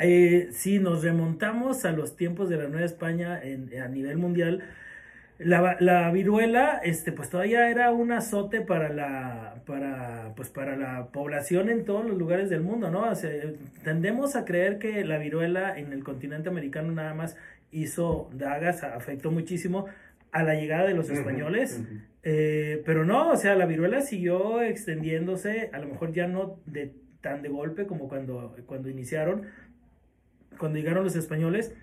Eh, 0.00 0.48
si 0.50 0.78
nos 0.80 1.02
remontamos 1.04 1.84
a 1.84 1.92
los 1.92 2.16
tiempos 2.16 2.48
de 2.48 2.56
la 2.56 2.68
Nueva 2.68 2.84
España 2.84 3.40
en- 3.42 3.70
a 3.80 3.88
nivel 3.88 4.16
mundial, 4.18 4.62
la, 5.38 5.76
la 5.80 6.10
viruela, 6.12 6.80
este, 6.84 7.10
pues 7.12 7.28
todavía 7.30 7.68
era 7.68 7.90
un 7.92 8.12
azote 8.12 8.60
para 8.60 8.88
la, 8.90 9.62
para, 9.66 10.32
pues 10.36 10.48
para 10.48 10.76
la 10.76 11.08
población 11.08 11.68
en 11.70 11.84
todos 11.84 12.04
los 12.04 12.16
lugares 12.18 12.50
del 12.50 12.60
mundo, 12.60 12.90
¿no? 12.90 13.08
O 13.10 13.14
sea, 13.14 13.30
tendemos 13.82 14.36
a 14.36 14.44
creer 14.44 14.78
que 14.78 15.04
la 15.04 15.18
viruela 15.18 15.76
en 15.78 15.92
el 15.92 16.04
continente 16.04 16.48
americano 16.48 16.92
nada 16.92 17.14
más 17.14 17.36
hizo 17.74 18.30
dagas, 18.32 18.82
afectó 18.84 19.30
muchísimo 19.30 19.86
a 20.32 20.42
la 20.42 20.54
llegada 20.54 20.86
de 20.86 20.94
los 20.94 21.10
españoles. 21.10 21.80
Ujú. 21.82 21.94
Eh, 22.22 22.82
pero 22.86 23.04
no, 23.04 23.30
o 23.30 23.36
sea, 23.36 23.54
la 23.54 23.66
viruela 23.66 24.00
siguió 24.00 24.62
extendiéndose, 24.62 25.68
a 25.72 25.78
lo 25.78 25.88
mejor 25.88 26.12
ya 26.12 26.26
no 26.26 26.58
de 26.64 26.94
tan 27.20 27.42
de 27.42 27.48
golpe 27.48 27.86
como 27.86 28.08
cuando, 28.08 28.54
cuando 28.66 28.88
iniciaron, 28.88 29.46
cuando 30.58 30.78
llegaron 30.78 31.04
los 31.04 31.16
españoles. 31.16 31.74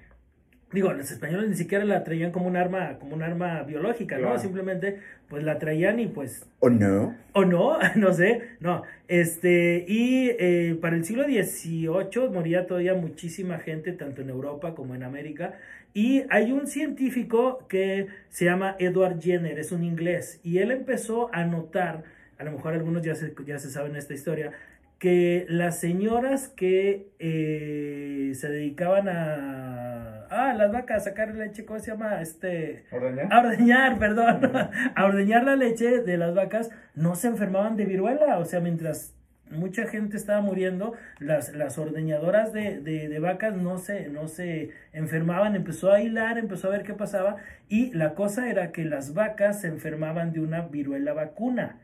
Digo, 0.71 0.93
los 0.93 1.11
españoles 1.11 1.49
ni 1.49 1.55
siquiera 1.55 1.83
la 1.83 2.03
traían 2.03 2.31
como 2.31 2.47
un 2.47 2.55
arma, 2.55 2.97
como 2.97 3.15
un 3.15 3.23
arma 3.23 3.63
biológica, 3.63 4.15
¿no? 4.15 4.27
Claro. 4.27 4.39
Simplemente, 4.39 4.99
pues 5.27 5.43
la 5.43 5.59
traían 5.59 5.99
y 5.99 6.07
pues 6.07 6.47
¿O 6.59 6.69
no? 6.69 7.13
o 7.33 7.43
no, 7.43 7.77
no 7.95 8.13
sé, 8.13 8.41
no. 8.61 8.83
Este, 9.09 9.83
y 9.87 10.29
eh, 10.39 10.77
para 10.79 10.95
el 10.95 11.03
siglo 11.03 11.25
XVIII 11.25 12.29
moría 12.31 12.67
todavía 12.67 12.93
muchísima 12.93 13.59
gente, 13.59 13.91
tanto 13.91 14.21
en 14.21 14.29
Europa 14.29 14.73
como 14.73 14.95
en 14.95 15.03
América. 15.03 15.55
Y 15.93 16.23
hay 16.29 16.51
un 16.51 16.67
científico 16.67 17.67
que 17.67 18.07
se 18.29 18.45
llama 18.45 18.75
Edward 18.79 19.19
Jenner, 19.19 19.59
es 19.59 19.71
un 19.71 19.83
inglés, 19.83 20.39
y 20.43 20.59
él 20.59 20.71
empezó 20.71 21.29
a 21.33 21.43
notar, 21.43 22.03
a 22.37 22.43
lo 22.43 22.51
mejor 22.51 22.73
algunos 22.73 23.01
ya 23.01 23.15
se, 23.15 23.33
ya 23.45 23.59
se 23.59 23.69
saben 23.69 23.95
esta 23.95 24.13
historia, 24.13 24.53
que 24.99 25.45
las 25.49 25.79
señoras 25.79 26.47
que 26.47 27.09
eh, 27.19 28.31
se 28.35 28.49
dedicaban 28.49 29.09
a, 29.09 30.27
ah, 30.29 30.53
las 30.53 30.71
vacas, 30.71 31.01
a 31.01 31.09
sacar 31.09 31.35
leche, 31.35 31.65
¿cómo 31.65 31.79
se 31.79 31.91
llama? 31.91 32.21
Este, 32.21 32.85
¿Ordeñar? 32.91 33.33
a 33.33 33.39
ordeñar, 33.39 33.99
perdón, 33.99 34.51
a 34.95 35.05
ordeñar 35.05 35.43
la 35.43 35.55
leche 35.55 36.01
de 36.01 36.17
las 36.17 36.35
vacas, 36.35 36.69
no 36.95 37.15
se 37.15 37.27
enfermaban 37.27 37.75
de 37.75 37.85
viruela, 37.85 38.37
o 38.37 38.45
sea, 38.45 38.59
mientras 38.59 39.15
mucha 39.51 39.85
gente 39.87 40.17
estaba 40.17 40.41
muriendo, 40.41 40.93
las, 41.19 41.53
las 41.53 41.77
ordeñadoras 41.77 42.53
de, 42.53 42.79
de- 42.79 43.07
de 43.09 43.19
vacas 43.19 43.55
no 43.55 43.77
se, 43.77 44.07
no 44.09 44.27
se 44.27 44.69
enfermaban, 44.93 45.55
empezó 45.55 45.91
a 45.91 46.01
hilar, 46.01 46.37
empezó 46.37 46.67
a 46.67 46.71
ver 46.71 46.83
qué 46.83 46.93
pasaba, 46.93 47.37
y 47.69 47.91
la 47.93 48.13
cosa 48.15 48.49
era 48.49 48.71
que 48.71 48.83
las 48.85 49.13
vacas 49.13 49.61
se 49.61 49.67
enfermaban 49.67 50.33
de 50.33 50.39
una 50.39 50.61
viruela 50.67 51.13
vacuna. 51.13 51.77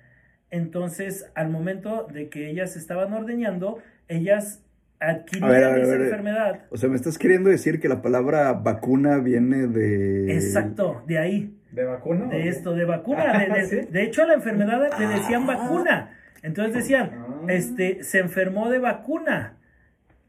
Entonces, 0.50 1.30
al 1.36 1.50
momento 1.50 2.08
de 2.12 2.30
que 2.30 2.50
ellas 2.50 2.76
estaban 2.78 3.14
ordeñando, 3.14 3.80
ellas 4.08 4.64
adquirían 5.00 5.50
A 5.50 5.54
ver, 5.54 5.64
a 5.66 5.70
ver, 5.70 5.80
a 5.80 5.84
esa 5.84 5.92
ver. 5.92 6.02
enfermedad. 6.02 6.60
O 6.72 6.78
sea, 6.78 6.90
me 6.90 6.96
estás 6.96 7.18
queriendo 7.18 7.50
decir 7.50 7.80
que 7.80 7.90
la 7.90 8.02
palabra 8.02 8.54
vacuna 8.54 9.18
viene 9.20 9.68
de... 9.68 10.34
Exacto, 10.34 11.04
de 11.06 11.20
ahí. 11.20 11.54
¿De 11.72 11.84
vacuna? 11.84 12.28
de 12.28 12.48
esto, 12.48 12.74
de 12.74 12.86
vacuna. 12.86 13.38
De, 13.38 13.54
de- 13.54 13.66
¿Sí? 13.68 13.80
de 13.92 14.04
hecho, 14.04 14.24
a 14.24 14.26
la 14.26 14.34
enfermedad 14.36 14.90
le 14.98 15.08
decían 15.08 15.46
vacuna. 15.46 16.17
Entonces 16.44 16.74
decían, 16.76 17.12
Ah. 17.14 17.46
este, 17.50 18.04
se 18.04 18.20
enfermó 18.20 18.70
de 18.70 18.80
vacuna. 18.80 19.54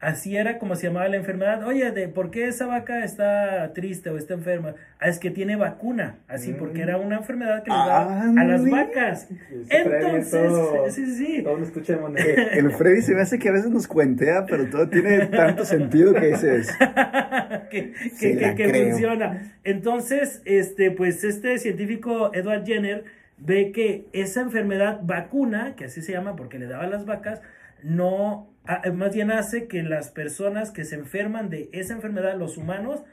Así 0.01 0.37
era 0.37 0.59
como 0.59 0.77
se 0.77 0.87
llamaba 0.87 1.09
la 1.09 1.17
enfermedad. 1.17 1.61
Oye, 1.67 1.91
de, 1.91 2.07
¿por 2.07 2.31
qué 2.31 2.47
esa 2.47 2.65
vaca 2.65 3.03
está 3.03 3.73
triste 3.73 4.09
o 4.09 4.17
está 4.17 4.33
enferma? 4.33 4.75
Ah, 4.97 5.09
es 5.09 5.19
que 5.19 5.29
tiene 5.29 5.57
vacuna. 5.57 6.19
Así, 6.29 6.53
porque 6.53 6.83
era 6.83 6.95
una 6.95 7.17
enfermedad 7.17 7.63
que 7.63 7.69
les 7.69 7.77
daba 7.79 8.21
a 8.21 8.25
las 8.45 8.61
Ándale. 8.61 8.71
vacas. 8.71 9.27
Entonces, 9.69 10.31
todo- 10.31 10.89
sí, 10.89 11.05
sí, 11.05 11.15
sí. 11.15 11.43
Todo 11.43 11.57
moneda. 11.99 12.23
El 12.53 12.71
Freddy 12.71 13.01
se 13.01 13.13
me 13.13 13.19
hace 13.19 13.39
que 13.39 13.49
a 13.49 13.51
veces 13.51 13.71
nos 13.71 13.87
cuentea, 13.89 14.45
pero 14.45 14.69
todo 14.69 14.87
tiene 14.87 15.25
tanto 15.25 15.65
sentido 15.65 16.13
que 16.13 16.27
dices... 16.27 16.69
que, 17.69 17.91
que- 18.17 18.37
que- 18.37 18.55
que 18.55 18.83
funciona. 18.85 19.51
Entonces, 19.65 20.41
este, 20.45 20.91
pues 20.91 21.25
este 21.25 21.57
científico 21.57 22.31
Edward 22.33 22.65
Jenner 22.65 23.03
ve 23.39 23.71
que 23.71 24.07
esa 24.13 24.41
enfermedad 24.41 24.99
vacuna, 25.03 25.75
que 25.75 25.85
así 25.85 26.01
se 26.01 26.11
llama 26.11 26.35
porque 26.35 26.59
le 26.59 26.67
daba 26.67 26.83
a 26.83 26.89
las 26.89 27.05
vacas, 27.05 27.41
no, 27.83 28.53
ah, 28.65 28.81
más 28.93 29.13
bien 29.13 29.31
hace 29.31 29.67
que 29.67 29.83
las 29.83 30.09
personas 30.09 30.71
que 30.71 30.83
se 30.83 30.95
enferman 30.95 31.49
de 31.49 31.69
esa 31.71 31.93
enfermedad, 31.93 32.37
los 32.37 32.57
humanos, 32.57 33.03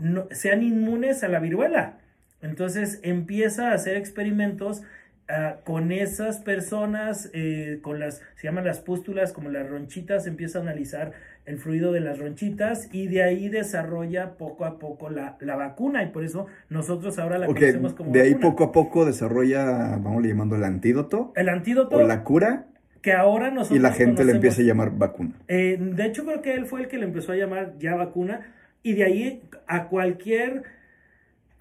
no, 0.00 0.28
sean 0.30 0.62
inmunes 0.62 1.22
a 1.22 1.28
la 1.28 1.40
viruela. 1.40 1.98
Entonces 2.42 3.00
empieza 3.02 3.70
a 3.70 3.74
hacer 3.74 3.96
experimentos 3.96 4.82
ah, 5.28 5.56
con 5.64 5.92
esas 5.92 6.38
personas, 6.40 7.30
eh, 7.32 7.78
con 7.82 7.98
las, 8.00 8.22
se 8.36 8.44
llaman 8.44 8.64
las 8.64 8.80
pústulas, 8.80 9.32
como 9.32 9.50
las 9.50 9.68
ronchitas, 9.68 10.26
empieza 10.26 10.58
a 10.58 10.62
analizar 10.62 11.12
el 11.46 11.58
fluido 11.58 11.92
de 11.92 12.00
las 12.00 12.18
ronchitas 12.18 12.88
y 12.92 13.06
de 13.06 13.22
ahí 13.22 13.48
desarrolla 13.48 14.32
poco 14.36 14.64
a 14.64 14.78
poco 14.78 15.10
la, 15.10 15.36
la 15.40 15.56
vacuna 15.56 16.02
y 16.02 16.08
por 16.08 16.24
eso 16.24 16.46
nosotros 16.68 17.18
ahora 17.18 17.38
la 17.38 17.46
conocemos 17.46 17.94
como 17.94 18.12
de 18.12 18.20
ahí 18.20 18.34
poco 18.34 18.64
a 18.64 18.72
poco 18.72 19.04
desarrolla, 19.04 19.96
vamos 19.96 20.24
a 20.24 20.26
llamando 20.26 20.56
el 20.56 20.64
antídoto 20.64 21.32
El 21.36 21.48
antídoto 21.48 21.96
o 21.96 22.02
la 22.02 22.24
cura 22.24 22.66
que 23.06 23.12
ahora 23.12 23.52
nosotros 23.52 23.78
y 23.78 23.80
la 23.80 23.92
gente 23.92 24.24
le 24.24 24.32
empieza 24.32 24.62
a 24.62 24.64
llamar 24.64 24.90
vacuna. 24.98 25.30
Eh, 25.46 25.78
de 25.80 26.06
hecho, 26.06 26.24
creo 26.24 26.42
que 26.42 26.54
él 26.54 26.66
fue 26.66 26.80
el 26.80 26.88
que 26.88 26.98
le 26.98 27.04
empezó 27.04 27.30
a 27.30 27.36
llamar 27.36 27.74
ya 27.78 27.94
vacuna. 27.94 28.52
Y 28.82 28.94
de 28.94 29.04
ahí 29.04 29.42
a 29.68 29.86
cualquier 29.86 30.64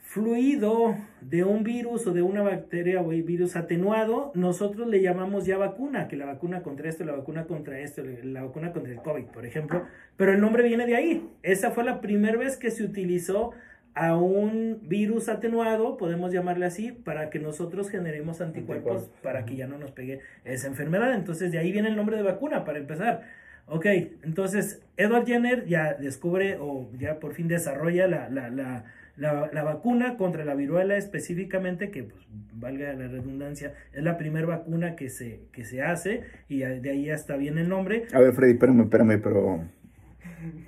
fluido 0.01 0.95
de 1.29 1.43
un 1.43 1.63
virus 1.63 2.05
o 2.05 2.13
de 2.13 2.21
una 2.21 2.43
bacteria 2.43 3.01
o 3.01 3.09
virus 3.09 3.55
atenuado, 3.55 4.31
nosotros 4.35 4.87
le 4.87 5.01
llamamos 5.01 5.45
ya 5.45 5.57
vacuna, 5.57 6.07
que 6.07 6.17
la 6.17 6.25
vacuna 6.25 6.61
contra 6.61 6.87
esto, 6.87 7.03
la 7.03 7.13
vacuna 7.13 7.45
contra 7.45 7.79
esto, 7.79 8.03
la 8.23 8.43
vacuna 8.43 8.71
contra 8.71 8.91
el 8.91 8.99
COVID, 8.99 9.25
por 9.25 9.45
ejemplo. 9.45 9.87
Pero 10.17 10.33
el 10.33 10.39
nombre 10.39 10.63
viene 10.63 10.85
de 10.85 10.95
ahí. 10.95 11.27
Esa 11.41 11.71
fue 11.71 11.83
la 11.83 11.99
primera 11.99 12.37
vez 12.37 12.57
que 12.57 12.69
se 12.69 12.83
utilizó 12.83 13.53
a 13.95 14.15
un 14.15 14.81
virus 14.83 15.27
atenuado, 15.29 15.97
podemos 15.97 16.31
llamarle 16.31 16.67
así, 16.67 16.91
para 16.91 17.29
que 17.31 17.39
nosotros 17.39 17.89
generemos 17.89 18.41
anticuerpos 18.41 18.91
Anticuerpos. 18.91 19.21
para 19.23 19.45
que 19.45 19.55
ya 19.55 19.67
no 19.67 19.79
nos 19.79 19.91
pegue 19.91 20.19
esa 20.43 20.67
enfermedad. 20.67 21.15
Entonces 21.15 21.51
de 21.51 21.57
ahí 21.57 21.71
viene 21.71 21.87
el 21.87 21.95
nombre 21.95 22.17
de 22.17 22.23
vacuna, 22.23 22.65
para 22.65 22.77
empezar. 22.77 23.23
Ok, 23.67 23.85
entonces 24.21 24.83
Edward 24.95 25.25
Jenner 25.25 25.65
ya 25.65 25.95
descubre 25.95 26.57
o 26.59 26.87
ya 26.99 27.19
por 27.19 27.33
fin 27.33 27.47
desarrolla 27.47 28.07
la, 28.07 28.29
la, 28.29 28.49
la, 28.49 28.85
la, 29.17 29.49
la 29.53 29.63
vacuna 29.63 30.17
contra 30.17 30.45
la 30.45 30.55
viruela 30.55 30.97
específicamente, 30.97 31.91
que 31.91 32.03
pues 32.03 32.27
valga 32.53 32.93
la 32.93 33.07
redundancia, 33.07 33.73
es 33.93 34.03
la 34.03 34.17
primera 34.17 34.45
vacuna 34.45 34.95
que 34.95 35.09
se, 35.09 35.41
que 35.51 35.63
se 35.63 35.81
hace 35.81 36.23
y 36.49 36.59
de 36.59 36.89
ahí 36.89 37.09
hasta 37.09 37.37
viene 37.37 37.61
el 37.61 37.69
nombre. 37.69 38.05
A 38.13 38.19
ver, 38.19 38.33
Freddy, 38.33 38.53
espérame, 38.53 38.81
espérame, 38.81 39.21
pero... 39.21 39.63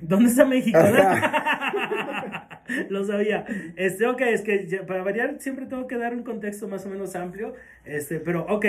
¿Dónde 0.02 0.30
está 0.30 0.46
México? 0.46 0.80
Lo 2.90 3.06
sabía. 3.06 3.46
Este, 3.76 4.08
ok, 4.08 4.22
es 4.22 4.42
que 4.42 4.84
para 4.88 5.04
variar 5.04 5.36
siempre 5.40 5.66
tengo 5.66 5.88
que 5.88 5.98
dar 5.98 6.16
un 6.16 6.24
contexto 6.24 6.68
más 6.68 6.86
o 6.86 6.90
menos 6.90 7.16
amplio. 7.16 7.54
Este, 7.86 8.20
pero 8.20 8.46
ok. 8.48 8.66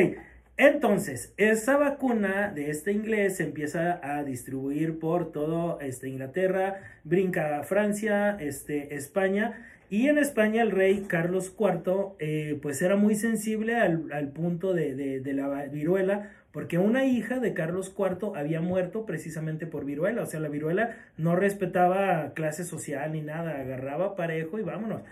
Entonces, 0.58 1.32
esa 1.36 1.76
vacuna 1.76 2.50
de 2.52 2.70
este 2.70 2.90
inglés 2.90 3.36
se 3.36 3.44
empieza 3.44 4.00
a 4.02 4.24
distribuir 4.24 4.98
por 4.98 5.30
todo 5.30 5.78
este, 5.80 6.08
Inglaterra, 6.08 6.80
brinca 7.04 7.60
a 7.60 7.62
Francia, 7.62 8.36
este, 8.40 8.96
España, 8.96 9.64
y 9.88 10.08
en 10.08 10.18
España 10.18 10.62
el 10.62 10.72
rey 10.72 11.04
Carlos 11.06 11.54
IV 11.56 12.16
eh, 12.18 12.58
pues 12.60 12.82
era 12.82 12.96
muy 12.96 13.14
sensible 13.14 13.76
al, 13.76 14.28
punto 14.34 14.74
de 14.74 15.22
la 15.32 15.64
viruela, 15.66 16.32
porque 16.50 16.78
una 16.78 17.04
hija 17.04 17.38
de 17.38 17.54
Carlos 17.54 17.94
IV 17.96 18.34
había 18.34 18.60
muerto 18.60 19.06
precisamente 19.06 19.68
por 19.68 19.84
viruela, 19.84 20.22
o 20.22 20.26
sea, 20.26 20.40
la 20.40 20.48
viruela 20.48 20.96
no 21.16 21.36
respetaba 21.36 22.32
clase 22.34 22.64
social 22.64 23.12
ni 23.12 23.20
nada, 23.20 23.60
agarraba 23.60 24.16
parejo 24.16 24.58
y 24.58 24.62
vámonos. 24.62 25.02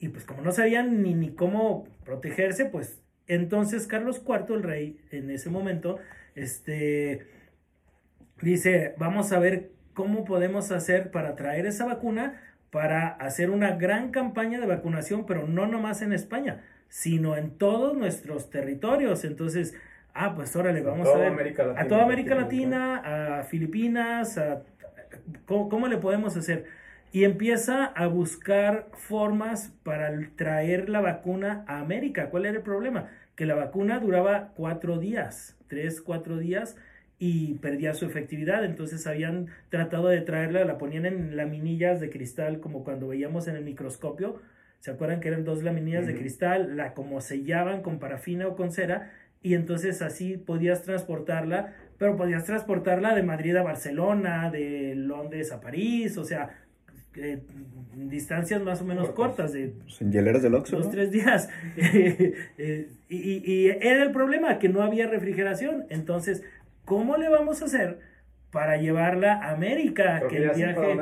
Y 0.00 0.08
pues 0.08 0.24
como 0.24 0.40
no 0.40 0.50
sabían 0.50 1.02
ni, 1.02 1.12
ni 1.12 1.28
cómo 1.28 1.86
protegerse, 2.06 2.64
pues 2.64 3.03
entonces 3.26 3.86
Carlos 3.86 4.22
IV, 4.26 4.54
el 4.54 4.62
rey, 4.62 5.00
en 5.10 5.30
ese 5.30 5.50
momento, 5.50 5.98
este, 6.34 7.26
dice, 8.40 8.94
vamos 8.98 9.32
a 9.32 9.38
ver 9.38 9.70
cómo 9.94 10.24
podemos 10.24 10.70
hacer 10.70 11.10
para 11.10 11.36
traer 11.36 11.66
esa 11.66 11.86
vacuna, 11.86 12.40
para 12.70 13.08
hacer 13.08 13.50
una 13.50 13.76
gran 13.76 14.10
campaña 14.10 14.60
de 14.60 14.66
vacunación, 14.66 15.26
pero 15.26 15.46
no 15.46 15.66
nomás 15.66 16.02
en 16.02 16.12
España, 16.12 16.62
sino 16.88 17.36
en 17.36 17.50
todos 17.52 17.96
nuestros 17.96 18.50
territorios. 18.50 19.24
Entonces, 19.24 19.74
ah, 20.12 20.34
pues 20.34 20.54
órale, 20.56 20.82
vamos 20.82 21.08
a 21.08 21.16
ver 21.16 21.28
América 21.28 21.62
a 21.62 21.66
Latina, 21.66 21.88
toda 21.88 22.02
América. 22.02 22.34
Latina, 22.34 23.38
a 23.38 23.42
Filipinas, 23.44 24.36
a, 24.38 24.62
¿cómo, 25.46 25.68
cómo 25.68 25.86
le 25.86 25.98
podemos 25.98 26.36
hacer? 26.36 26.66
Y 27.14 27.22
empieza 27.22 27.84
a 27.84 28.08
buscar 28.08 28.88
formas 28.92 29.72
para 29.84 30.18
traer 30.34 30.88
la 30.88 31.00
vacuna 31.00 31.64
a 31.68 31.78
América. 31.78 32.28
¿Cuál 32.28 32.44
era 32.44 32.56
el 32.56 32.64
problema? 32.64 33.08
Que 33.36 33.46
la 33.46 33.54
vacuna 33.54 34.00
duraba 34.00 34.52
cuatro 34.56 34.98
días, 34.98 35.56
tres, 35.68 36.00
cuatro 36.00 36.38
días 36.38 36.76
y 37.20 37.54
perdía 37.58 37.94
su 37.94 38.04
efectividad. 38.04 38.64
Entonces 38.64 39.06
habían 39.06 39.46
tratado 39.68 40.08
de 40.08 40.22
traerla, 40.22 40.64
la 40.64 40.76
ponían 40.76 41.06
en 41.06 41.36
laminillas 41.36 42.00
de 42.00 42.10
cristal 42.10 42.58
como 42.58 42.82
cuando 42.82 43.06
veíamos 43.06 43.46
en 43.46 43.54
el 43.54 43.62
microscopio. 43.62 44.42
¿Se 44.80 44.90
acuerdan 44.90 45.20
que 45.20 45.28
eran 45.28 45.44
dos 45.44 45.62
laminillas 45.62 46.08
de 46.08 46.16
cristal? 46.16 46.76
La 46.76 46.94
como 46.94 47.20
sellaban 47.20 47.82
con 47.82 48.00
parafina 48.00 48.48
o 48.48 48.56
con 48.56 48.72
cera 48.72 49.12
y 49.40 49.54
entonces 49.54 50.02
así 50.02 50.36
podías 50.36 50.82
transportarla, 50.82 51.74
pero 51.96 52.16
podías 52.16 52.44
transportarla 52.44 53.14
de 53.14 53.22
Madrid 53.22 53.54
a 53.54 53.62
Barcelona, 53.62 54.50
de 54.50 54.94
Londres 54.96 55.52
a 55.52 55.60
París, 55.60 56.16
o 56.16 56.24
sea, 56.24 56.63
eh, 57.16 57.40
distancias 57.94 58.62
más 58.62 58.80
o 58.82 58.84
menos 58.84 59.10
cortas 59.10 59.52
de 59.52 59.74
en 60.00 60.12
hieleras 60.12 60.42
del 60.42 60.54
Oxxo, 60.54 60.76
dos, 60.76 60.86
¿no? 60.86 60.90
tres 60.92 61.10
días. 61.10 61.48
Eh, 62.58 62.88
y, 63.08 63.16
y- 63.16 63.42
y 63.46 63.68
era 63.68 64.02
el 64.02 64.12
problema, 64.12 64.58
que 64.58 64.68
no 64.68 64.82
había 64.82 65.06
refrigeración. 65.06 65.84
Entonces, 65.90 66.42
¿cómo 66.84 67.16
le 67.16 67.28
vamos 67.28 67.62
a 67.62 67.66
hacer 67.66 67.98
para 68.50 68.76
llevarla 68.76 69.34
a 69.34 69.50
América? 69.52 70.20
Que 70.28 70.28
que 70.28 70.36
el 70.44 70.50
viaje, 70.50 70.98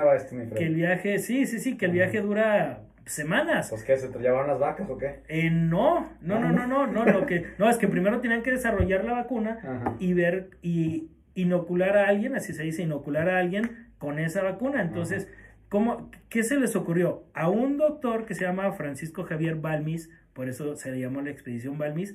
que 0.56 0.66
el 0.66 0.74
viaje, 0.74 1.18
sí, 1.18 1.46
sí, 1.46 1.58
sí, 1.58 1.76
que 1.76 1.86
el 1.86 1.92
viaje 1.92 2.20
dura 2.20 2.80
semanas. 3.04 3.68
Pues, 3.70 3.84
¿qué? 3.84 3.96
¿Se 3.96 4.08
te 4.08 4.18
llevaron 4.18 4.46
las 4.48 4.58
vacas 4.58 4.88
o 4.88 4.96
qué? 4.98 5.20
Eh, 5.28 5.50
no, 5.50 6.10
no, 6.20 6.38
no, 6.40 6.52
no, 6.52 6.66
no, 6.66 6.86
no, 6.86 7.04
lo 7.04 7.26
que, 7.26 7.46
no, 7.58 7.68
es 7.68 7.76
que 7.76 7.88
primero 7.88 8.20
tenían 8.20 8.42
que 8.42 8.50
desarrollar 8.52 9.04
la 9.04 9.12
vacuna 9.14 9.58
Ajá. 9.62 9.96
y 9.98 10.12
ver 10.14 10.50
y 10.62 11.08
inocular 11.34 11.96
a 11.96 12.08
alguien, 12.08 12.36
así 12.36 12.52
se 12.52 12.62
dice, 12.62 12.82
inocular 12.82 13.28
a 13.28 13.38
alguien 13.38 13.88
con 13.98 14.18
esa 14.18 14.42
vacuna. 14.42 14.82
Entonces, 14.82 15.28
¿cómo, 15.72 16.10
¿qué 16.28 16.42
se 16.42 16.60
les 16.60 16.76
ocurrió? 16.76 17.24
A 17.32 17.48
un 17.48 17.78
doctor 17.78 18.26
que 18.26 18.34
se 18.34 18.44
llama 18.44 18.72
Francisco 18.72 19.24
Javier 19.24 19.54
Balmis, 19.54 20.10
por 20.34 20.50
eso 20.50 20.76
se 20.76 20.90
le 20.90 21.00
llamó 21.00 21.22
la 21.22 21.30
expedición 21.30 21.78
Balmis, 21.78 22.14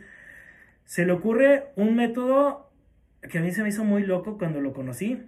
se 0.85 1.07
le 1.07 1.11
ocurre 1.11 1.63
un 1.75 1.95
método 1.95 2.69
que 3.23 3.39
a 3.39 3.41
mí 3.41 3.51
se 3.51 3.63
me 3.63 3.69
hizo 3.69 3.83
muy 3.83 4.03
loco 4.03 4.37
cuando 4.37 4.61
lo 4.61 4.73
conocí. 4.73 5.23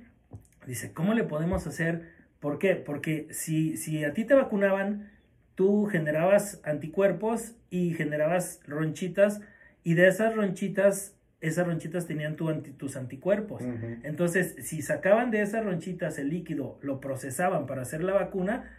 Dice, 0.68 0.94
¿cómo 0.94 1.16
le 1.16 1.24
podemos 1.24 1.66
hacer? 1.66 2.12
¿Por 2.40 2.60
qué? 2.60 2.76
Porque 2.76 3.26
si, 3.32 3.78
si 3.78 4.04
a 4.04 4.14
ti 4.14 4.26
te 4.26 4.36
vacunaban, 4.36 5.10
tú 5.56 5.88
generabas 5.88 6.62
anticuerpos 6.64 7.56
y 7.72 7.96
generabas 7.96 8.62
ronchitas 8.68 9.42
y 9.84 9.96
de 9.96 10.08
esas 10.08 10.36
ronchitas, 10.36 11.16
esas 11.42 11.66
ronchitas 11.68 12.06
tenían 12.06 12.36
tu 12.36 12.50
anti- 12.50 12.72
tus 12.72 12.98
anticuerpos. 12.98 13.64
Entonces, 14.04 14.56
si 14.68 14.82
sacaban 14.82 15.32
de 15.32 15.42
esas 15.42 15.64
ronchitas 15.64 16.18
el 16.20 16.30
líquido, 16.30 16.78
lo 16.82 17.00
procesaban 17.00 17.66
para 17.66 17.82
hacer 17.84 18.04
la 18.04 18.14
vacuna, 18.14 18.70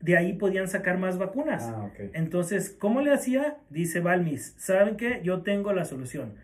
de 0.00 0.16
ahí 0.16 0.32
podían 0.34 0.68
sacar 0.68 0.98
más 0.98 1.18
vacunas. 1.18 1.64
Ah. 1.64 1.90
Entonces, 2.14 2.70
¿cómo 2.70 3.00
le 3.02 3.12
hacía? 3.12 3.56
Dice 3.70 4.00
Balmis, 4.00 4.54
¿saben 4.58 4.96
qué? 4.96 5.20
Yo 5.22 5.42
tengo 5.42 5.72
la 5.72 5.84
solución. 5.84 6.34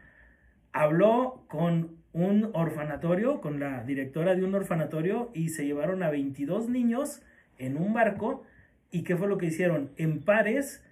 Habló 0.73 1.45
con 1.49 1.97
un 2.13 2.51
orfanatorio, 2.55 3.41
con 3.41 3.61
la 3.61 3.85
directora 3.85 4.35
de 4.35 4.45
un 4.45 4.55
orfanatorio, 4.55 5.31
y 5.35 5.51
se 5.51 5.65
llevaron 5.67 6.03
a 6.03 6.11
22 6.11 6.69
niños 6.69 7.23
en 7.59 7.77
un 7.77 7.93
barco. 7.93 8.43
¿Y 8.91 9.03
qué 9.05 9.17
fue 9.17 9.29
lo 9.29 9.39
que 9.39 9.47
hicieron? 9.47 9.91
En 9.97 10.21
pares, 10.23 10.85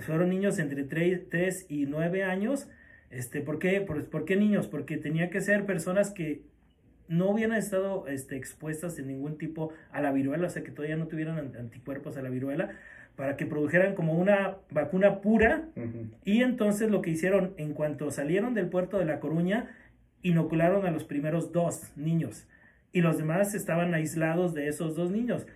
fueron 0.00 0.28
niños 0.30 0.58
entre 0.58 0.84
3, 0.84 1.66
y 1.70 1.86
9 1.86 2.22
años. 2.24 2.68
Este, 3.10 3.40
¿por, 3.40 3.58
qué? 3.58 3.80
Por, 3.80 4.04
¿Por 4.06 4.24
qué 4.24 4.36
niños? 4.36 4.66
Porque 4.66 4.96
tenía 4.96 5.30
que 5.30 5.40
ser 5.40 5.64
personas 5.66 6.10
que 6.10 6.42
no 7.08 7.30
hubieran 7.30 7.56
estado 7.56 8.08
este, 8.08 8.36
expuestas 8.36 8.98
en 8.98 9.06
ningún 9.06 9.38
tipo 9.38 9.72
a 9.92 10.00
la 10.00 10.12
viruela, 10.12 10.48
o 10.48 10.50
sea, 10.50 10.64
que 10.64 10.72
todavía 10.72 10.96
no 10.96 11.06
tuvieran 11.06 11.38
an- 11.38 11.52
anticuerpos 11.56 12.16
a 12.16 12.22
la 12.22 12.30
viruela, 12.30 12.70
para 13.14 13.36
que 13.36 13.46
produjeran 13.46 13.94
como 13.94 14.14
una 14.14 14.56
vacuna 14.70 15.20
pura. 15.20 15.68
Y 16.24 16.42
entonces 16.42 16.90
lo 16.90 17.00
que 17.02 17.10
hicieron, 17.10 17.54
en 17.56 17.72
cuanto 17.74 18.10
salieron 18.10 18.54
del 18.54 18.68
puerto 18.68 18.98
de 18.98 19.04
La 19.06 19.20
Coruña, 19.20 19.70
inocularon 20.22 20.84
a 20.84 20.90
los 20.90 21.04
primeros 21.04 21.52
dos 21.52 21.92
niños. 21.96 22.46
Y 22.92 23.00
los 23.02 23.16
demás 23.18 23.54
estaban 23.54 23.94
aislados 23.94 24.52
de 24.52 24.68
esos 24.68 24.96
dos 24.96 25.10
niños. 25.10 25.46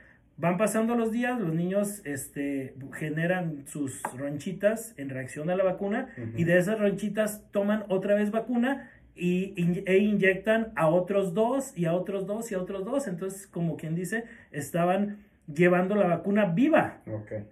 Van 0.40 0.56
pasando 0.56 0.94
los 0.96 1.12
días, 1.12 1.38
los 1.38 1.52
niños 1.54 2.00
este, 2.06 2.74
generan 2.94 3.64
sus 3.66 4.02
ronchitas 4.16 4.94
en 4.96 5.10
reacción 5.10 5.50
a 5.50 5.54
la 5.56 5.64
vacuna 5.64 6.08
y 6.36 6.44
de 6.44 6.56
esas 6.58 6.78
ronchitas 6.78 7.44
toman 7.50 7.84
otra 7.88 8.14
vez 8.14 8.30
vacuna 8.30 8.90
y, 9.14 9.52
in- 9.60 9.82
e 9.86 9.98
inyectan 9.98 10.72
a 10.76 10.88
otros 10.88 11.34
dos 11.34 11.76
y 11.76 11.84
a 11.84 11.92
otros 11.92 12.26
dos 12.26 12.50
y 12.50 12.54
a 12.54 12.58
otros 12.58 12.84
dos. 12.86 13.06
Entonces, 13.06 13.46
como 13.46 13.76
quien 13.76 13.94
dice, 13.94 14.24
estaban 14.50 15.18
llevando 15.52 15.94
la 15.94 16.06
vacuna 16.06 16.46
viva. 16.46 17.00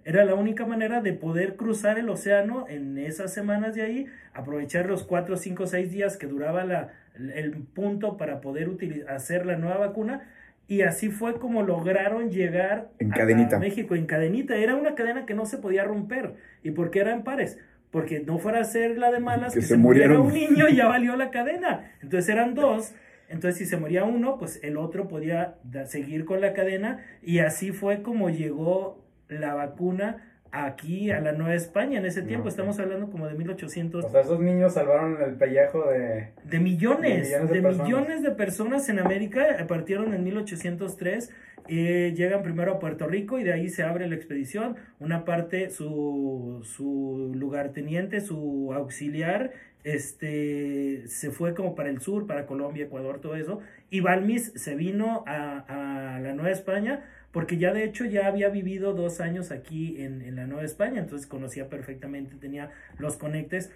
Era 0.05 0.25
la 0.25 0.33
única 0.33 0.65
manera 0.65 1.01
de 1.01 1.13
poder 1.13 1.57
cruzar 1.57 1.99
el 1.99 2.09
océano 2.09 2.65
en 2.69 2.97
esas 2.97 3.33
semanas 3.33 3.75
de 3.75 3.81
ahí, 3.83 4.05
aprovechar 4.33 4.87
los 4.87 5.03
4, 5.03 5.35
5, 5.37 5.67
6 5.67 5.91
días 5.91 6.17
que 6.17 6.25
duraba 6.25 6.63
la, 6.63 6.89
el 7.35 7.51
punto 7.57 8.17
para 8.17 8.41
poder 8.41 8.69
hacer 9.09 9.45
la 9.45 9.57
nueva 9.57 9.77
vacuna. 9.77 10.27
Y 10.69 10.83
así 10.83 11.09
fue 11.09 11.37
como 11.39 11.63
lograron 11.63 12.29
llegar 12.29 12.91
En 12.99 13.11
a- 13.11 13.15
cadenita. 13.17 13.57
a 13.57 13.59
México, 13.59 13.95
en 13.95 14.05
cadenita. 14.05 14.55
Era 14.55 14.75
una 14.75 14.95
cadena 14.95 15.25
que 15.25 15.33
no 15.33 15.45
se 15.45 15.57
podía 15.57 15.83
romper. 15.83 16.35
¿Y 16.63 16.71
por 16.71 16.91
qué 16.91 16.99
eran 16.99 17.23
pares? 17.25 17.57
Porque 17.91 18.19
no 18.21 18.37
fuera 18.37 18.59
a 18.61 18.63
ser 18.63 18.97
la 18.97 19.11
de 19.11 19.19
malas, 19.19 19.53
Que 19.53 19.59
que, 19.59 19.65
se 19.65 19.73
se, 19.73 19.77
muriera 19.77 20.17
un 20.21 20.31
niño 20.31 20.69
y 20.69 20.75
ya 20.75 20.87
valió 20.87 21.15
la 21.17 21.31
cadena. 21.31 21.91
Entonces 22.01 22.29
eran 22.29 22.53
dos. 22.53 22.93
Entonces 23.29 23.57
si 23.57 23.65
se 23.65 23.77
moría 23.77 24.03
uno, 24.05 24.37
pues 24.37 24.59
el 24.63 24.77
otro 24.77 25.07
podía 25.07 25.55
seguir 25.85 26.23
con 26.25 26.39
la 26.39 26.53
cadena. 26.53 27.03
Y 27.23 27.39
así 27.39 27.71
fue 27.71 28.01
como 28.03 28.29
llegó 28.29 29.03
la 29.27 29.55
vacuna 29.55 30.28
aquí 30.51 31.11
a 31.11 31.19
la 31.21 31.31
Nueva 31.31 31.53
España. 31.55 31.99
En 31.99 32.05
ese 32.05 32.21
tiempo 32.21 32.49
estamos 32.49 32.79
hablando 32.79 33.09
como 33.09 33.27
de 33.27 33.35
1800. 33.35 34.05
O 34.05 34.09
sea, 34.09 34.21
esos 34.21 34.39
niños 34.39 34.73
salvaron 34.73 35.21
el 35.21 35.35
pellejo 35.35 35.89
de... 35.89 36.29
De 36.43 36.59
millones, 36.59 37.29
De 37.29 37.37
millones 37.39 37.49
de 37.49 37.55
de 37.55 37.61
personas. 37.61 37.87
millones 37.87 38.23
de 38.23 38.31
personas 38.31 38.89
en 38.89 38.99
América 38.99 39.57
eh, 39.59 39.65
partieron 39.65 40.13
en 40.13 40.23
1803, 40.23 41.31
eh, 41.67 42.13
llegan 42.15 42.41
primero 42.41 42.73
a 42.73 42.79
Puerto 42.79 43.07
Rico 43.07 43.37
y 43.39 43.43
de 43.43 43.53
ahí 43.53 43.69
se 43.69 43.83
abre 43.83 44.07
la 44.07 44.15
expedición. 44.15 44.75
Una 44.99 45.25
parte, 45.25 45.69
su, 45.69 46.61
su 46.63 47.31
lugarteniente, 47.35 48.21
su 48.21 48.71
auxiliar, 48.73 49.51
este, 49.83 51.03
se 51.07 51.31
fue 51.31 51.53
como 51.53 51.75
para 51.75 51.89
el 51.89 52.01
sur, 52.01 52.27
para 52.27 52.45
Colombia, 52.45 52.85
Ecuador, 52.85 53.19
todo 53.19 53.35
eso. 53.35 53.59
Y 53.89 54.01
Balmis 54.01 54.51
se 54.55 54.75
vino 54.75 55.23
a, 55.27 56.15
a 56.15 56.19
la 56.19 56.33
Nueva 56.33 56.51
España 56.51 57.05
porque 57.31 57.57
ya 57.57 57.73
de 57.73 57.83
hecho 57.83 58.05
ya 58.05 58.27
había 58.27 58.49
vivido 58.49 58.93
dos 58.93 59.21
años 59.21 59.51
aquí 59.51 60.01
en, 60.01 60.21
en 60.21 60.35
la 60.35 60.47
Nueva 60.47 60.63
España, 60.63 60.99
entonces 60.99 61.27
conocía 61.27 61.69
perfectamente, 61.69 62.35
tenía 62.35 62.71
los 62.97 63.17
conectes. 63.17 63.71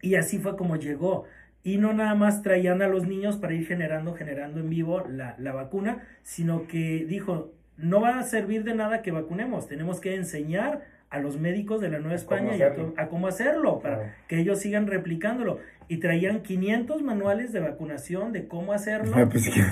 Y 0.00 0.14
así 0.14 0.38
fue 0.38 0.56
como 0.56 0.76
llegó. 0.76 1.24
Y 1.64 1.78
no 1.78 1.92
nada 1.92 2.14
más 2.14 2.42
traían 2.42 2.82
a 2.82 2.88
los 2.88 3.06
niños 3.06 3.36
para 3.36 3.54
ir 3.54 3.66
generando, 3.66 4.14
generando 4.14 4.60
en 4.60 4.70
vivo 4.70 5.04
la, 5.08 5.34
la 5.38 5.52
vacuna, 5.52 6.06
sino 6.22 6.66
que 6.66 7.04
dijo, 7.06 7.52
no 7.76 8.00
va 8.00 8.18
a 8.18 8.22
servir 8.22 8.64
de 8.64 8.74
nada 8.74 9.02
que 9.02 9.12
vacunemos, 9.12 9.68
tenemos 9.68 10.00
que 10.00 10.14
enseñar 10.14 10.82
a 11.10 11.20
los 11.20 11.38
médicos 11.38 11.80
de 11.80 11.88
la 11.88 11.98
Nueva 12.00 12.14
España 12.16 12.54
y 12.56 12.62
a, 12.62 12.74
a 12.96 13.08
cómo 13.08 13.26
hacerlo, 13.28 13.80
para 13.80 13.96
Claro. 13.96 14.12
que 14.28 14.38
ellos 14.40 14.60
sigan 14.60 14.86
replicándolo. 14.86 15.58
Y 15.90 16.00
traían 16.00 16.42
500 16.42 17.00
manuales 17.02 17.50
de 17.50 17.60
vacunación 17.60 18.30
de 18.32 18.46
cómo 18.46 18.74
hacerlo. 18.74 19.12
Ah, 19.16 19.26
pues, 19.30 19.48
que- 19.48 19.62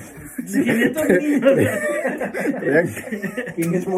De 0.58 0.64
500 0.64 1.08
niños. 1.10 1.52
¿Quién 3.54 3.74
es? 3.74 3.86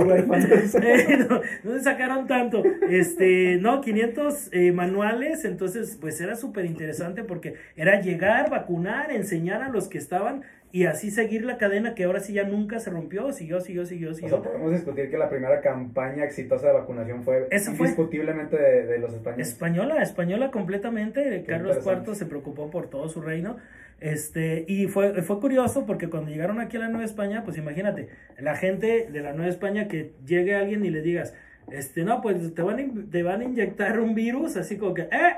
Eh, 0.83 1.19
no, 1.29 1.41
¿Dónde 1.63 1.83
sacaron 1.83 2.27
tanto? 2.27 2.63
Este, 2.89 3.59
no, 3.61 3.81
500 3.81 4.49
eh, 4.53 4.73
manuales, 4.73 5.45
entonces 5.45 5.97
pues 6.01 6.21
era 6.21 6.35
súper 6.35 6.65
interesante 6.65 7.23
porque 7.25 7.55
era 7.77 8.01
llegar, 8.01 8.51
vacunar, 8.51 9.11
enseñar 9.13 9.63
a 9.63 9.69
los 9.69 9.89
que 9.89 9.99
estaban 9.99 10.43
y 10.71 10.85
así 10.85 11.11
seguir 11.11 11.45
la 11.45 11.57
cadena 11.57 11.95
que 11.95 12.05
ahora 12.05 12.21
sí 12.21 12.35
ya 12.35 12.45
nunca 12.45 12.79
se 12.79 12.91
rompió, 12.91 13.33
siguió, 13.33 13.61
siguió, 13.61 13.87
siguió, 13.87 14.11
O 14.11 14.15
sea, 14.15 14.29
siguió. 14.29 14.43
podemos 14.43 14.73
discutir 14.73 15.11
que 15.11 15.17
la 15.19 15.29
primera 15.31 15.61
campaña 15.61 16.25
exitosa 16.25 16.67
de 16.69 16.75
vacunación 16.75 17.23
fue 17.23 17.47
Esa 17.51 17.73
fue. 17.73 17.87
indiscutiblemente 17.87 18.57
de, 18.57 18.87
de 18.87 18.99
los 18.99 19.13
españoles. 19.15 19.49
Española, 19.49 20.03
española 20.03 20.51
completamente. 20.51 21.45
Carlos. 21.47 21.79
IV 21.85 22.15
se 22.15 22.27
preocupó 22.27 22.71
por 22.71 22.89
todo 22.91 23.09
su 23.09 23.21
reino. 23.21 23.57
Este, 24.01 24.65
y 24.69 24.87
fue, 24.87 25.23
fue 25.23 25.41
curioso 25.41 25.85
porque 25.85 26.09
cuando 26.09 26.31
llegaron 26.31 26.61
aquí 26.61 26.77
a 26.77 26.81
la 26.81 26.89
Nueva 26.89 27.05
España, 27.05 27.43
pues 27.45 27.59
imagínate, 27.59 28.09
la 28.39 28.55
gente 28.55 29.09
de 29.11 29.21
la 29.23 29.33
Nueva 29.33 29.51
España 29.51 29.89
que 29.89 30.13
llegue 30.25 30.55
alguien 30.55 30.85
y 30.85 30.91
le 30.91 31.03
digas, 31.03 31.35
este, 31.73 32.05
no, 32.05 32.21
pues 32.23 32.55
te 32.55 32.63
van 32.63 33.11
te 33.11 33.23
van 33.25 33.41
a 33.41 33.45
inyectar 33.45 33.99
un 33.99 34.15
virus, 34.15 34.57
así 34.57 34.77
como 34.77 34.95
que, 34.95 35.03
¡eh! 35.03 35.35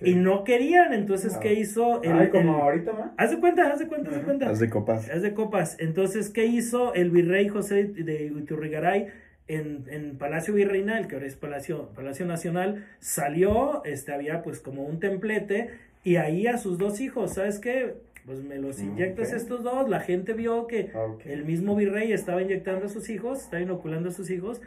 Sí. 0.00 0.10
Y 0.10 0.14
no 0.14 0.44
querían, 0.44 0.92
entonces, 0.94 1.34
Ah. 1.36 1.40
¿qué 1.40 1.54
hizo? 1.54 2.02
El, 2.02 2.12
Ay, 2.12 2.28
como 2.30 2.54
el- 2.56 2.60
ahorita, 2.62 2.92
¿no? 2.92 3.12
Haz 3.16 3.30
de 3.30 3.38
cuenta, 3.38 3.70
haz 3.70 3.78
de 3.78 3.86
cuenta, 3.86 4.10
haz 4.10 4.16
de 4.16 4.22
cuenta. 4.22 4.48
Haz 4.50 4.58
de 4.60 4.70
copas. 4.70 5.08
Es 5.10 5.22
de 5.22 5.34
copas. 5.34 5.76
Entonces, 5.78 6.30
¿qué 6.30 6.46
hizo 6.46 6.94
el 6.94 7.10
virrey 7.10 7.48
José 7.48 7.84
de 7.84 8.24
Iturrigaray 8.26 9.08
en, 9.48 9.84
en 9.90 10.16
Palacio 10.16 10.54
Virreinal, 10.54 11.06
que 11.06 11.16
ahora 11.16 11.26
es 11.26 11.36
Palacio, 11.36 11.90
Palacio 11.94 12.24
Nacional? 12.24 12.86
Salió, 12.98 13.84
este, 13.84 14.12
había 14.12 14.42
pues 14.42 14.60
como 14.60 14.84
un 14.84 15.00
templete, 15.00 15.70
y 16.02 16.16
ahí 16.16 16.46
a 16.46 16.56
sus 16.56 16.78
dos 16.78 17.00
hijos, 17.00 17.34
¿sabes 17.34 17.58
qué? 17.58 17.94
pues 18.26 18.42
me 18.44 18.58
los 18.58 18.80
Mm, 18.80 18.90
inyectas 18.90 19.32
estos 19.32 19.64
dos. 19.64 19.88
La 19.88 19.98
gente 20.00 20.34
vio 20.34 20.66
que 20.66 20.90
Ok. 20.94 21.22
el 21.26 21.44
mismo 21.44 21.74
virrey 21.74 22.12
estaba 22.12 22.42
inyectando 22.42 22.86
a 22.86 22.88
sus 22.88 23.08
hijos, 23.08 23.40
estaba 23.40 23.62
inoculando 23.62 24.10
a 24.10 24.12
sus 24.12 24.30
hijos, 24.30 24.60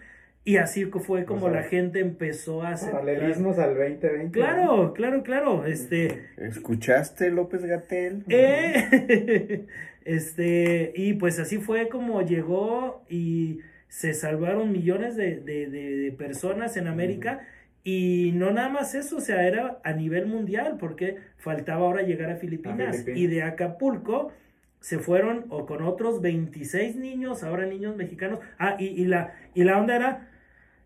y 0.45 0.57
así 0.57 0.85
fue 0.85 1.25
como 1.25 1.45
O 1.47 1.49
sea, 1.49 1.61
la 1.61 1.63
gente 1.67 1.99
empezó 1.99 2.63
a 2.63 2.69
aceptar. 2.71 3.01
Paralelismos 3.01 3.57
al 3.59 3.75
2020. 3.75 4.31
Claro, 4.31 4.93
claro, 4.93 5.23
claro. 5.23 5.65
Este, 5.65 6.25
¿Escuchaste, 6.37 7.29
López 7.31 7.63
Gatel? 7.65 8.23
eh, 8.29 9.65
este, 10.05 10.93
y 10.95 11.13
pues 11.13 11.39
así 11.39 11.57
fue 11.57 11.87
como 11.89 12.21
llegó 12.21 13.03
y 13.09 13.59
se 13.87 14.13
salvaron 14.13 14.71
millones 14.71 15.15
de, 15.15 15.37
de- 15.39 15.67
de- 15.69 15.95
de 15.97 16.11
personas 16.11 16.75
en 16.77 16.87
América. 16.87 17.47
Y 17.85 18.31
no 18.35 18.51
nada 18.51 18.69
más 18.69 18.95
eso, 18.95 19.17
o 19.17 19.21
sea, 19.21 19.45
era 19.45 19.79
a 19.83 19.91
nivel 19.93 20.25
mundial, 20.25 20.77
porque 20.79 21.17
faltaba 21.37 21.81
ahora 21.85 22.01
llegar 22.01 22.29
a 22.31 22.37
Filipinas. 22.37 23.03
Filipinas. 23.03 23.19
Y 23.19 23.27
de 23.27 23.43
Acapulco 23.43 24.31
se 24.79 24.99
fueron 24.99 25.45
o 25.49 25.65
con 25.65 25.83
otros 25.83 26.21
26 26.21 26.95
niños, 26.95 27.43
ahora 27.43 27.65
niños 27.65 27.95
mexicanos. 27.97 28.39
Ah, 28.57 28.77
y, 28.79 28.87
y 28.87 29.05
la, 29.05 29.33
y 29.53 29.63
la 29.65 29.79
onda 29.79 29.95
era, 29.97 30.29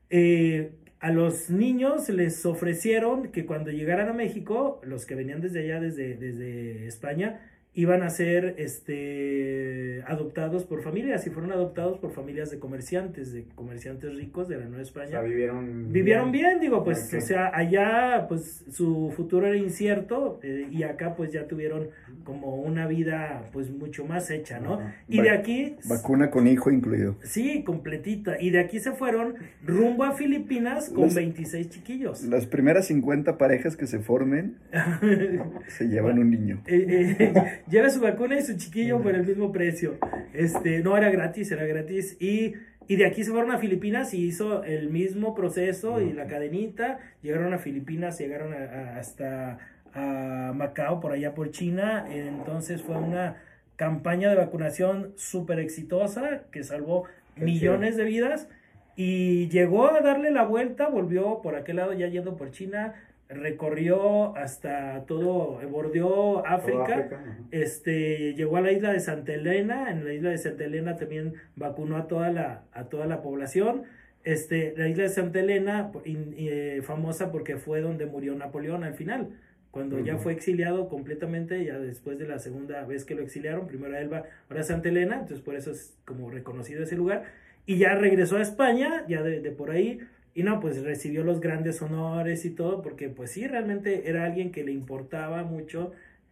eh, 0.09 0.71
a 0.99 1.11
los 1.11 1.49
niños 1.49 2.09
les 2.09 2.45
ofrecieron 2.45 3.31
que 3.31 3.45
cuando 3.45 3.71
llegaran 3.71 4.09
a 4.09 4.13
México, 4.13 4.81
los 4.83 5.05
que 5.05 5.15
venían 5.15 5.41
desde 5.41 5.59
allá, 5.63 5.79
desde, 5.79 6.15
desde 6.15 6.87
España, 6.87 7.39
iban 7.73 8.01
a 8.01 8.09
ser 8.09 8.55
este, 8.57 10.01
adoptados 10.07 10.63
por 10.65 10.81
familias 10.81 11.27
y 11.27 11.29
fueron 11.29 11.51
adoptados 11.51 11.99
por 11.99 12.11
familias 12.11 12.49
de 12.49 12.57
comerciantes, 12.57 13.31
de 13.31 13.45
comerciantes 13.53 14.15
ricos 14.15 14.47
de 14.47 14.57
la 14.57 14.65
Nueva 14.65 14.79
O 14.79 14.81
España. 14.81 15.07
sea, 15.07 15.21
vivieron 15.21 15.93
Vivieron 15.93 16.31
bien, 16.31 16.59
digo, 16.59 16.83
pues, 16.83 17.13
o 17.13 17.21
sea, 17.21 17.51
allá, 17.53 18.25
pues, 18.27 18.65
su 18.71 19.13
futuro 19.15 19.45
era 19.45 19.57
incierto 19.57 20.39
eh, 20.41 20.67
y 20.71 20.81
acá, 20.81 21.15
pues, 21.15 21.31
ya 21.31 21.47
tuvieron 21.47 21.89
como 22.27 22.55
una 22.57 22.87
vida, 22.87 23.43
pues, 23.53 23.69
mucho 23.71 24.03
más 24.05 24.29
hecha, 24.29 24.59
¿no? 24.59 24.81
Y 25.07 25.21
de 25.21 25.29
aquí, 25.29 25.77
Vacuna 25.87 26.29
con 26.29 26.45
hijo 26.45 26.69
incluido. 26.69 27.15
sí, 27.23 27.63
completita, 27.63 28.35
y 28.37 28.49
de 28.49 28.59
aquí 28.59 28.81
se 28.81 28.91
fueron 28.91 29.35
rumbo 29.65 30.03
a 30.03 30.11
Filipinas 30.11 30.89
con 30.89 31.05
Los- 31.05 31.15
26 31.15 31.69
chiquillos. 31.69 32.23
Las 32.25 32.45
primeras 32.45 32.87
50 32.87 33.37
parejas 33.37 33.77
que 33.77 33.87
se 33.87 33.99
formen 33.99 34.57
se 35.69 35.87
llevan 35.87 36.19
un 36.19 36.29
niño. 36.29 36.61
Eh, 36.67 37.15
eh, 37.19 37.33
lleva 37.69 37.89
su 37.89 38.01
vacuna 38.01 38.37
y 38.37 38.41
su 38.41 38.57
chiquillo 38.57 39.01
por 39.01 39.15
el 39.15 39.25
mismo 39.25 39.53
precio. 39.53 39.97
Este, 40.33 40.79
no 40.81 40.97
era 40.97 41.09
gratis, 41.09 41.49
era 41.51 41.65
gratis. 41.65 42.17
Y, 42.19 42.53
y 42.89 42.95
de 42.97 43.05
aquí 43.05 43.23
se 43.23 43.31
fueron 43.31 43.51
a 43.51 43.57
Filipinas 43.57 44.13
y 44.13 44.25
hizo 44.25 44.63
el 44.65 44.89
mismo 44.89 45.33
proceso 45.33 46.01
y 46.01 46.11
la 46.11 46.27
cadenita. 46.27 46.99
Llegaron 47.21 47.53
a 47.53 47.57
Filipinas, 47.57 48.17
llegaron 48.19 48.53
a- 48.53 48.57
a- 48.57 48.97
hasta 48.99 49.59
a 49.97 50.53
Macao, 50.53 50.99
por 50.99 51.11
allá 51.11 51.33
por 51.33 51.51
China. 51.51 52.05
Entonces 52.09 52.81
fue 52.81 52.95
una 52.97 53.37
campaña 53.75 54.29
de 54.29 54.35
vacunación 54.35 55.13
súper 55.17 55.59
exitosa 55.59 56.43
que 56.51 56.63
salvó 56.63 57.03
Qué 57.35 57.43
millones 57.45 57.97
de 57.97 58.03
vidas. 58.05 58.49
Y 58.95 59.47
llegó 59.49 59.91
a 59.91 60.01
darle 60.01 60.31
la 60.31 60.43
vuelta, 60.43 60.87
volvió 60.89 61.41
por 61.43 61.55
aquel 61.55 61.75
lado 61.75 61.93
ya 61.93 62.07
yendo 62.07 62.35
por 62.35 62.49
China, 62.51 62.95
recorrió 63.29 64.35
hasta 64.35 65.03
todo, 65.05 65.59
bordeó 65.69 66.45
África, 66.45 66.83
África, 66.83 67.21
este, 67.51 68.33
llegó 68.33 68.57
a 68.57 68.61
la 68.61 68.71
isla 68.71 68.91
de 68.91 68.99
Santa 68.99 69.33
Elena, 69.33 69.91
en 69.91 70.03
la 70.05 70.13
isla 70.13 70.29
de 70.31 70.37
Santa 70.37 70.63
Elena 70.65 70.95
también 70.97 71.33
vacunó 71.55 71.97
a 71.97 72.07
toda 72.07 72.31
la, 72.31 72.63
a 72.73 72.85
toda 72.85 73.05
la 73.05 73.21
población, 73.21 73.83
este, 74.23 74.73
la 74.77 74.87
isla 74.87 75.03
de 75.03 75.09
Santa 75.09 75.39
Elena, 75.39 75.91
in- 76.05 76.33
eh, 76.37 76.81
famosa 76.83 77.31
porque 77.31 77.57
fue 77.57 77.81
donde 77.81 78.05
murió 78.07 78.33
Napoleón 78.35 78.83
al 78.83 78.93
final, 78.95 79.29
cuando 79.77 79.99
ya 79.99 80.17
fue 80.17 80.33
exiliado 80.33 80.89
completamente, 80.89 81.63
ya 81.63 81.77
después 81.77 82.17
de 82.17 82.27
la 82.27 82.39
segunda 82.39 82.83
vez 82.83 83.05
que 83.05 83.13
lo 83.13 83.21
exiliaron, 83.21 83.67
primero 83.67 83.95
a 83.95 83.99
Elba, 83.99 84.23
ahora 84.49 84.61
a 84.61 84.63
Santa 84.63 84.89
Elena, 84.89 85.19
entonces 85.19 85.41
por 85.41 85.53
eso 85.53 85.69
es 85.69 85.95
como 86.03 86.31
reconocido 86.31 86.81
ese 86.81 86.95
lugar, 86.95 87.25
y 87.67 87.77
ya 87.77 87.93
regresó 87.93 88.37
a 88.37 88.41
España, 88.41 89.05
ya 89.07 89.21
de, 89.21 89.39
de 89.39 89.51
por 89.51 89.69
ahí, 89.69 89.99
y 90.33 90.41
no, 90.41 90.59
pues 90.59 90.83
recibió 90.83 91.23
los 91.23 91.41
grandes 91.41 91.79
honores 91.83 92.43
y 92.43 92.49
todo, 92.49 92.81
porque 92.81 93.09
pues 93.09 93.29
sí, 93.29 93.45
realmente 93.45 94.09
era 94.09 94.25
alguien 94.25 94.51
que 94.51 94.63
le 94.63 94.71
importaba 94.71 95.43
mucho 95.43 95.91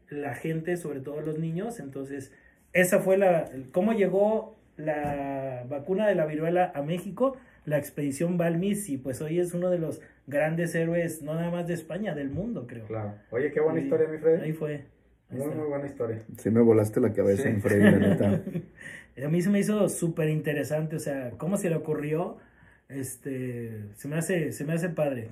la 0.09 0.33
gente, 0.33 0.75
sobre 0.75 0.99
todo 0.99 1.21
los 1.21 1.37
niños, 1.37 1.79
entonces 1.79 2.33
esa 2.73 2.97
fue 2.97 3.15
la, 3.15 3.47
cómo 3.71 3.93
llegó 3.93 4.55
la 4.75 5.65
vacuna 5.69 6.07
de 6.07 6.15
la 6.15 6.25
viruela 6.25 6.71
a 6.73 6.81
México, 6.81 7.37
la 7.65 7.77
expedición 7.77 8.37
Balmis, 8.37 8.89
y 8.89 8.97
pues 8.97 9.21
hoy 9.21 9.39
es 9.39 9.53
uno 9.53 9.69
de 9.69 9.79
los 9.79 10.01
grandes 10.27 10.73
héroes, 10.75 11.21
no 11.21 11.33
nada 11.35 11.51
más 11.51 11.67
de 11.67 11.73
España, 11.73 12.13
del 12.15 12.29
mundo, 12.29 12.65
creo. 12.67 12.85
Claro. 12.85 13.15
Oye, 13.31 13.51
qué 13.51 13.59
buena 13.59 13.79
historia, 13.79 14.07
mi 14.07 14.17
Freddy. 14.17 14.43
Ahí 14.43 14.53
fue. 14.53 14.73
Ahí 15.29 15.37
Muy, 15.37 15.41
está. 15.47 15.55
muy 15.57 15.67
buena 15.69 15.85
historia. 15.87 16.21
Sí 16.37 16.49
me 16.51 16.61
volaste 16.61 16.99
la 17.01 17.11
cabeza, 17.13 17.43
Sí. 17.43 17.49
en 17.49 17.61
Freddy, 17.61 17.83
la 17.83 17.97
neta. 17.97 18.41
A 19.25 19.29
mí 19.29 19.41
se 19.41 19.49
me 19.49 19.59
hizo 19.59 19.87
súper 19.89 20.29
interesante, 20.29 20.97
o 20.97 20.99
sea, 20.99 21.31
cómo 21.37 21.55
se 21.57 21.69
le 21.69 21.75
ocurrió, 21.77 22.37
este, 22.89 23.85
se 23.95 24.07
me 24.07 24.17
hace, 24.17 24.51
se 24.51 24.65
me 24.65 24.73
hace 24.73 24.89
padre, 24.89 25.29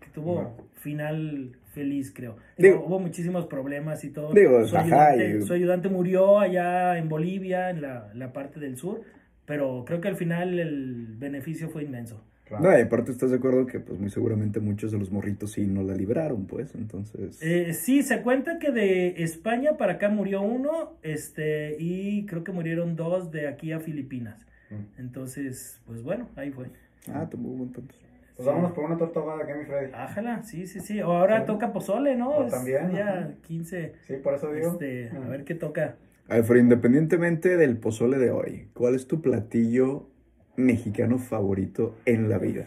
que 0.00 0.08
tuvo 0.12 0.56
final 0.74 1.52
feliz, 1.72 2.12
creo. 2.14 2.36
Digo- 2.58 2.74
Digo, 2.76 2.86
hubo 2.86 2.98
muchísimos 2.98 3.46
problemas 3.46 4.02
y 4.04 4.10
todo. 4.10 4.32
Digo, 4.32 4.64
su, 4.66 4.76
ajá, 4.76 5.10
ayudante, 5.10 5.38
y- 5.38 5.42
su 5.46 5.52
ayudante 5.52 5.88
murió 5.88 6.38
allá 6.40 6.98
en 6.98 7.08
Bolivia, 7.08 7.70
en 7.70 7.82
la, 7.82 8.10
la 8.14 8.32
parte 8.32 8.58
del 8.60 8.76
sur, 8.76 9.02
pero 9.50 9.82
creo 9.84 10.00
que 10.00 10.06
al 10.06 10.14
final 10.14 10.60
el 10.60 11.06
beneficio 11.18 11.68
fue 11.70 11.82
inmenso. 11.82 12.22
Claro. 12.44 12.62
No, 12.70 12.78
y 12.78 12.82
aparte 12.82 13.10
estás 13.10 13.30
de 13.32 13.38
acuerdo 13.38 13.66
que 13.66 13.80
pues 13.80 13.98
muy 13.98 14.08
seguramente 14.10 14.60
muchos 14.60 14.92
de 14.92 14.98
los 15.00 15.10
morritos 15.10 15.50
sí 15.50 15.66
no 15.66 15.82
la 15.82 15.94
libraron, 15.96 16.46
pues, 16.46 16.72
entonces... 16.76 17.42
Eh, 17.42 17.72
sí, 17.74 18.04
se 18.04 18.22
cuenta 18.22 18.60
que 18.60 18.70
de 18.70 19.24
España 19.24 19.76
para 19.76 19.94
acá 19.94 20.08
murió 20.08 20.40
uno, 20.42 20.92
este, 21.02 21.74
y 21.80 22.26
creo 22.26 22.44
que 22.44 22.52
murieron 22.52 22.94
dos 22.94 23.32
de 23.32 23.48
aquí 23.48 23.72
a 23.72 23.80
Filipinas. 23.80 24.46
Mm. 24.70 25.00
Entonces, 25.00 25.80
pues 25.84 26.00
bueno, 26.04 26.28
ahí 26.36 26.52
fue. 26.52 26.66
Ah, 27.12 27.26
tomó 27.28 27.48
un 27.48 27.58
montón. 27.58 27.88
Pues 28.36 28.46
vámonos 28.46 28.70
por 28.70 28.84
una 28.84 28.96
torta 28.96 29.18
ahogada 29.18 29.42
aquí, 29.42 29.52
mi 29.58 29.64
Freddy. 29.64 29.92
Ájala, 29.92 30.42
sí, 30.44 30.68
sí, 30.68 30.78
sí. 30.78 31.00
O 31.02 31.10
ahora 31.10 31.40
Sí. 31.40 31.46
toca 31.46 31.72
pozole, 31.72 32.14
¿no? 32.14 32.30
O 32.30 32.44
Es 32.46 32.52
también, 32.52 32.92
Ya 32.92 33.08
ajá. 33.18 33.30
15. 33.48 33.94
Sí, 34.06 34.14
por 34.22 34.34
eso 34.34 34.52
digo. 34.52 34.70
Este, 34.72 35.08
a 35.10 35.18
Mm. 35.20 35.28
ver 35.28 35.44
qué 35.44 35.56
toca. 35.56 35.96
A 36.30 36.34
ver, 36.34 36.44
Freddy, 36.44 36.60
independientemente 36.62 37.56
del 37.56 37.76
pozole 37.78 38.18
de 38.18 38.30
hoy, 38.30 38.68
¿cuál 38.74 38.94
es 38.94 39.08
tu 39.08 39.20
platillo 39.20 40.08
mexicano 40.56 41.18
favorito 41.18 41.96
en 42.04 42.28
la 42.28 42.38
vida? 42.38 42.66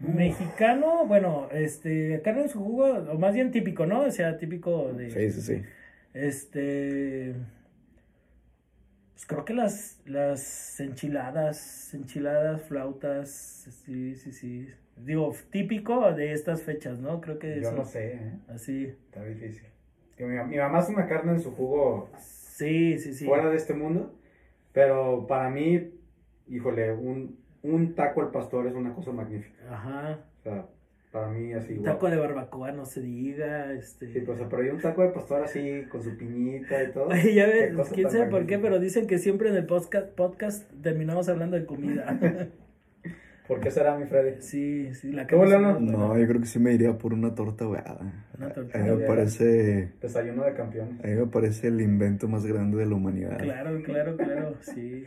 Mexicano, 0.00 1.06
bueno, 1.06 1.48
este, 1.52 2.20
carne 2.24 2.42
en 2.42 2.48
su 2.48 2.58
jugo, 2.58 2.86
o 2.86 3.18
más 3.18 3.32
bien 3.32 3.52
típico, 3.52 3.86
¿no? 3.86 4.00
O 4.00 4.10
sea, 4.10 4.36
típico 4.36 4.92
de. 4.92 5.10
Sí, 5.10 5.30
sí, 5.30 5.40
sí. 5.42 5.62
Este. 6.12 7.34
Pues 9.12 9.26
creo 9.26 9.44
que 9.44 9.54
las, 9.54 10.00
las 10.06 10.80
enchiladas, 10.80 11.94
enchiladas, 11.94 12.62
flautas, 12.62 13.30
sí, 13.84 14.16
sí, 14.16 14.32
sí. 14.32 14.68
Digo, 14.96 15.32
típico 15.50 16.12
de 16.12 16.32
estas 16.32 16.62
fechas, 16.62 16.98
¿no? 16.98 17.20
Creo 17.20 17.38
que 17.38 17.54
Yo 17.60 17.68
eso- 17.68 17.76
no 17.76 17.84
sé, 17.84 18.14
¿eh? 18.14 18.32
Así. 18.48 18.86
Está 18.86 19.24
difícil. 19.24 19.62
Mi, 20.18 20.26
mi 20.48 20.56
mamá 20.56 20.78
hace 20.78 20.92
una 20.92 21.06
carne 21.06 21.32
en 21.32 21.40
su 21.40 21.52
jugo 21.52 22.10
Sí, 22.54 23.00
sí, 23.00 23.14
sí. 23.14 23.26
fuera 23.26 23.50
de 23.50 23.56
este 23.56 23.74
mundo, 23.74 24.14
pero 24.72 25.26
para 25.26 25.50
mí, 25.50 25.90
híjole, 26.46 26.92
un, 26.92 27.36
un 27.64 27.96
taco 27.96 28.20
al 28.20 28.30
pastor 28.30 28.68
es 28.68 28.74
una 28.74 28.94
cosa 28.94 29.10
magnífica. 29.10 29.74
Ajá. 29.74 30.20
O 30.38 30.42
sea, 30.44 30.66
para 31.10 31.30
mí 31.30 31.52
así, 31.52 31.74
guau. 31.74 31.94
Taco 31.94 32.08
de 32.08 32.16
barbacoa, 32.16 32.70
no 32.70 32.84
se 32.84 33.02
diga, 33.02 33.72
este. 33.72 34.12
Sí, 34.12 34.20
pues, 34.20 34.38
pero 34.48 34.62
hay 34.62 34.68
un 34.68 34.80
taco 34.80 35.02
de 35.02 35.08
pastor 35.08 35.42
así, 35.42 35.82
con 35.90 36.04
su 36.04 36.16
piñita 36.16 36.80
y 36.80 36.92
todo. 36.92 37.06
Oye, 37.08 37.34
ya 37.34 37.46
ves, 37.46 37.72
quién 37.92 38.08
sabe 38.08 38.30
por 38.30 38.46
qué, 38.46 38.60
pero 38.60 38.78
dicen 38.78 39.08
que 39.08 39.18
siempre 39.18 39.48
en 39.48 39.56
el 39.56 39.66
podcast, 39.66 40.14
podcast 40.14 40.70
terminamos 40.80 41.28
hablando 41.28 41.56
de 41.56 41.66
comida. 41.66 42.20
¿Por 43.46 43.60
qué 43.60 43.70
será, 43.70 43.96
mi 43.98 44.06
Freddy? 44.06 44.40
sí, 44.40 44.94
sí, 44.94 45.12
la 45.12 45.24
muy 45.24 45.36
buena. 45.36 45.78
No, 45.78 46.18
yo 46.18 46.26
creo 46.26 46.40
que 46.40 46.46
sí 46.46 46.58
me 46.58 46.72
iría 46.72 46.96
por 46.96 47.12
una 47.12 47.34
torta 47.34 47.64
ahogada. 47.64 48.24
Una 48.38 48.48
torta 48.50 48.78
A 48.78 48.82
mí 48.82 48.90
me 48.90 49.06
parece, 49.06 49.90
Desayuno 50.00 50.44
de 50.44 50.54
campeones. 50.54 51.04
a 51.04 51.06
mí 51.08 51.14
me 51.14 51.26
parece 51.26 51.68
el 51.68 51.80
invento 51.82 52.26
más 52.26 52.46
grande 52.46 52.78
de 52.78 52.86
la 52.86 52.94
humanidad. 52.94 53.38
Claro, 53.38 53.82
claro, 53.82 54.16
claro, 54.16 54.54
sí. 54.60 55.04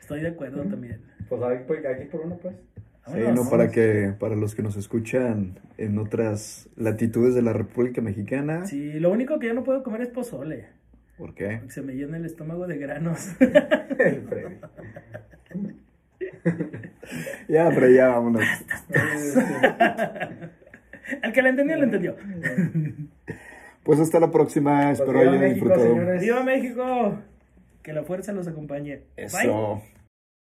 Estoy 0.00 0.22
de 0.22 0.28
acuerdo 0.28 0.64
también. 0.64 1.02
Pues 1.28 1.40
aquí, 1.42 1.64
pues, 1.68 1.86
aquí 1.86 2.04
por 2.06 2.22
uno, 2.22 2.36
pues. 2.38 2.54
Sí, 3.06 3.12
Vámonos. 3.20 3.44
no, 3.44 3.50
para 3.50 3.70
que, 3.70 4.12
para 4.18 4.34
los 4.36 4.54
que 4.56 4.62
nos 4.62 4.76
escuchan 4.76 5.58
en 5.78 5.98
otras 5.98 6.68
latitudes 6.76 7.34
de 7.34 7.42
la 7.42 7.52
República 7.52 8.00
Mexicana, 8.02 8.66
Sí, 8.66 8.94
lo 9.00 9.10
único 9.10 9.38
que 9.38 9.46
yo 9.48 9.54
no 9.54 9.62
puedo 9.64 9.82
comer 9.84 10.02
es 10.02 10.08
pozole. 10.08 10.66
¿por 11.16 11.34
qué? 11.34 11.58
porque 11.58 11.70
Se 11.72 11.82
me 11.82 11.94
llena 11.94 12.16
el 12.16 12.24
estómago 12.24 12.66
de 12.66 12.76
granos. 12.78 13.28
El 13.40 14.22
Freddy. 14.22 14.56
Ya, 17.48 17.68
pero 17.70 17.88
ya 17.90 18.08
vámonos. 18.08 18.42
Al 21.22 21.32
que 21.32 21.42
le 21.42 21.48
entendió, 21.48 21.76
le 21.76 21.84
entendió. 21.84 22.16
Pues 23.82 23.98
hasta 23.98 24.20
la 24.20 24.30
próxima, 24.30 24.88
Pues 24.88 25.00
espero 25.00 25.18
viva 25.20 25.30
hayan 25.32 25.40
México, 25.40 25.64
disfrutado. 25.66 25.94
señores. 25.94 26.20
¡Viva 26.20 26.42
México! 26.44 27.18
Que 27.82 27.92
la 27.94 28.02
fuerza 28.04 28.32
los 28.32 28.46
acompañe. 28.46 29.00
Bye. 29.16 29.24
Eso. 29.24 29.82